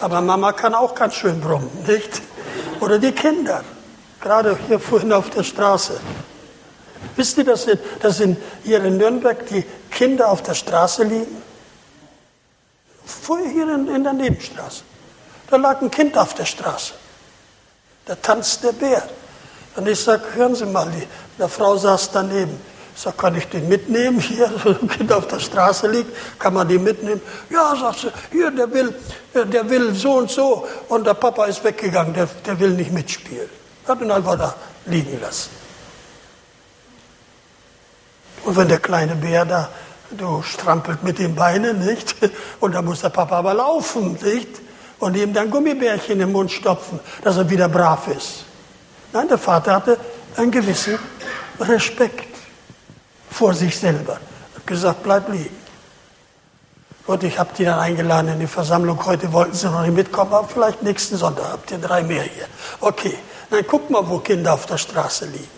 Aber 0.00 0.20
Mama 0.20 0.52
kann 0.52 0.74
auch 0.74 0.94
ganz 0.94 1.14
schön 1.14 1.40
brummen, 1.40 1.70
nicht? 1.86 2.22
Oder 2.80 2.98
die 2.98 3.12
Kinder. 3.12 3.64
Gerade 4.20 4.58
hier 4.66 4.80
vorhin 4.80 5.12
auf 5.12 5.30
der 5.30 5.42
Straße. 5.42 6.00
Wisst 7.16 7.38
ihr, 7.38 7.44
dass 7.44 7.66
in, 7.66 7.78
dass 8.00 8.20
in 8.20 8.36
hier 8.64 8.82
in 8.84 8.96
Nürnberg 8.96 9.46
die 9.46 9.64
Kinder 9.90 10.28
auf 10.28 10.42
der 10.42 10.54
Straße 10.54 11.04
liegen? 11.04 11.42
Vorher 13.04 13.48
hier 13.48 13.74
in, 13.74 13.88
in 13.88 14.04
der 14.04 14.12
Nebenstraße. 14.12 14.82
Da 15.48 15.56
lag 15.56 15.80
ein 15.80 15.90
Kind 15.90 16.18
auf 16.18 16.34
der 16.34 16.44
Straße. 16.44 16.94
Da 18.04 18.14
tanzt 18.16 18.64
der 18.64 18.72
Bär. 18.72 19.02
Und 19.76 19.86
ich 19.86 20.00
sage, 20.00 20.24
hören 20.34 20.54
Sie 20.54 20.66
mal, 20.66 20.90
die, 20.90 21.06
eine 21.38 21.48
Frau 21.48 21.76
saß 21.76 22.10
daneben. 22.12 22.58
Sage, 22.96 23.16
kann 23.18 23.34
ich 23.34 23.46
den 23.48 23.68
mitnehmen 23.68 24.18
hier, 24.18 24.50
Kind 24.96 25.12
auf 25.12 25.28
der 25.28 25.38
Straße 25.38 25.86
liegt, 25.86 26.10
kann 26.38 26.54
man 26.54 26.66
den 26.66 26.82
mitnehmen? 26.82 27.20
Ja, 27.50 27.76
sagt 27.76 28.00
sie, 28.00 28.12
hier, 28.32 28.50
der 28.50 28.72
will, 28.72 28.94
der 29.34 29.68
will 29.68 29.94
so 29.94 30.14
und 30.14 30.30
so. 30.30 30.66
Und 30.88 31.06
der 31.06 31.12
Papa 31.12 31.44
ist 31.44 31.62
weggegangen, 31.62 32.14
der, 32.14 32.26
der 32.46 32.58
will 32.58 32.70
nicht 32.70 32.90
mitspielen. 32.90 33.50
Hat 33.86 34.00
ihn 34.00 34.10
einfach 34.10 34.38
da 34.38 34.54
liegen 34.86 35.20
lassen. 35.20 35.50
Und 38.44 38.56
wenn 38.56 38.68
der 38.68 38.78
kleine 38.78 39.14
Bär 39.14 39.44
da, 39.44 39.68
du 40.10 40.40
strampelt 40.40 41.02
mit 41.02 41.18
den 41.18 41.34
Beinen, 41.34 41.84
nicht? 41.84 42.16
Und 42.60 42.74
da 42.74 42.80
muss 42.80 43.02
der 43.02 43.10
Papa 43.10 43.36
aber 43.36 43.52
laufen, 43.52 44.18
nicht? 44.22 44.48
Und 45.00 45.16
ihm 45.16 45.34
dann 45.34 45.50
Gummibärchen 45.50 46.18
im 46.20 46.32
Mund 46.32 46.50
stopfen, 46.50 46.98
dass 47.22 47.36
er 47.36 47.50
wieder 47.50 47.68
brav 47.68 48.08
ist. 48.08 48.44
Nein, 49.12 49.28
der 49.28 49.36
Vater 49.36 49.74
hatte 49.74 49.98
einen 50.36 50.50
gewissen 50.50 50.98
Respekt 51.60 52.35
vor 53.36 53.52
sich 53.52 53.78
selber. 53.78 54.14
Hat 54.54 54.66
gesagt, 54.66 55.02
bleib 55.02 55.28
liegen. 55.28 55.56
Und 57.06 57.22
ich 57.22 57.38
habe 57.38 57.50
die 57.56 57.64
dann 57.64 57.78
eingeladen 57.78 58.32
in 58.32 58.40
die 58.40 58.46
Versammlung. 58.46 59.04
Heute 59.04 59.32
wollten 59.32 59.54
sie 59.54 59.68
noch 59.68 59.82
nicht 59.82 59.94
mitkommen, 59.94 60.32
aber 60.32 60.48
vielleicht 60.48 60.82
nächsten 60.82 61.16
Sonntag 61.16 61.52
habt 61.52 61.70
ihr 61.70 61.78
drei 61.78 62.02
mehr 62.02 62.22
hier. 62.22 62.46
Okay, 62.80 63.16
dann 63.50 63.64
guck 63.66 63.90
mal, 63.90 64.08
wo 64.08 64.18
Kinder 64.18 64.54
auf 64.54 64.66
der 64.66 64.78
Straße 64.78 65.26
liegen. 65.26 65.48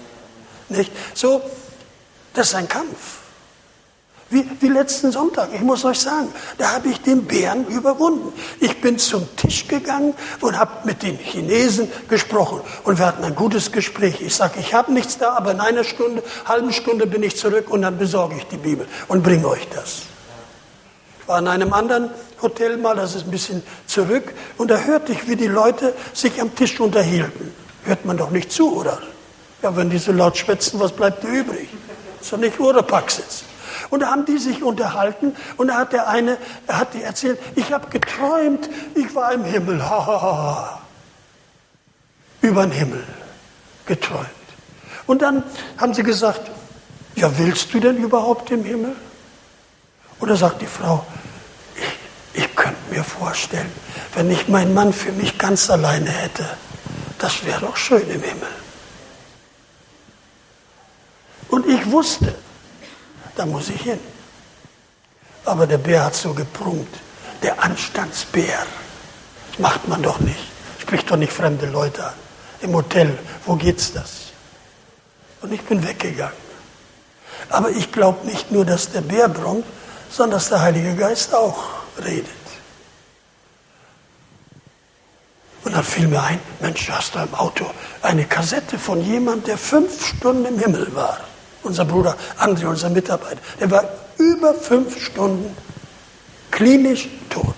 Nicht? 0.69 0.93
So, 1.15 1.41
das 2.35 2.49
ist 2.49 2.55
ein 2.57 2.69
Kampf. 2.69 3.19
Wie, 4.31 4.47
wie 4.61 4.69
letzten 4.69 5.11
Sonntag, 5.11 5.49
ich 5.55 5.63
muss 5.63 5.87
euch 5.87 6.01
sagen, 6.01 6.29
da 6.59 6.73
habe 6.75 6.89
ich 6.89 7.01
den 7.01 7.25
Bären 7.25 7.67
überwunden. 7.67 8.31
Ich 8.61 8.79
bin 8.81 8.99
zum 8.99 9.27
Tisch 9.37 9.67
gegangen 9.67 10.13
und 10.43 10.59
habe 10.59 10.87
mit 10.87 11.03
den 11.03 11.17
Chinesen 11.17 11.91
gesprochen. 12.11 12.61
Und 12.85 12.99
wir 12.99 13.07
hatten 13.07 13.25
ein 13.25 13.35
gutes 13.35 13.73
Gespräch. 13.73 14.21
Ich 14.21 14.35
sage, 14.35 14.61
ich 14.61 14.75
habe 14.75 14.93
nichts 14.93 15.17
da, 15.17 15.33
aber 15.33 15.53
in 15.53 15.61
einer 15.61 15.83
Stunde, 15.83 16.23
halben 16.45 16.75
Stunde 16.75 17.07
bin 17.07 17.23
ich 17.23 17.37
zurück 17.37 17.71
und 17.71 17.81
dann 17.83 17.97
besorge 17.97 18.37
ich 18.37 18.45
die 18.49 18.59
Bibel 18.59 18.87
und 19.09 19.23
bringe 19.23 19.49
euch 19.49 19.67
das. 19.75 20.03
Ich 21.23 21.29
war 21.29 21.39
in 21.39 21.49
einem 21.49 21.73
anderen 21.73 22.11
Hotel 22.43 22.77
mal, 22.77 22.97
das 22.97 23.15
ist 23.15 23.25
ein 23.25 23.31
bisschen 23.31 23.63
zurück, 23.87 24.35
und 24.59 24.71
da 24.71 24.79
hörte 24.79 25.13
ich, 25.13 25.27
wie 25.27 25.37
die 25.37 25.47
Leute 25.47 25.95
sich 26.13 26.41
am 26.41 26.55
Tisch 26.55 26.79
unterhielten. 26.81 27.53
Hört 27.85 28.05
man 28.05 28.19
doch 28.19 28.31
nicht 28.31 28.53
zu, 28.53 28.77
oder? 28.77 28.99
Ja, 29.63 29.75
wenn 29.75 29.89
die 29.89 29.99
so 29.99 30.13
laut 30.13 30.37
schwätzen, 30.37 30.79
was 30.81 30.93
bleibt 30.93 31.25
da 31.25 31.29
übrig? 31.29 31.69
ist 32.21 32.33
doch 32.33 32.39
nicht 32.39 32.59
Urapraxis. 32.61 33.45
Und 33.91 34.01
da 34.01 34.11
haben 34.11 34.27
die 34.27 34.39
sich 34.39 34.63
unterhalten 34.63 35.35
und 35.57 35.69
da 35.69 35.79
hat 35.79 35.93
der 35.93 36.09
eine, 36.09 36.37
er 36.67 36.79
hat 36.79 36.95
die 36.95 37.03
erzählt, 37.03 37.39
ich 37.55 37.73
habe 37.73 37.89
geträumt, 37.89 38.69
ich 38.95 39.15
war 39.15 39.33
im 39.33 39.45
Himmel. 39.45 39.83
Ha, 39.83 40.07
ha, 40.07 40.23
ha. 40.23 40.81
Über 42.43 42.63
den 42.63 42.73
Himmel 42.73 43.05
geträumt. 43.87 44.29
Und 45.07 45.23
dann 45.23 45.43
haben 45.79 45.95
sie 45.95 46.03
gesagt, 46.03 46.51
ja, 47.17 47.37
willst 47.39 47.73
du 47.73 47.81
denn 47.81 47.97
überhaupt 47.97 48.51
im 48.51 48.65
Himmel? 48.65 48.95
Oder 50.21 50.37
sagt 50.37 50.61
die 50.61 50.67
Frau, 50.67 51.07
ich, 51.75 52.45
ich 52.45 52.57
könnte 52.57 52.79
mir 52.91 53.03
vorstellen, 53.03 53.73
wenn 54.15 54.31
ich 54.31 54.49
meinen 54.49 54.75
Mann 54.75 54.93
für 54.93 55.13
mich 55.13 55.39
ganz 55.39 55.71
alleine 55.71 56.11
hätte, 56.11 56.45
das 57.19 57.45
wäre 57.45 57.61
doch 57.61 57.77
schön 57.77 58.09
im 58.11 58.23
Himmel. 58.23 58.49
Und 61.49 61.67
ich 61.67 61.91
wusste, 61.91 62.35
da 63.39 63.47
muss 63.47 63.69
ich 63.69 63.83
hin. 63.83 64.01
Aber 65.45 65.67
der 65.67 65.79
Bär 65.79 66.05
hat 66.05 66.15
so 66.15 66.35
geprunkt. 66.35 66.95
Der 67.43 67.63
Anstandsbär. 67.63 68.67
Macht 69.59 69.87
man 69.87 70.03
doch 70.03 70.19
nicht. 70.19 70.41
Spricht 70.81 71.11
doch 71.11 71.17
nicht 71.17 71.33
fremde 71.33 71.67
Leute 71.67 72.05
an. 72.05 72.15
Im 72.61 72.75
Hotel, 72.75 73.17
wo 73.47 73.55
geht's 73.55 73.93
das? 73.93 74.33
Und 75.41 75.53
ich 75.53 75.63
bin 75.63 75.87
weggegangen. 75.87 76.49
Aber 77.51 77.71
ich 77.71 77.93
glaube 77.93 78.27
nicht 78.27 78.51
nur, 78.51 78.65
dass 78.65 78.91
der 78.91 79.03
Bär 79.03 79.29
brummt, 79.29 79.65
sondern 80.11 80.39
dass 80.39 80.49
der 80.49 80.61
Heilige 80.61 80.97
Geist 80.97 81.33
auch 81.33 81.63
redet. 82.05 82.27
Und 85.65 85.75
dann 85.75 85.85
fiel 85.85 86.09
mir 86.09 86.23
ein, 86.23 86.41
Mensch, 86.61 86.87
du 86.87 86.93
hast 86.93 87.15
da 87.15 87.23
im 87.23 87.35
Auto 87.35 87.67
eine 88.03 88.25
Kassette 88.25 88.79
von 88.79 89.01
jemand, 89.01 89.47
der 89.47 89.59
fünf 89.59 90.07
Stunden 90.07 90.47
im 90.47 90.59
Himmel 90.59 90.93
war 90.95 91.28
unser 91.69 91.85
Bruder 91.85 92.17
André, 92.39 92.67
unser 92.67 92.91
Mitarbeiter, 92.91 93.39
der 93.61 93.71
war 93.71 93.85
über 94.17 94.55
fünf 94.55 95.05
Stunden 95.05 95.55
klinisch 96.51 97.09
tot. 97.31 97.55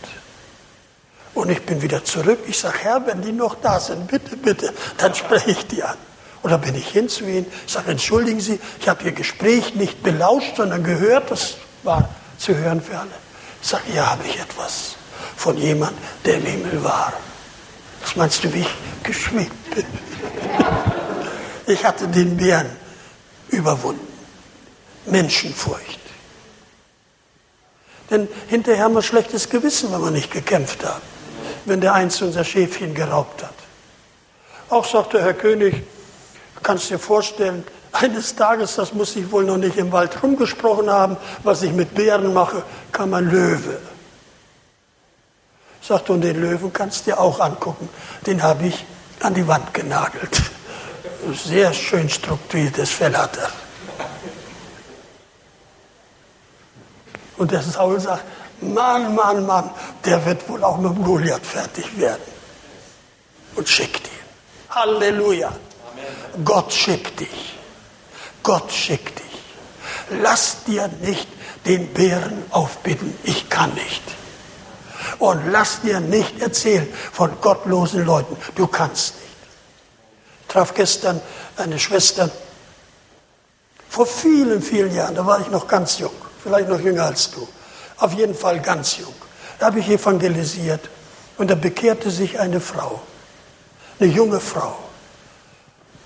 Und 1.32 1.50
ich 1.50 1.62
bin 1.62 1.80
wieder 1.80 2.04
zurück. 2.04 2.40
Ich 2.48 2.58
sage, 2.58 2.78
Herr, 2.82 3.06
wenn 3.06 3.22
die 3.22 3.32
noch 3.32 3.54
da 3.54 3.78
sind, 3.78 4.08
bitte, 4.08 4.36
bitte, 4.36 4.74
dann 4.98 5.14
spreche 5.14 5.52
ich 5.52 5.66
die 5.68 5.82
an. 5.82 5.96
Und 6.42 6.50
dann 6.50 6.60
bin 6.60 6.74
ich 6.74 6.88
hin 6.88 7.08
zu 7.08 7.24
ihnen, 7.24 7.46
sage, 7.66 7.92
entschuldigen 7.92 8.40
Sie, 8.40 8.58
ich 8.80 8.88
habe 8.88 9.04
Ihr 9.04 9.12
Gespräch 9.12 9.74
nicht 9.74 10.02
belauscht, 10.02 10.56
sondern 10.56 10.82
gehört. 10.82 11.30
Das 11.30 11.56
war 11.82 12.08
zu 12.36 12.56
hören 12.56 12.82
für 12.82 12.98
alle. 12.98 13.10
Ich 13.62 13.68
sage, 13.68 13.84
ja, 13.94 14.10
habe 14.10 14.26
ich 14.26 14.40
etwas 14.40 14.96
von 15.36 15.56
jemand, 15.56 15.92
der 16.24 16.36
im 16.38 16.46
Himmel 16.46 16.82
war. 16.82 17.12
Was 18.02 18.16
meinst 18.16 18.42
du, 18.42 18.52
wie 18.52 18.60
ich 18.60 18.74
geschwebt 19.02 19.74
bin? 19.74 19.86
Ich 21.66 21.84
hatte 21.84 22.08
den 22.08 22.36
Bären 22.36 22.66
überwunden. 23.50 24.06
Menschenfurcht. 25.06 25.98
Denn 28.10 28.28
hinterher 28.48 28.84
haben 28.84 28.94
wir 28.94 29.02
schlechtes 29.02 29.48
Gewissen, 29.48 29.92
wenn 29.92 30.02
wir 30.02 30.10
nicht 30.10 30.32
gekämpft 30.32 30.84
haben, 30.84 31.00
wenn 31.64 31.80
der 31.80 31.94
Eins 31.94 32.20
unser 32.22 32.44
Schäfchen 32.44 32.94
geraubt 32.94 33.42
hat. 33.42 33.54
Auch 34.68 34.84
sagte 34.84 35.22
Herr 35.22 35.34
König, 35.34 35.74
du 35.74 36.60
kannst 36.62 36.90
dir 36.90 36.98
vorstellen, 36.98 37.64
eines 37.92 38.36
Tages, 38.36 38.76
das 38.76 38.92
muss 38.92 39.16
ich 39.16 39.30
wohl 39.32 39.44
noch 39.44 39.56
nicht 39.56 39.76
im 39.76 39.90
Wald 39.90 40.22
rumgesprochen 40.22 40.90
haben, 40.90 41.16
was 41.42 41.62
ich 41.62 41.72
mit 41.72 41.94
Bären 41.94 42.32
mache, 42.32 42.62
kam 42.92 43.14
ein 43.14 43.30
Löwe. 43.30 43.78
Sagte, 45.82 46.12
und 46.12 46.20
den 46.20 46.40
Löwen 46.40 46.72
kannst 46.72 47.06
du 47.06 47.10
dir 47.10 47.20
auch 47.20 47.40
angucken. 47.40 47.88
Den 48.26 48.42
habe 48.42 48.66
ich 48.66 48.84
an 49.20 49.34
die 49.34 49.46
Wand 49.48 49.74
genagelt 49.74 50.40
sehr 51.34 51.72
schön 51.72 52.08
strukturiertes 52.08 52.90
Fell 52.90 53.16
hat 53.16 53.36
er. 53.36 53.50
Und 57.36 57.50
der 57.50 57.62
Saul 57.62 57.98
sagt, 57.98 58.24
Mann, 58.60 59.14
Mann, 59.14 59.46
Mann, 59.46 59.70
der 60.04 60.24
wird 60.26 60.46
wohl 60.48 60.62
auch 60.62 60.76
mit 60.76 60.94
dem 60.94 61.02
Goliath 61.02 61.46
fertig 61.46 61.98
werden. 61.98 62.22
Und 63.56 63.68
schickt 63.68 64.06
ihn. 64.06 64.12
Halleluja. 64.70 65.48
Amen. 65.48 66.44
Gott 66.44 66.72
schickt 66.72 67.20
dich. 67.20 67.58
Gott 68.42 68.70
schickt 68.70 69.18
dich. 69.18 70.20
Lass 70.22 70.64
dir 70.64 70.88
nicht 71.00 71.28
den 71.66 71.92
Bären 71.92 72.42
aufbitten, 72.50 73.16
ich 73.24 73.48
kann 73.48 73.72
nicht. 73.74 74.02
Und 75.18 75.50
lass 75.50 75.80
dir 75.82 76.00
nicht 76.00 76.40
erzählen 76.40 76.88
von 77.12 77.40
gottlosen 77.40 78.04
Leuten, 78.04 78.36
du 78.54 78.66
kannst. 78.66 79.14
Traf 80.50 80.74
gestern 80.74 81.20
eine 81.56 81.78
Schwester, 81.78 82.28
vor 83.88 84.06
vielen, 84.06 84.62
vielen 84.62 84.94
Jahren, 84.94 85.14
da 85.14 85.24
war 85.24 85.40
ich 85.40 85.48
noch 85.48 85.66
ganz 85.66 85.98
jung, 85.98 86.12
vielleicht 86.42 86.68
noch 86.68 86.80
jünger 86.80 87.04
als 87.04 87.30
du, 87.30 87.48
auf 87.98 88.12
jeden 88.12 88.34
Fall 88.34 88.60
ganz 88.60 88.98
jung. 88.98 89.14
Da 89.58 89.66
habe 89.66 89.80
ich 89.80 89.88
evangelisiert 89.88 90.88
und 91.38 91.50
da 91.50 91.54
bekehrte 91.54 92.10
sich 92.10 92.38
eine 92.38 92.60
Frau, 92.60 93.00
eine 93.98 94.10
junge 94.10 94.40
Frau. 94.40 94.76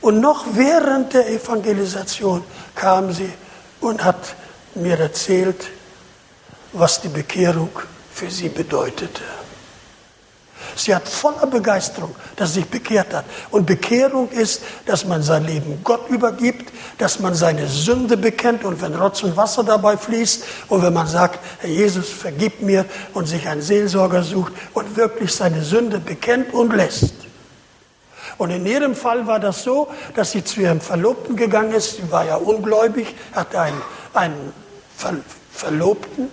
Und 0.00 0.20
noch 0.20 0.44
während 0.52 1.14
der 1.14 1.28
Evangelisation 1.30 2.44
kam 2.74 3.12
sie 3.12 3.32
und 3.80 4.04
hat 4.04 4.34
mir 4.74 4.98
erzählt, 4.98 5.70
was 6.72 7.00
die 7.00 7.08
Bekehrung 7.08 7.70
für 8.12 8.30
sie 8.30 8.48
bedeutete. 8.48 9.22
Sie 10.76 10.94
hat 10.94 11.08
voller 11.08 11.46
Begeisterung, 11.46 12.14
dass 12.36 12.54
sie 12.54 12.60
sich 12.60 12.68
bekehrt 12.68 13.14
hat. 13.14 13.24
Und 13.50 13.66
Bekehrung 13.66 14.28
ist, 14.30 14.62
dass 14.86 15.04
man 15.04 15.22
sein 15.22 15.44
Leben 15.44 15.80
Gott 15.84 16.08
übergibt, 16.08 16.72
dass 16.98 17.20
man 17.20 17.34
seine 17.34 17.68
Sünde 17.68 18.16
bekennt 18.16 18.64
und 18.64 18.80
wenn 18.82 18.94
Rotz 18.94 19.22
und 19.22 19.36
Wasser 19.36 19.62
dabei 19.62 19.96
fließt 19.96 20.44
und 20.68 20.82
wenn 20.82 20.92
man 20.92 21.06
sagt, 21.06 21.38
Herr 21.60 21.70
Jesus, 21.70 22.08
vergib 22.08 22.60
mir 22.60 22.84
und 23.12 23.26
sich 23.26 23.46
einen 23.46 23.62
Seelsorger 23.62 24.22
sucht 24.22 24.52
und 24.72 24.96
wirklich 24.96 25.32
seine 25.32 25.62
Sünde 25.62 25.98
bekennt 25.98 26.52
und 26.52 26.74
lässt. 26.74 27.14
Und 28.36 28.50
in 28.50 28.66
ihrem 28.66 28.96
Fall 28.96 29.26
war 29.26 29.38
das 29.38 29.62
so, 29.62 29.88
dass 30.14 30.32
sie 30.32 30.42
zu 30.42 30.60
ihrem 30.60 30.80
Verlobten 30.80 31.36
gegangen 31.36 31.72
ist. 31.72 31.96
Sie 31.96 32.10
war 32.10 32.24
ja 32.24 32.36
ungläubig, 32.36 33.14
hatte 33.32 33.60
einen, 33.60 33.80
einen 34.12 34.52
Ver 34.96 35.14
Verlobten 35.52 36.30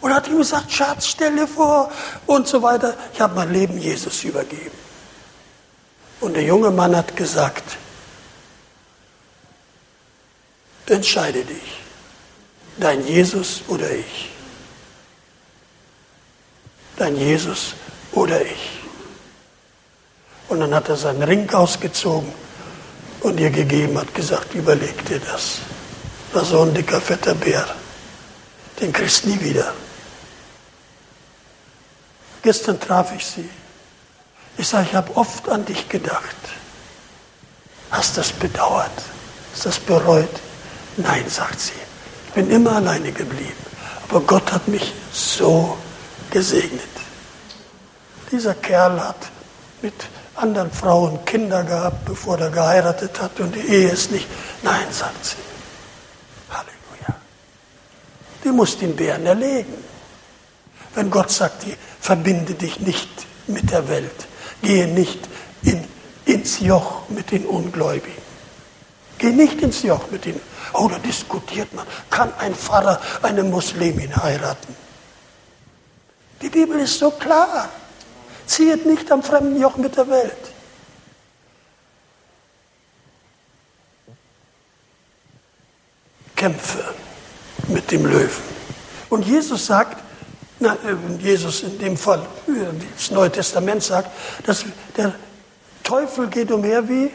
und 0.00 0.14
hat 0.14 0.28
ihm 0.28 0.38
gesagt, 0.38 0.72
Schatz, 0.72 1.06
stell 1.06 1.36
dir 1.36 1.46
vor 1.46 1.90
und 2.26 2.46
so 2.48 2.62
weiter. 2.62 2.94
Ich 3.12 3.20
habe 3.20 3.34
mein 3.34 3.52
Leben 3.52 3.78
Jesus 3.78 4.24
übergeben. 4.24 4.78
Und 6.20 6.34
der 6.34 6.42
junge 6.42 6.70
Mann 6.70 6.96
hat 6.96 7.16
gesagt, 7.16 7.76
entscheide 10.86 11.44
dich, 11.44 11.80
dein 12.78 13.06
Jesus 13.06 13.62
oder 13.68 13.90
ich. 13.90 14.30
Dein 16.96 17.16
Jesus 17.16 17.74
oder 18.12 18.42
ich. 18.42 18.80
Und 20.48 20.60
dann 20.60 20.74
hat 20.74 20.88
er 20.88 20.96
seinen 20.96 21.22
Ring 21.22 21.48
ausgezogen 21.50 22.32
und 23.20 23.38
ihr 23.38 23.50
gegeben, 23.50 23.98
hat 23.98 24.14
gesagt, 24.14 24.54
überleg 24.54 25.04
dir 25.06 25.20
das. 25.20 25.58
War 26.32 26.44
so 26.44 26.62
ein 26.62 26.74
dicker, 26.74 27.00
fetter 27.00 27.34
Bär. 27.34 27.66
Den 28.80 28.92
kriegst 28.92 29.24
du 29.24 29.28
nie 29.28 29.40
wieder. 29.40 29.72
Gestern 32.42 32.80
traf 32.80 33.12
ich 33.14 33.26
sie. 33.26 33.48
Ich 34.56 34.68
sage, 34.68 34.88
ich 34.90 34.94
habe 34.94 35.16
oft 35.16 35.48
an 35.48 35.64
dich 35.64 35.88
gedacht. 35.88 36.36
Hast 37.90 38.16
das 38.16 38.32
bedauert? 38.32 38.90
Hast 39.52 39.66
das 39.66 39.78
bereut? 39.78 40.40
Nein, 40.96 41.24
sagt 41.28 41.60
sie. 41.60 41.72
Ich 42.28 42.32
bin 42.32 42.50
immer 42.50 42.76
alleine 42.76 43.12
geblieben. 43.12 43.52
Aber 44.08 44.20
Gott 44.20 44.52
hat 44.52 44.68
mich 44.68 44.92
so 45.12 45.76
gesegnet. 46.30 46.82
Dieser 48.30 48.54
Kerl 48.54 49.00
hat 49.00 49.30
mit 49.82 49.94
anderen 50.36 50.70
Frauen 50.70 51.24
Kinder 51.24 51.64
gehabt, 51.64 52.04
bevor 52.04 52.38
er 52.38 52.50
geheiratet 52.50 53.20
hat 53.20 53.38
und 53.40 53.54
die 53.54 53.60
Ehe 53.60 53.88
ist 53.90 54.10
nicht. 54.10 54.26
Nein, 54.62 54.86
sagt 54.90 55.24
sie. 55.24 55.36
Halleluja. 56.50 57.20
Du 58.42 58.52
musst 58.52 58.80
den 58.80 58.94
Bären 58.96 59.26
erlegen. 59.26 59.89
Wenn 60.94 61.10
Gott 61.10 61.30
sagt, 61.30 61.64
verbinde 62.00 62.54
dich 62.54 62.80
nicht 62.80 63.08
mit 63.46 63.70
der 63.70 63.88
Welt, 63.88 64.26
gehe 64.62 64.88
nicht 64.88 65.20
in, 65.62 65.84
ins 66.24 66.60
Joch 66.60 67.08
mit 67.08 67.30
den 67.30 67.46
Ungläubigen. 67.46 68.20
Geh 69.18 69.30
nicht 69.30 69.60
ins 69.60 69.82
Joch 69.82 70.10
mit 70.10 70.24
ihnen. 70.26 70.40
Oh, 70.72 70.88
da 70.88 70.98
diskutiert 70.98 71.72
man. 71.74 71.86
Kann 72.08 72.32
ein 72.38 72.54
Pfarrer 72.54 73.00
eine 73.22 73.42
Muslimin 73.42 74.16
heiraten? 74.16 74.74
Die 76.40 76.48
Bibel 76.48 76.80
ist 76.80 76.98
so 76.98 77.10
klar. 77.10 77.68
Ziehet 78.46 78.86
nicht 78.86 79.12
am 79.12 79.22
fremden 79.22 79.60
Joch 79.60 79.76
mit 79.76 79.96
der 79.96 80.08
Welt. 80.08 80.52
Kämpfe 86.34 86.94
mit 87.68 87.90
dem 87.90 88.06
Löwen. 88.06 88.30
Und 89.10 89.26
Jesus 89.26 89.66
sagt, 89.66 90.02
na, 90.60 90.76
Jesus 91.18 91.62
in 91.62 91.78
dem 91.78 91.96
Fall, 91.96 92.20
äh, 92.46 92.52
das 92.94 93.10
Neue 93.10 93.32
Testament 93.32 93.82
sagt, 93.82 94.10
dass 94.46 94.64
der 94.96 95.14
Teufel 95.82 96.28
geht 96.28 96.52
umher 96.52 96.86
wie 96.88 97.10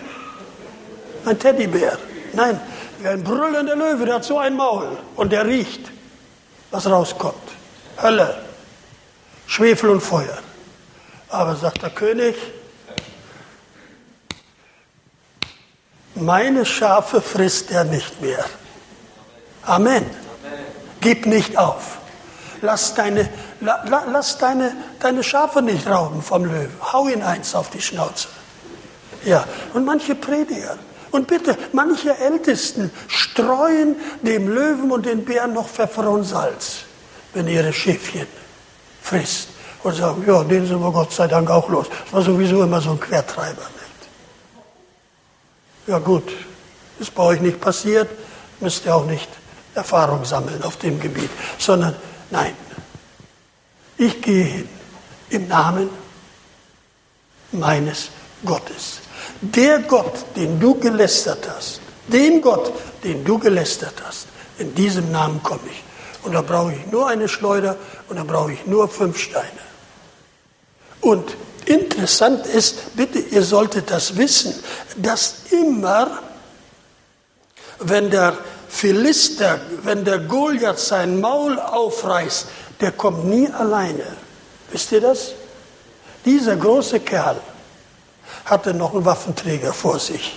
ein 1.25 1.39
Teddybär. 1.39 1.97
Nein, 2.33 2.59
wie 2.99 3.07
ein 3.07 3.23
brüllender 3.23 3.75
Löwe, 3.75 4.05
der 4.05 4.15
hat 4.15 4.25
so 4.25 4.39
ein 4.39 4.55
Maul 4.55 4.97
und 5.15 5.31
der 5.31 5.45
riecht, 5.45 5.91
was 6.71 6.87
rauskommt. 6.87 7.35
Hölle, 8.01 8.35
Schwefel 9.47 9.91
und 9.91 10.01
Feuer. 10.01 10.37
Aber 11.29 11.55
sagt 11.55 11.83
der 11.83 11.91
König, 11.91 12.35
meine 16.15 16.65
Schafe 16.65 17.21
frisst 17.21 17.71
er 17.71 17.83
nicht 17.83 18.21
mehr. 18.21 18.45
Amen. 19.63 20.05
Gib 21.01 21.25
nicht 21.25 21.57
auf. 21.57 21.99
Lass 22.61 22.93
deine, 22.95 23.29
la, 23.61 23.83
lass 24.11 24.37
deine, 24.37 24.75
deine 24.99 25.23
Schafe 25.23 25.61
nicht 25.61 25.87
rauben 25.87 26.21
vom 26.21 26.45
Löwen. 26.45 26.71
Hau 26.93 27.07
ihn 27.07 27.21
eins 27.21 27.55
auf 27.55 27.69
die 27.69 27.81
Schnauze. 27.81 28.27
Ja, 29.23 29.45
und 29.73 29.85
manche 29.85 30.15
Prediger. 30.15 30.77
Und 31.11 31.27
bitte, 31.27 31.57
manche 31.71 32.17
Ältesten 32.17 32.91
streuen 33.07 33.95
dem 34.21 34.49
Löwen 34.49 34.91
und 34.91 35.05
den 35.05 35.23
Bären 35.23 35.53
noch 35.53 35.69
Pfeffer 35.69 36.09
und 36.09 36.25
Salz, 36.25 36.79
wenn 37.33 37.47
ihre 37.47 37.71
Schäfchen 37.71 38.27
frisst 39.01 39.49
und 39.83 39.95
sagen, 39.95 40.23
ja, 40.27 40.43
den 40.43 40.65
sind 40.65 40.81
wir 40.81 40.91
Gott 40.91 41.13
sei 41.13 41.27
Dank 41.27 41.49
auch 41.49 41.69
los. 41.69 41.87
Das 42.05 42.13
war 42.13 42.21
sowieso 42.21 42.63
immer 42.63 42.81
so 42.81 42.91
ein 42.91 42.99
Quertreiber. 42.99 43.61
Nicht? 43.61 44.09
Ja 45.87 45.99
gut, 45.99 46.33
ist 46.99 47.13
bei 47.13 47.23
euch 47.23 47.39
nicht 47.39 47.61
passiert, 47.61 48.09
müsst 48.59 48.85
ihr 48.85 48.95
auch 48.95 49.05
nicht 49.05 49.29
Erfahrung 49.75 50.25
sammeln 50.25 50.63
auf 50.63 50.77
dem 50.77 50.99
Gebiet, 50.99 51.29
sondern 51.57 51.95
nein, 52.29 52.55
ich 53.97 54.21
gehe 54.21 54.43
hin 54.43 54.69
im 55.29 55.47
Namen 55.47 55.89
meines 57.51 58.09
Gottes. 58.43 58.99
Der 59.41 59.79
Gott, 59.79 60.25
den 60.35 60.59
du 60.59 60.75
gelästert 60.75 61.47
hast, 61.49 61.81
den 62.07 62.41
Gott, 62.41 62.71
den 63.03 63.23
du 63.23 63.39
gelästert 63.39 63.95
hast, 64.05 64.27
in 64.57 64.73
diesem 64.75 65.11
Namen 65.11 65.41
komme 65.43 65.61
ich. 65.69 65.83
Und 66.23 66.33
da 66.33 66.41
brauche 66.41 66.73
ich 66.73 66.91
nur 66.91 67.07
eine 67.07 67.27
Schleuder 67.27 67.77
und 68.09 68.17
da 68.17 68.23
brauche 68.23 68.53
ich 68.53 68.65
nur 68.65 68.87
fünf 68.87 69.17
Steine. 69.19 69.65
Und 71.01 71.35
interessant 71.65 72.45
ist, 72.47 72.95
bitte, 72.95 73.19
ihr 73.19 73.43
solltet 73.43 73.91
das 73.91 74.17
wissen, 74.17 74.55
dass 74.97 75.43
immer, 75.51 76.19
wenn 77.79 78.09
der 78.09 78.37
Philister, 78.75 79.61
wenn 79.83 80.03
der 80.03 80.19
Goliath 80.19 80.79
sein 80.79 81.21
Maul 81.21 81.57
aufreißt, 81.57 82.47
der 82.81 82.91
kommt 82.91 83.23
nie 83.23 83.49
alleine. 83.49 84.03
Wisst 84.69 84.91
ihr 84.91 84.99
das? 84.99 85.31
Dieser 86.25 86.57
große 86.57 86.99
Kerl 86.99 87.37
hatte 88.43 88.73
noch 88.73 88.93
einen 88.93 89.05
Waffenträger 89.05 89.71
vor 89.71 89.97
sich. 89.97 90.35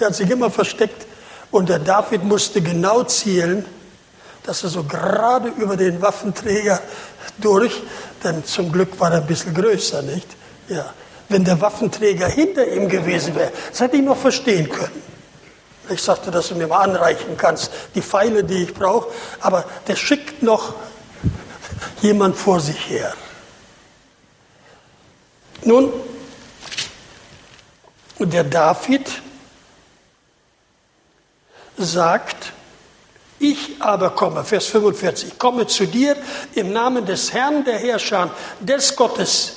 Der 0.00 0.08
hat 0.08 0.16
sich 0.16 0.28
immer 0.28 0.50
versteckt 0.50 1.06
und 1.52 1.68
der 1.68 1.78
David 1.78 2.24
musste 2.24 2.60
genau 2.60 3.04
zielen, 3.04 3.64
dass 4.42 4.64
er 4.64 4.70
so 4.70 4.82
gerade 4.82 5.48
über 5.50 5.76
den 5.76 6.02
Waffenträger 6.02 6.80
durch, 7.38 7.80
denn 8.24 8.44
zum 8.44 8.72
Glück 8.72 8.98
war 8.98 9.12
er 9.12 9.18
ein 9.18 9.26
bisschen 9.26 9.54
größer, 9.54 10.02
nicht? 10.02 10.26
Ja. 10.68 10.92
Wenn 11.28 11.44
der 11.44 11.60
Waffenträger 11.60 12.26
hinter 12.26 12.66
ihm 12.66 12.88
gewesen 12.88 13.36
wäre, 13.36 13.52
das 13.70 13.78
hätte 13.78 13.98
ich 13.98 14.02
noch 14.02 14.16
verstehen 14.16 14.68
können. 14.68 15.02
Ich 15.90 16.02
sagte, 16.02 16.30
dass 16.30 16.48
du 16.48 16.54
mir 16.54 16.66
mal 16.66 16.82
anreichen 16.82 17.36
kannst, 17.36 17.70
die 17.94 18.02
Pfeile, 18.02 18.44
die 18.44 18.64
ich 18.64 18.74
brauche, 18.74 19.08
aber 19.40 19.64
der 19.86 19.96
schickt 19.96 20.42
noch 20.42 20.74
jemand 22.02 22.36
vor 22.36 22.60
sich 22.60 22.88
her. 22.88 23.14
Nun, 25.62 25.92
der 28.18 28.44
David 28.44 29.10
sagt, 31.76 32.52
ich 33.38 33.76
aber 33.80 34.10
komme, 34.10 34.44
Vers 34.44 34.66
45, 34.66 35.38
komme 35.38 35.66
zu 35.66 35.86
dir 35.86 36.16
im 36.54 36.72
Namen 36.72 37.06
des 37.06 37.32
Herrn 37.32 37.64
der 37.64 37.78
Herrscher, 37.78 38.30
des 38.60 38.96
Gottes, 38.96 39.52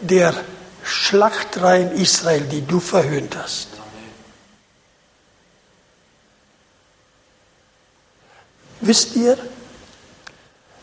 der 0.00 0.34
Schlachtreihen 0.82 1.92
Israel, 1.92 2.42
die 2.42 2.66
du 2.66 2.80
verhöhnt 2.80 3.36
hast. 3.36 3.67
Wisst 8.80 9.16
ihr, 9.16 9.36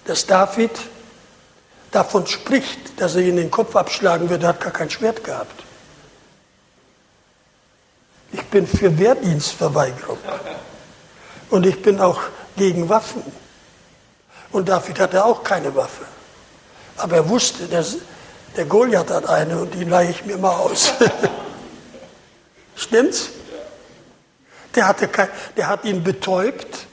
dass 0.05 0.25
David 0.25 0.71
davon 1.91 2.27
spricht, 2.27 2.99
dass 2.99 3.15
er 3.15 3.21
ihn 3.21 3.37
den 3.37 3.51
Kopf 3.51 3.75
abschlagen 3.75 4.29
würde, 4.29 4.45
er 4.45 4.49
hat 4.49 4.61
gar 4.61 4.73
kein 4.73 4.89
Schwert 4.89 5.23
gehabt. 5.23 5.65
bin 8.55 8.67
für 8.67 8.97
Wehrdienstverweigerung. 8.97 10.17
Und 11.49 11.65
ich 11.65 11.81
bin 11.81 11.99
auch 11.99 12.21
gegen 12.55 12.87
Waffen. 12.87 13.21
Und 14.53 14.69
David 14.69 14.97
hatte 14.97 15.25
auch 15.25 15.43
keine 15.43 15.75
Waffe. 15.75 16.05
Aber 16.95 17.17
er 17.17 17.27
wusste, 17.27 17.67
dass 17.67 17.97
der 18.55 18.63
Goliath 18.63 19.11
hat 19.11 19.27
eine 19.27 19.59
und 19.59 19.73
die 19.73 19.83
leihe 19.83 20.09
ich 20.09 20.23
mir 20.23 20.37
mal 20.37 20.55
aus. 20.55 20.93
Stimmt's? 22.77 23.31
Der, 24.73 24.87
hatte 24.87 25.09
kein, 25.09 25.27
der 25.57 25.67
hat 25.67 25.83
ihn 25.83 26.01
betäubt. 26.01 26.87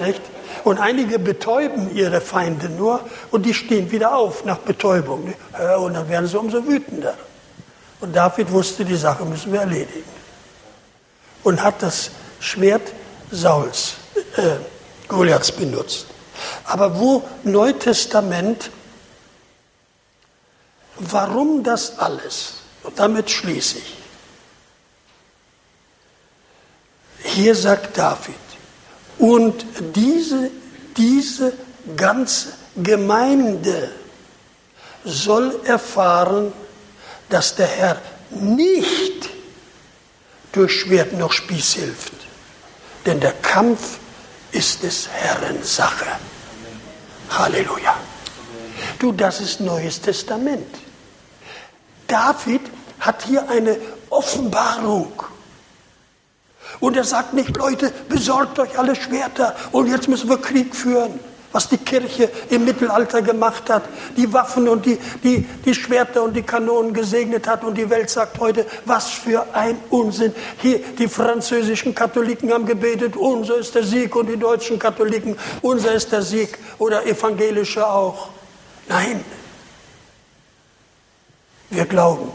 Nicht? 0.00 0.22
Und 0.64 0.78
einige 0.78 1.18
betäuben 1.18 1.94
ihre 1.94 2.22
Feinde 2.22 2.70
nur 2.70 3.00
und 3.30 3.44
die 3.44 3.52
stehen 3.52 3.90
wieder 3.90 4.16
auf 4.16 4.44
nach 4.46 4.58
Betäubung. 4.58 5.34
Und 5.78 5.94
dann 5.94 6.08
werden 6.08 6.26
sie 6.26 6.38
umso 6.38 6.66
wütender. 6.66 7.14
Und 8.00 8.16
David 8.16 8.50
wusste, 8.50 8.84
die 8.84 8.96
Sache 8.96 9.24
müssen 9.26 9.52
wir 9.52 9.60
erledigen. 9.60 10.04
Und 11.42 11.62
hat 11.62 11.82
das 11.82 12.10
Schwert 12.40 12.92
Sauls, 13.30 13.94
äh, 14.36 14.56
Goliaths 15.08 15.52
benutzt. 15.52 16.06
Aber 16.64 16.98
wo 16.98 17.22
Neutestament, 17.42 18.70
warum 20.96 21.62
das 21.62 21.98
alles? 21.98 22.54
Und 22.82 22.98
damit 22.98 23.30
schließe 23.30 23.78
ich. 23.78 23.96
Hier 27.24 27.54
sagt 27.54 27.96
David, 27.98 28.34
und 29.18 29.64
diese, 29.94 30.50
diese 30.96 31.52
ganze 31.96 32.52
Gemeinde 32.76 33.90
soll 35.04 35.60
erfahren, 35.64 36.52
dass 37.28 37.54
der 37.54 37.66
Herr 37.66 38.02
nicht 38.30 39.30
durch 40.52 40.80
Schwert 40.80 41.12
noch 41.12 41.32
Spieß 41.32 41.74
hilft. 41.74 42.12
Denn 43.06 43.20
der 43.20 43.32
Kampf 43.32 43.98
ist 44.52 44.82
des 44.82 45.08
Herrn 45.08 45.62
Sache. 45.62 46.06
Halleluja. 47.30 47.96
Du, 48.98 49.12
das 49.12 49.40
ist 49.40 49.60
Neues 49.60 50.00
Testament. 50.00 50.74
David 52.06 52.62
hat 53.00 53.24
hier 53.24 53.48
eine 53.48 53.76
Offenbarung. 54.10 55.12
Und 56.80 56.96
er 56.96 57.04
sagt 57.04 57.34
nicht, 57.34 57.56
Leute, 57.56 57.92
besorgt 58.08 58.58
euch 58.58 58.78
alle 58.78 58.96
Schwerter 58.96 59.54
und 59.72 59.88
jetzt 59.88 60.08
müssen 60.08 60.28
wir 60.28 60.38
Krieg 60.38 60.74
führen. 60.74 61.18
Was 61.52 61.68
die 61.68 61.78
Kirche 61.78 62.28
im 62.50 62.64
Mittelalter 62.64 63.22
gemacht 63.22 63.70
hat, 63.70 63.84
die 64.16 64.32
Waffen 64.32 64.68
und 64.68 64.84
die, 64.86 64.98
die, 65.22 65.46
die 65.64 65.72
Schwerter 65.72 66.24
und 66.24 66.34
die 66.34 66.42
Kanonen 66.42 66.92
gesegnet 66.92 67.46
hat. 67.46 67.62
Und 67.62 67.78
die 67.78 67.88
Welt 67.88 68.10
sagt 68.10 68.40
heute, 68.40 68.66
was 68.86 69.10
für 69.10 69.46
ein 69.54 69.76
Unsinn. 69.88 70.34
Hier, 70.60 70.80
die 70.98 71.06
französischen 71.06 71.94
Katholiken 71.94 72.52
haben 72.52 72.66
gebetet, 72.66 73.14
unser 73.14 73.54
ist 73.58 73.72
der 73.76 73.84
Sieg. 73.84 74.16
Und 74.16 74.26
die 74.26 74.36
deutschen 74.36 74.80
Katholiken, 74.80 75.38
unser 75.62 75.92
ist 75.92 76.10
der 76.10 76.22
Sieg. 76.22 76.58
Oder 76.78 77.06
evangelische 77.06 77.86
auch. 77.86 78.30
Nein. 78.88 79.24
Wir 81.70 81.86
glauben, 81.86 82.32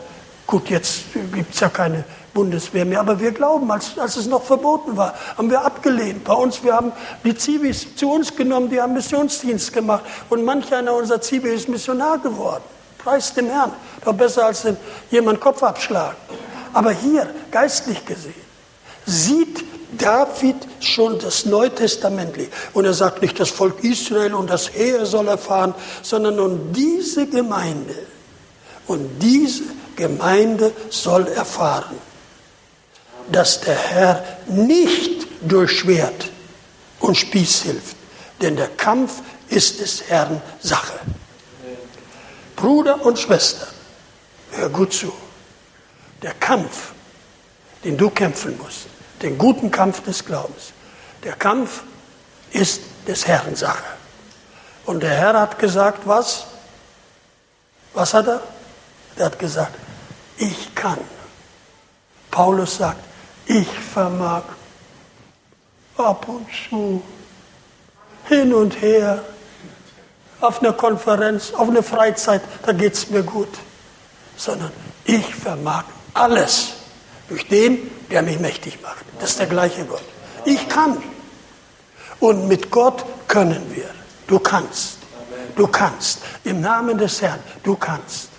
gut, 0.47 0.69
jetzt 0.69 1.03
gibt 1.33 1.53
es 1.53 1.59
ja 1.59 1.67
keine 1.67 2.05
Bundeswehr 2.39 2.85
mehr. 2.85 3.01
Aber 3.01 3.19
wir 3.19 3.33
glauben, 3.33 3.69
als, 3.69 3.99
als 3.99 4.15
es 4.15 4.25
noch 4.25 4.43
verboten 4.43 4.95
war, 4.95 5.13
haben 5.37 5.49
wir 5.49 5.65
abgelehnt. 5.65 6.23
Bei 6.23 6.33
uns, 6.33 6.63
wir 6.63 6.73
haben 6.73 6.93
die 7.25 7.35
Zivis 7.35 7.97
zu 7.97 8.09
uns 8.09 8.33
genommen, 8.33 8.69
die 8.69 8.79
haben 8.79 8.93
Missionsdienst 8.93 9.73
gemacht. 9.73 10.03
Und 10.29 10.45
manch 10.45 10.73
einer 10.73 10.93
unserer 10.93 11.19
Zivis 11.19 11.61
ist 11.61 11.67
Missionar 11.67 12.17
geworden. 12.19 12.63
Preis 12.97 13.33
dem 13.33 13.47
Herrn. 13.47 13.73
Doch 14.05 14.13
besser 14.13 14.45
als 14.45 14.65
jemand 15.11 15.41
Kopf 15.41 15.61
abschlagen. 15.63 16.15
Aber 16.71 16.91
hier, 16.91 17.29
geistlich 17.51 18.05
gesehen, 18.05 18.33
sieht 19.05 19.65
David 19.97 20.55
schon 20.79 21.19
das 21.19 21.45
Neutestamentliche. 21.45 22.51
Und 22.71 22.85
er 22.85 22.93
sagt 22.93 23.21
nicht, 23.21 23.37
das 23.37 23.49
Volk 23.49 23.83
Israel 23.83 24.33
und 24.33 24.49
das 24.49 24.71
Heer 24.73 25.05
soll 25.05 25.27
erfahren, 25.27 25.73
sondern 26.03 26.37
nun 26.37 26.71
diese 26.71 27.27
Gemeinde. 27.27 27.95
Und 28.87 29.19
diese 29.19 29.63
Gemeinde 29.97 30.71
soll 30.89 31.27
erfahren, 31.27 31.97
dass 33.31 33.61
der 33.61 33.75
Herr 33.77 34.23
nicht 34.47 35.27
durch 35.41 35.79
Schwert 35.79 36.29
und 36.99 37.15
Spieß 37.15 37.61
hilft, 37.63 37.95
denn 38.41 38.55
der 38.55 38.69
Kampf 38.69 39.21
ist 39.49 39.79
des 39.79 40.09
Herrn 40.09 40.41
Sache. 40.61 40.99
Bruder 42.55 43.05
und 43.05 43.17
Schwester, 43.17 43.67
hör 44.51 44.69
gut 44.69 44.93
zu. 44.93 45.13
Der 46.21 46.33
Kampf, 46.33 46.91
den 47.83 47.97
du 47.97 48.09
kämpfen 48.09 48.57
musst, 48.57 48.87
den 49.21 49.37
guten 49.37 49.71
Kampf 49.71 50.03
des 50.03 50.25
Glaubens, 50.25 50.73
der 51.23 51.33
Kampf 51.33 51.83
ist 52.51 52.81
des 53.07 53.25
Herrn 53.27 53.55
Sache. 53.55 53.83
Und 54.85 55.01
der 55.01 55.11
Herr 55.11 55.39
hat 55.39 55.59
gesagt, 55.59 56.05
was? 56.05 56.45
Was 57.93 58.13
hat 58.13 58.27
er? 58.27 58.41
Er 59.15 59.25
hat 59.25 59.39
gesagt, 59.39 59.75
ich 60.37 60.73
kann. 60.75 60.99
Paulus 62.31 62.77
sagt, 62.77 63.03
ich 63.49 63.67
vermag 63.67 64.43
ab 65.97 66.27
und 66.27 66.47
zu 66.69 67.01
hin 68.27 68.53
und 68.53 68.79
her 68.79 69.23
auf 70.39 70.61
einer 70.61 70.73
Konferenz, 70.73 71.51
auf 71.53 71.67
einer 71.67 71.83
Freizeit, 71.83 72.41
da 72.65 72.71
geht 72.71 72.93
es 72.93 73.09
mir 73.09 73.23
gut. 73.23 73.49
Sondern 74.37 74.71
ich 75.03 75.35
vermag 75.35 75.83
alles 76.13 76.73
durch 77.27 77.47
den, 77.47 77.91
der 78.11 78.21
mich 78.21 78.39
mächtig 78.39 78.81
macht. 78.81 79.03
Das 79.19 79.31
ist 79.31 79.39
der 79.39 79.47
gleiche 79.47 79.83
Gott. 79.83 80.03
Ich 80.45 80.69
kann. 80.69 81.01
Und 82.19 82.47
mit 82.47 82.69
Gott 82.69 83.03
können 83.27 83.75
wir. 83.75 83.89
Du 84.27 84.39
kannst. 84.39 84.99
Du 85.55 85.67
kannst. 85.67 86.19
Im 86.43 86.61
Namen 86.61 86.97
des 86.97 87.21
Herrn. 87.21 87.39
Du 87.63 87.75
kannst. 87.75 88.29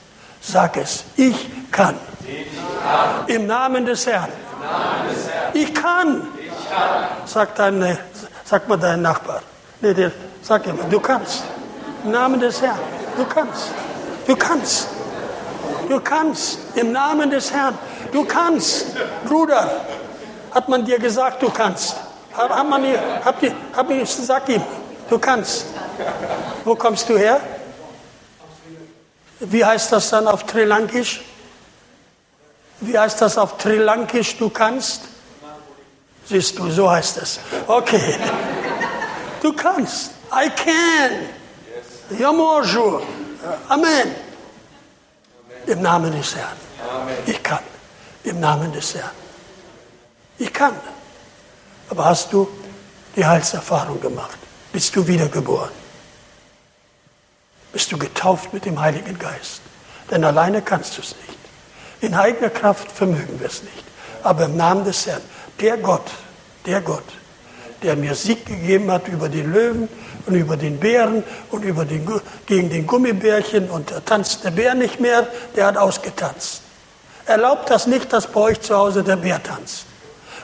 Sag 0.41 0.77
es. 0.77 1.05
Ich 1.17 1.49
kann. 1.73 1.97
Im 3.27 3.47
Namen 3.47 3.85
des 3.85 4.07
Herrn. 4.07 4.31
Ich 5.53 5.75
kann. 5.75 6.29
Sag, 7.27 7.55
dein, 7.55 7.99
sag 8.45 8.69
mal 8.69 8.77
deinen 8.77 9.03
Nachbar. 9.03 9.43
Nee, 9.81 9.95
der, 9.95 10.13
sag 10.43 10.67
immer, 10.67 10.85
du 10.85 11.01
kannst. 11.01 11.43
Im 12.05 12.13
Namen 12.13 12.41
des 12.41 12.61
Herrn. 12.63 12.79
Du 13.17 13.25
kannst. 13.25 13.69
Du 14.27 14.37
kannst. 14.37 14.89
Du 15.89 16.01
kannst. 16.01 16.59
Im 16.75 16.93
Namen 16.93 17.31
des 17.31 17.53
Herrn. 17.53 17.77
Du 18.13 18.25
kannst. 18.25 18.87
Bruder, 19.27 19.71
hat 20.53 20.69
man 20.69 20.85
dir 20.85 20.99
gesagt, 20.99 21.43
du 21.43 21.51
kannst. 21.51 21.97
Hat 22.33 22.69
man 22.69 22.83
dir, 22.83 23.01
hab 23.25 23.91
ich, 23.91 24.11
sag 24.11 24.49
ihm, 24.49 24.63
du 25.09 25.19
kannst. 25.19 25.67
Wo 26.65 26.75
kommst 26.75 27.09
du 27.09 27.19
her? 27.19 27.41
Wie 29.41 29.65
heißt 29.65 29.93
das 29.93 30.11
dann 30.11 30.29
auf 30.29 30.45
Trilankisch? 30.45 31.23
Wie 32.81 32.99
heißt 32.99 33.20
das 33.20 33.37
auf 33.37 33.59
Trilankisch, 33.59 34.37
du 34.39 34.49
kannst? 34.49 35.03
Siehst 36.24 36.59
du, 36.59 36.70
so 36.70 36.91
heißt 36.91 37.18
es. 37.18 37.41
Okay. 37.66 38.16
Du 39.43 39.53
kannst. 39.53 40.12
I 40.33 40.49
can. 40.51 41.28
Yamorjur. 42.18 43.03
Amen. 43.68 44.14
Im 45.66 45.83
Namen 45.83 46.12
des 46.12 46.35
Herrn. 46.35 46.57
Ich 47.26 47.43
kann. 47.43 47.62
Im 48.24 48.41
Namen 48.41 48.72
des 48.72 48.95
Herrn. 48.95 49.11
Ich 50.39 50.53
kann. 50.53 50.74
Aber 51.91 52.05
hast 52.05 52.33
du 52.33 52.49
die 53.16 53.24
Heilserfahrung 53.24 54.01
gemacht? 54.01 54.39
Bist 54.72 54.95
du 54.95 55.07
wiedergeboren? 55.07 55.72
Bist 57.72 57.91
du 57.93 57.99
getauft 57.99 58.53
mit 58.53 58.64
dem 58.64 58.81
Heiligen 58.81 59.18
Geist? 59.18 59.61
Denn 60.11 60.24
alleine 60.24 60.62
kannst 60.62 60.97
du 60.97 61.03
es 61.03 61.14
nicht. 61.26 61.39
In 62.01 62.14
eigener 62.14 62.51
Kraft 62.51 62.90
vermögen 62.90 63.38
wir 63.38 63.46
es 63.46 63.62
nicht. 63.62 63.84
Aber 64.22 64.46
im 64.46 64.57
Namen 64.57 64.84
des 64.84 65.07
Herrn, 65.07 65.22
der 65.61 65.76
Gott, 65.76 66.11
der 66.66 66.80
Gott, 66.80 67.05
der 67.82 67.96
mir 67.96 68.14
Sieg 68.14 68.46
gegeben 68.46 68.90
hat 68.90 69.09
über 69.09 69.28
den 69.28 69.53
Löwen 69.53 69.88
und 70.26 70.34
über 70.34 70.57
den 70.57 70.78
Bären 70.78 71.24
und 71.51 71.64
über 71.64 71.84
den, 71.84 72.07
gegen 72.46 72.70
den 72.70 72.86
Gummibärchen 72.86 73.70
und 73.70 73.90
da 73.90 74.01
tanzt 74.01 74.44
der 74.44 74.51
Bär 74.51 74.74
nicht 74.74 75.01
mehr, 75.01 75.26
der 75.57 75.66
hat 75.66 75.76
ausgetanzt. 75.76 76.62
Erlaubt 77.26 77.70
das 77.70 77.86
nicht, 77.86 78.12
dass 78.12 78.26
bei 78.26 78.40
euch 78.40 78.61
zu 78.61 78.76
Hause 78.76 79.03
der 79.03 79.16
Bär 79.16 79.42
tanzt. 79.42 79.86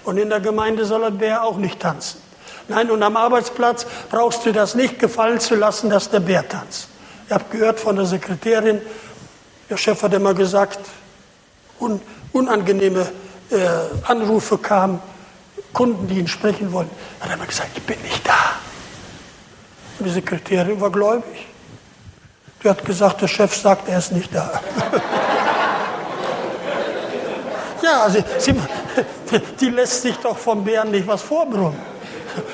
Und 0.05 0.19
in 0.19 0.29
der 0.29 0.41
Gemeinde 0.41 0.85
soll 0.85 1.01
der 1.01 1.11
Bär 1.11 1.43
auch 1.43 1.57
nicht 1.57 1.81
tanzen. 1.81 2.21
Nein, 2.69 2.91
und 2.91 3.03
am 3.03 3.17
Arbeitsplatz 3.17 3.87
brauchst 4.11 4.45
du 4.45 4.53
das 4.53 4.75
nicht 4.75 4.99
gefallen 4.99 5.41
zu 5.41 5.55
lassen, 5.55 5.91
dass 5.91 6.11
der 6.11 6.21
Bär 6.21 6.49
tanzt. 6.49 6.89
Ich 7.27 7.33
habe 7.33 7.45
gehört 7.51 7.81
von 7.81 7.97
der 7.97 8.07
Sekretärin, 8.07 8.81
der 9.69 9.77
Chef 9.77 10.03
hat 10.03 10.15
immer 10.15 10.35
gesagt, 10.35 10.79
un, 11.81 12.01
unangenehme 12.33 13.07
äh, 13.51 13.57
Anrufe 14.07 14.59
kamen, 14.59 15.01
Kunden, 15.73 16.09
die 16.09 16.19
ihn 16.19 16.29
sprechen 16.29 16.73
wollten, 16.73 16.91
hat 17.21 17.29
er 17.29 17.35
immer 17.35 17.47
gesagt, 17.47 17.71
ich 17.77 17.83
bin 17.83 18.01
nicht 18.03 18.27
da. 18.27 18.57
Und 19.99 20.07
die 20.07 20.11
Sekretärin 20.11 20.81
war 20.81 20.91
gläubig. 20.91 21.47
Die 22.63 22.69
hat 22.69 22.85
gesagt, 22.85 23.21
der 23.21 23.29
Chef 23.29 23.55
sagt, 23.55 23.89
er 23.89 23.99
ist 23.99 24.13
nicht 24.13 24.35
da. 24.35 24.61
Ja, 27.83 28.11
sie, 28.11 28.25
sie, 28.39 28.55
die 29.61 29.69
lässt 29.69 30.03
sich 30.03 30.17
doch 30.17 30.37
vom 30.37 30.65
Bären 30.65 30.91
nicht 30.91 31.07
was 31.07 31.23
vorbrummen, 31.23 31.79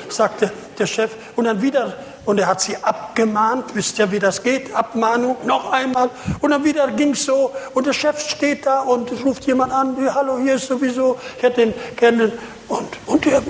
sagte 0.07 0.51
der 0.77 0.85
Chef. 0.85 1.11
Und 1.35 1.45
dann 1.45 1.59
wieder, 1.59 1.93
und 2.25 2.39
er 2.39 2.47
hat 2.47 2.61
sie 2.61 2.77
abgemahnt, 2.77 3.75
wisst 3.75 3.99
ihr, 3.99 4.11
wie 4.11 4.19
das 4.19 4.41
geht? 4.41 4.73
Abmahnung, 4.73 5.35
noch 5.45 5.71
einmal. 5.71 6.09
Und 6.39 6.51
dann 6.51 6.63
wieder 6.63 6.87
ging 6.91 7.11
es 7.11 7.25
so, 7.25 7.51
und 7.73 7.85
der 7.85 7.93
Chef 7.93 8.19
steht 8.19 8.65
da 8.65 8.81
und 8.81 9.11
ruft 9.23 9.45
jemand 9.45 9.73
an, 9.73 9.97
hallo, 10.13 10.37
hier 10.37 10.55
ist 10.55 10.67
sowieso, 10.67 11.19
ich 11.37 11.43
hätte 11.43 11.63
ihn 11.63 11.73
kennen. 11.95 12.31
Und, 12.67 12.87
und 13.05 13.25
der, 13.25 13.41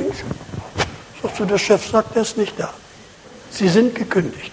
sagst 1.22 1.40
du, 1.40 1.46
der 1.46 1.58
Chef 1.58 1.88
sagt, 1.88 2.16
er 2.16 2.24
ist 2.24 2.38
nicht 2.38 2.60
da. 2.60 2.74
Sie 3.52 3.70
sind 3.70 3.94
gekündigt. 3.96 4.52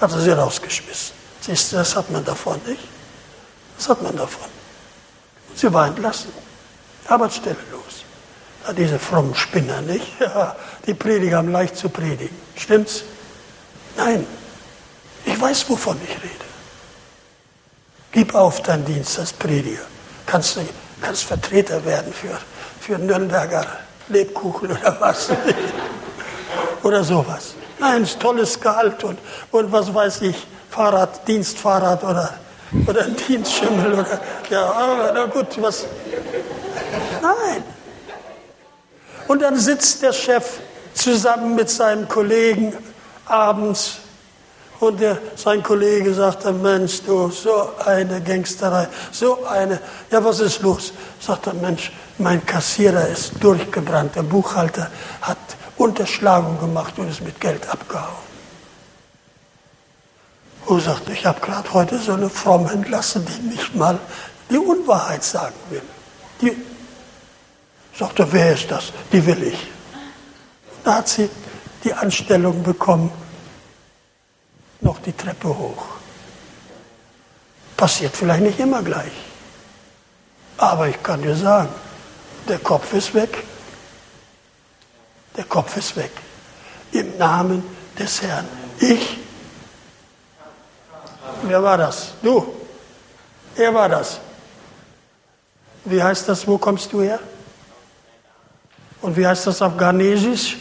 Hat 0.00 0.12
er 0.12 0.20
sie 0.20 0.30
rausgeschmissen. 0.30 1.14
Siehst 1.40 1.72
du, 1.72 1.76
das 1.76 1.96
hat 1.96 2.10
man 2.10 2.24
davon 2.24 2.60
nicht. 2.66 2.82
Das 3.76 3.88
hat 3.88 4.02
man 4.02 4.16
davon. 4.16 4.48
Und 5.48 5.58
sie 5.58 5.72
war 5.72 5.88
entlassen. 5.88 6.32
Arbeitsstelle 7.08 7.56
los. 7.72 8.04
Ja, 8.66 8.72
diese 8.72 8.98
frommen 8.98 9.34
Spinner, 9.34 9.80
nicht? 9.80 10.06
Ja, 10.20 10.56
die 10.86 10.94
Prediger 10.94 11.38
haben 11.38 11.50
leicht 11.50 11.76
zu 11.76 11.88
predigen. 11.88 12.36
Stimmt's? 12.56 13.04
Nein. 13.98 14.24
Ich 15.24 15.38
weiß, 15.38 15.68
wovon 15.68 16.00
ich 16.02 16.16
rede. 16.22 16.44
Gib 18.12 18.34
auf 18.34 18.62
deinen 18.62 18.84
Dienst 18.84 19.18
als 19.18 19.32
Prediger. 19.32 19.82
Kannst 20.24 20.58
kannst 21.02 21.24
Vertreter 21.24 21.84
werden 21.84 22.12
für, 22.12 22.38
für 22.80 22.98
Nürnberger 22.98 23.66
Lebkuchen 24.08 24.70
oder 24.70 24.96
was. 25.00 25.28
oder 26.82 27.04
sowas. 27.04 27.54
Nein, 27.78 28.06
tolles 28.18 28.58
Gehalt 28.58 29.02
und, 29.04 29.18
und 29.50 29.70
was 29.70 29.92
weiß 29.92 30.22
ich, 30.22 30.46
Fahrrad, 30.70 31.26
Dienstfahrrad 31.26 32.02
oder, 32.04 32.34
oder 32.86 33.04
Dienstschimmel 33.04 33.94
oder, 33.94 34.20
ja, 34.50 35.12
na 35.14 35.26
gut, 35.26 35.60
was. 35.60 35.86
Nein. 37.20 37.64
Und 39.26 39.42
dann 39.42 39.58
sitzt 39.58 40.02
der 40.02 40.12
Chef 40.12 40.60
zusammen 40.94 41.54
mit 41.54 41.68
seinem 41.68 42.08
Kollegen 42.08 42.72
abends 43.30 43.98
und 44.80 45.00
der, 45.00 45.18
sein 45.34 45.62
Kollege 45.62 46.14
sagt 46.14 46.44
dann, 46.44 46.62
Mensch, 46.62 47.02
du, 47.02 47.30
so 47.30 47.70
eine 47.84 48.20
Gangsterei, 48.20 48.88
so 49.10 49.44
eine, 49.44 49.80
ja, 50.10 50.24
was 50.24 50.38
ist 50.38 50.62
los? 50.62 50.92
Sagt 51.20 51.48
er, 51.48 51.54
Mensch, 51.54 51.90
mein 52.18 52.44
Kassierer 52.46 53.08
ist 53.08 53.32
durchgebrannt, 53.40 54.14
der 54.14 54.22
Buchhalter 54.22 54.90
hat 55.20 55.38
Unterschlagung 55.76 56.60
gemacht 56.60 56.98
und 56.98 57.08
ist 57.08 57.22
mit 57.22 57.40
Geld 57.40 57.68
abgehauen. 57.68 58.28
Und 60.66 60.80
sagt, 60.80 61.08
ich 61.08 61.24
habe 61.26 61.40
gerade 61.40 61.72
heute 61.72 61.98
so 61.98 62.12
eine 62.12 62.28
Fromme 62.30 62.70
entlassen, 62.70 63.26
die 63.26 63.48
nicht 63.48 63.74
mal 63.74 63.98
die 64.50 64.58
Unwahrheit 64.58 65.24
sagen 65.24 65.54
will. 65.70 65.82
Die 66.40 66.56
sagt 67.98 68.18
er, 68.20 68.32
wer 68.32 68.52
ist 68.52 68.70
das? 68.70 68.92
Die 69.12 69.24
will 69.26 69.42
ich. 69.42 69.66
Da 70.84 70.96
hat 70.96 71.08
sie 71.08 71.28
die 71.84 71.92
Anstellung 71.92 72.62
bekommen, 72.62 73.10
noch 74.80 75.00
die 75.00 75.12
Treppe 75.12 75.48
hoch. 75.48 75.86
Passiert 77.76 78.16
vielleicht 78.16 78.42
nicht 78.42 78.58
immer 78.58 78.82
gleich. 78.82 79.12
Aber 80.56 80.88
ich 80.88 81.00
kann 81.02 81.22
dir 81.22 81.36
sagen, 81.36 81.68
der 82.48 82.58
Kopf 82.58 82.92
ist 82.92 83.14
weg. 83.14 83.44
Der 85.36 85.44
Kopf 85.44 85.76
ist 85.76 85.96
weg. 85.96 86.10
Im 86.92 87.16
Namen 87.16 87.62
des 87.96 88.22
Herrn. 88.22 88.46
Ich. 88.80 89.18
Wer 91.42 91.62
war 91.62 91.78
das? 91.78 92.14
Du. 92.22 92.54
Er 93.54 93.72
war 93.72 93.88
das. 93.88 94.18
Wie 95.84 96.02
heißt 96.02 96.28
das? 96.28 96.46
Wo 96.46 96.58
kommst 96.58 96.92
du 96.92 97.02
her? 97.02 97.20
Und 99.00 99.16
wie 99.16 99.26
heißt 99.26 99.46
das 99.46 99.62
auf 99.62 99.76
Ghanesisch? 99.76 100.56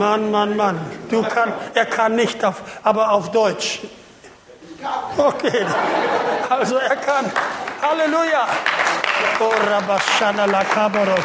Mann, 0.00 0.30
Mann, 0.30 0.56
Mann. 0.56 0.80
Du 1.10 1.22
kann, 1.22 1.52
er 1.74 1.84
kann 1.84 2.16
nicht 2.16 2.42
auf, 2.42 2.62
aber 2.82 3.12
auf 3.12 3.30
Deutsch. 3.32 3.80
Okay, 5.18 5.66
also 6.48 6.76
er 6.76 6.96
kann. 6.96 7.30
Halleluja. 7.82 8.48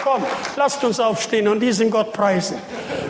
Komm, 0.03 0.23
lasst 0.55 0.83
uns 0.83 0.99
aufstehen 0.99 1.47
und 1.47 1.59
diesen 1.59 1.89
Gott 1.91 2.13
preisen. 2.13 2.57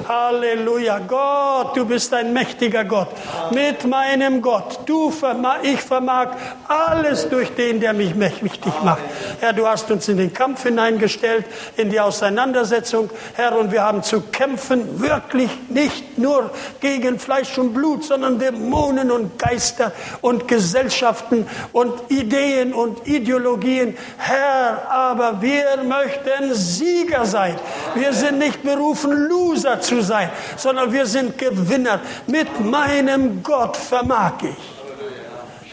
Halleluja. 0.08 1.00
Gott, 1.00 1.76
du 1.76 1.86
bist 1.86 2.14
ein 2.14 2.32
mächtiger 2.34 2.86
Gott. 2.86 3.10
Mit 3.52 3.86
meinem 3.86 4.42
Gott. 4.42 4.80
Du 4.86 5.10
vermag, 5.10 5.60
ich 5.64 5.82
vermag 5.82 6.30
alles 6.68 7.30
durch 7.30 7.54
den, 7.56 7.80
der 7.80 7.94
mich 7.94 8.16
mächtig 8.16 8.74
macht. 8.84 9.02
Herr, 9.40 9.54
du 9.54 9.68
hast 9.68 9.90
uns 9.92 10.08
in 10.08 10.18
den 10.18 10.34
Kampf 10.34 10.64
hineingestellt, 10.64 11.46
in 11.78 11.90
die 11.90 12.00
Auseinandersetzung. 12.00 13.10
Herr, 13.34 13.58
und 13.58 13.72
wir 13.72 13.84
haben 13.84 14.04
zu 14.04 14.22
kämpfen, 14.22 15.02
wirklich 15.02 15.50
nicht 15.70 16.18
nur 16.18 16.52
gegen 16.80 17.20
Fleisch 17.20 17.58
und 17.58 17.74
Blut, 17.74 18.04
sondern 18.04 18.40
Dämonen 18.40 19.12
und 19.12 19.40
Geister 19.40 19.92
und 20.22 20.48
Gesellschaften 20.48 21.48
und 21.72 22.12
Ideen 22.12 22.74
und 22.74 23.08
Ideologien. 23.08 23.98
Herr, 24.18 24.75
aber 24.90 25.42
wir 25.42 25.84
möchten 25.84 26.54
Sieger 26.54 27.26
sein. 27.26 27.56
Wir 27.94 28.14
sind 28.14 28.40
nicht 28.40 28.64
berufen, 28.64 29.12
Loser 29.28 29.80
zu 29.80 30.02
sein, 30.02 30.30
sondern 30.58 30.92
wir 30.92 31.06
sind 31.06 31.38
Gewinner. 31.38 32.00
Mit 32.28 32.60
meinem 32.60 33.42
Gott 33.42 33.78
vermag 33.78 34.34
ich. 34.42 34.76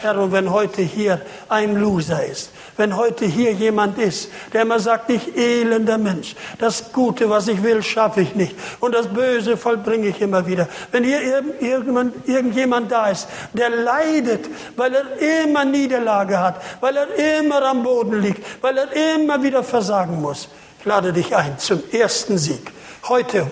Herr, 0.01 0.19
und 0.19 0.31
wenn 0.31 0.51
heute 0.51 0.81
hier 0.81 1.21
ein 1.47 1.75
Loser 1.75 2.25
ist, 2.25 2.51
wenn 2.77 2.95
heute 2.95 3.25
hier 3.25 3.51
jemand 3.51 3.97
ist, 3.97 4.29
der 4.51 4.63
immer 4.63 4.79
sagt, 4.79 5.09
ich 5.09 5.37
elender 5.37 5.97
Mensch, 5.97 6.35
das 6.59 6.91
Gute, 6.91 7.29
was 7.29 7.47
ich 7.47 7.61
will, 7.63 7.83
schaffe 7.83 8.21
ich 8.21 8.35
nicht 8.35 8.55
und 8.79 8.93
das 8.93 9.07
Böse 9.07 9.57
vollbringe 9.57 10.07
ich 10.07 10.21
immer 10.21 10.45
wieder. 10.47 10.67
Wenn 10.91 11.03
hier 11.03 11.21
irgendjemand, 11.59 12.27
irgendjemand 12.27 12.91
da 12.91 13.09
ist, 13.09 13.27
der 13.53 13.69
leidet, 13.69 14.49
weil 14.75 14.93
er 14.93 15.43
immer 15.43 15.65
Niederlage 15.65 16.39
hat, 16.39 16.61
weil 16.81 16.97
er 16.97 17.39
immer 17.39 17.63
am 17.63 17.83
Boden 17.83 18.21
liegt, 18.21 18.43
weil 18.63 18.77
er 18.77 19.15
immer 19.15 19.41
wieder 19.43 19.63
versagen 19.63 20.21
muss, 20.21 20.49
ich 20.79 20.85
lade 20.85 21.13
dich 21.13 21.35
ein 21.35 21.57
zum 21.59 21.81
ersten 21.91 22.37
Sieg. 22.37 22.71
Heute, 23.09 23.47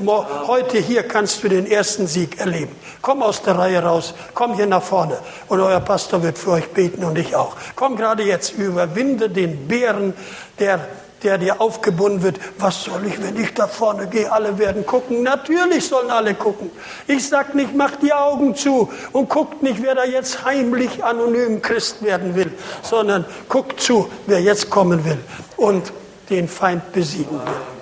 heute 0.48 0.78
hier 0.78 1.04
kannst 1.04 1.44
du 1.44 1.50
den 1.50 1.66
ersten 1.70 2.08
Sieg 2.08 2.40
erleben. 2.40 2.74
Komm 3.02 3.22
aus 3.22 3.42
der 3.44 3.58
Reihe 3.58 3.84
raus, 3.84 4.14
komm 4.34 4.54
hier 4.54 4.66
nach 4.66 4.82
vorne 4.82 5.18
und 5.50 5.60
euer 5.60 5.82
Pastor 5.82 6.24
wird 6.24 6.38
für 6.38 6.52
euch 6.52 6.70
beten 6.70 7.04
und 7.04 7.18
ich 7.18 7.36
auch. 7.36 7.58
Komm 7.76 7.98
gerade 7.98 8.24
jetzt, 8.24 8.54
überwinde 8.54 9.30
den 9.30 9.68
Bären, 9.68 10.14
der 10.58 10.88
der 11.24 11.38
dir 11.38 11.62
aufgebunden 11.62 12.24
wird. 12.24 12.40
Was 12.58 12.86
soll 12.86 13.06
ich, 13.06 13.22
wenn 13.22 13.40
ich 13.40 13.54
da 13.54 13.68
vorne 13.68 14.08
gehe? 14.08 14.32
Alle 14.32 14.58
werden 14.58 14.86
gucken. 14.86 15.22
Natürlich 15.22 15.88
sollen 15.88 16.10
alle 16.10 16.34
gucken. 16.34 16.72
Ich 17.06 17.28
sag 17.28 17.54
nicht, 17.54 17.76
macht 17.76 18.02
die 18.02 18.14
Augen 18.14 18.56
zu 18.56 18.90
und 19.12 19.30
guckt 19.30 19.62
nicht, 19.62 19.84
wer 19.84 19.94
da 19.94 20.04
jetzt 20.04 20.46
heimlich 20.46 21.04
anonym 21.04 21.62
Christ 21.62 22.02
werden 22.02 22.36
will, 22.36 22.52
sondern 22.82 23.26
guckt 23.50 23.82
zu, 23.82 24.10
wer 24.26 24.42
jetzt 24.42 24.70
kommen 24.70 25.06
will 25.06 25.20
und 25.58 25.94
den 26.30 26.48
Feind 26.48 26.92
besiegen 26.92 27.40
will. 27.40 27.81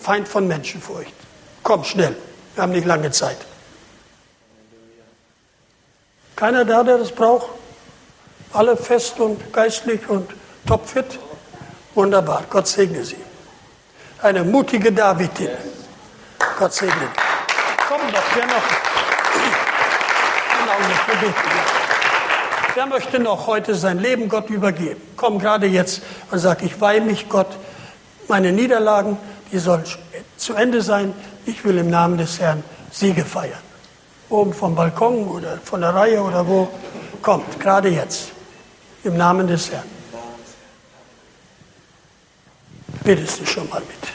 Feind 0.00 0.28
von 0.28 0.46
Menschenfurcht. 0.46 1.12
Komm 1.62 1.84
schnell, 1.84 2.16
wir 2.54 2.62
haben 2.62 2.72
nicht 2.72 2.86
lange 2.86 3.10
Zeit. 3.10 3.38
Keiner 6.36 6.64
da, 6.64 6.84
der 6.84 6.98
das 6.98 7.10
braucht? 7.12 7.48
Alle 8.52 8.76
fest 8.76 9.18
und 9.18 9.52
geistlich 9.52 10.08
und 10.08 10.30
topfit? 10.66 11.18
Wunderbar, 11.94 12.44
Gott 12.48 12.68
segne 12.68 13.04
sie. 13.04 13.16
Eine 14.22 14.44
mutige 14.44 14.92
Davidin. 14.92 15.50
Gott 16.58 16.72
segne 16.72 16.92
sie. 16.94 17.28
Komm 17.88 18.00
doch, 18.12 18.22
wer 18.34 18.46
noch? 18.46 18.62
Genau, 20.58 20.74
wer 22.74 22.86
möchte 22.86 23.18
noch 23.18 23.46
heute 23.46 23.74
sein 23.74 23.98
Leben 23.98 24.28
Gott 24.28 24.48
übergeben? 24.50 25.00
Komm 25.16 25.38
gerade 25.38 25.66
jetzt 25.66 26.02
und 26.30 26.38
sag, 26.38 26.62
ich 26.62 26.80
weihe 26.80 27.00
mich 27.00 27.28
Gott, 27.28 27.48
meine 28.28 28.52
Niederlagen, 28.52 29.18
die 29.52 29.58
sollen 29.58 29.84
zu 30.36 30.54
Ende 30.54 30.82
sein. 30.82 31.14
Ich 31.46 31.64
will 31.64 31.78
im 31.78 31.90
Namen 31.90 32.18
des 32.18 32.38
Herrn 32.40 32.62
Siege 32.90 33.24
feiern. 33.24 33.60
Oben 34.28 34.52
vom 34.52 34.74
Balkon 34.74 35.28
oder 35.28 35.58
von 35.64 35.80
der 35.80 35.94
Reihe 35.94 36.22
oder 36.22 36.46
wo. 36.46 36.68
Kommt, 37.22 37.58
gerade 37.58 37.88
jetzt. 37.88 38.32
Im 39.04 39.16
Namen 39.16 39.46
des 39.46 39.70
Herrn. 39.70 39.88
Betest 43.04 43.40
du 43.40 43.46
schon 43.46 43.68
mal 43.70 43.80
mit. 43.80 44.10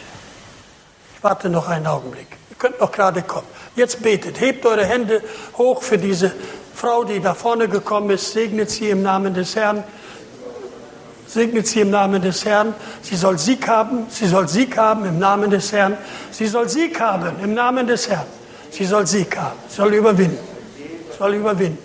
Ich 1.16 1.24
warte 1.24 1.50
noch 1.50 1.68
einen 1.68 1.88
Augenblick. 1.88 2.28
Ihr 2.50 2.56
könnt 2.58 2.80
noch 2.80 2.92
gerade 2.92 3.24
kommen. 3.24 3.48
Jetzt 3.76 4.04
betet. 4.04 4.40
Hebt 4.40 4.66
eure 4.66 4.86
Hände 4.86 5.24
hoch 5.58 5.82
für 5.82 5.98
diese 5.98 6.32
Frau, 6.76 7.04
die 7.04 7.20
da 7.20 7.34
vorne 7.34 7.68
gekommen 7.68 8.12
ist. 8.12 8.34
Segnet 8.34 8.70
sie 8.70 8.90
im 8.90 9.02
Namen 9.02 9.34
des 9.34 9.56
Herrn. 9.56 9.84
Segnet 11.34 11.66
sie 11.66 11.80
im 11.80 11.90
Namen 11.90 12.22
des 12.22 12.46
Herrn. 12.46 12.76
Sie 13.02 13.16
soll 13.16 13.40
Sieg 13.40 13.68
haben. 13.68 14.06
Sie 14.10 14.28
soll 14.28 14.48
Sieg 14.48 14.78
haben 14.78 15.04
im 15.06 15.18
Namen 15.18 15.50
des 15.50 15.72
Herrn. 15.72 15.98
Sie 16.30 16.46
soll 16.46 16.70
Sieg 16.70 17.00
haben 17.00 17.32
im 17.44 17.56
Namen 17.56 17.88
des 17.88 18.08
Herrn. 18.08 18.28
Sie 18.70 18.86
soll 18.86 19.08
Sieg 19.08 19.36
haben. 19.36 19.58
Sie 19.68 19.78
soll 19.78 19.96
überwinden. 19.96 20.38
Sie 20.78 21.18
soll 21.18 21.34
überwinden. 21.34 21.80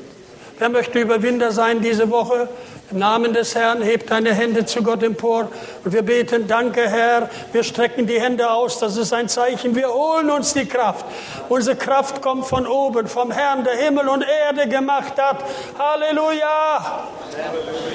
Wer 0.58 0.68
möchte 0.68 0.98
Überwinder 0.98 1.50
sein 1.50 1.80
diese 1.80 2.10
Woche? 2.10 2.46
Im 2.90 3.00
Namen 3.00 3.34
des 3.34 3.54
Herrn, 3.54 3.82
hebt 3.82 4.10
deine 4.10 4.32
Hände 4.32 4.64
zu 4.64 4.82
Gott 4.82 5.02
empor 5.02 5.50
und 5.84 5.92
wir 5.92 6.00
beten, 6.00 6.48
danke 6.48 6.88
Herr, 6.88 7.28
wir 7.52 7.62
strecken 7.62 8.06
die 8.06 8.18
Hände 8.18 8.50
aus, 8.50 8.78
das 8.78 8.96
ist 8.96 9.12
ein 9.12 9.28
Zeichen, 9.28 9.76
wir 9.76 9.92
holen 9.92 10.30
uns 10.30 10.54
die 10.54 10.64
Kraft. 10.64 11.04
Unsere 11.50 11.76
Kraft 11.76 12.22
kommt 12.22 12.46
von 12.46 12.66
oben, 12.66 13.06
vom 13.06 13.30
Herrn, 13.30 13.62
der 13.62 13.74
Himmel 13.74 14.08
und 14.08 14.24
Erde 14.46 14.66
gemacht 14.68 15.20
hat. 15.20 15.44
Halleluja! 15.78 17.04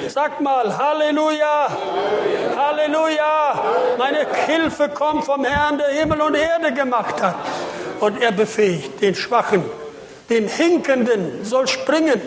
Sag 0.06 0.40
mal, 0.40 0.78
Halleluja! 0.78 1.76
Halleluja! 2.56 3.64
Meine 3.98 4.24
Hilfe 4.46 4.90
kommt 4.90 5.24
vom 5.24 5.44
Herrn, 5.44 5.76
der 5.76 5.88
Himmel 5.88 6.20
und 6.20 6.36
Erde 6.36 6.72
gemacht 6.72 7.20
hat. 7.20 7.34
Und 7.98 8.22
er 8.22 8.30
befähigt 8.30 9.00
den 9.00 9.16
Schwachen, 9.16 9.64
den 10.30 10.46
Hinkenden 10.46 11.44
soll 11.44 11.66
springen 11.66 12.22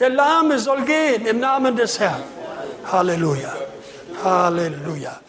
der 0.00 0.10
Lahme 0.10 0.58
soll 0.58 0.82
gehen 0.82 1.26
im 1.26 1.40
Namen 1.40 1.76
des 1.76 1.98
Herrn. 1.98 2.22
Halleluja. 2.90 3.52
Halleluja. 4.24 5.22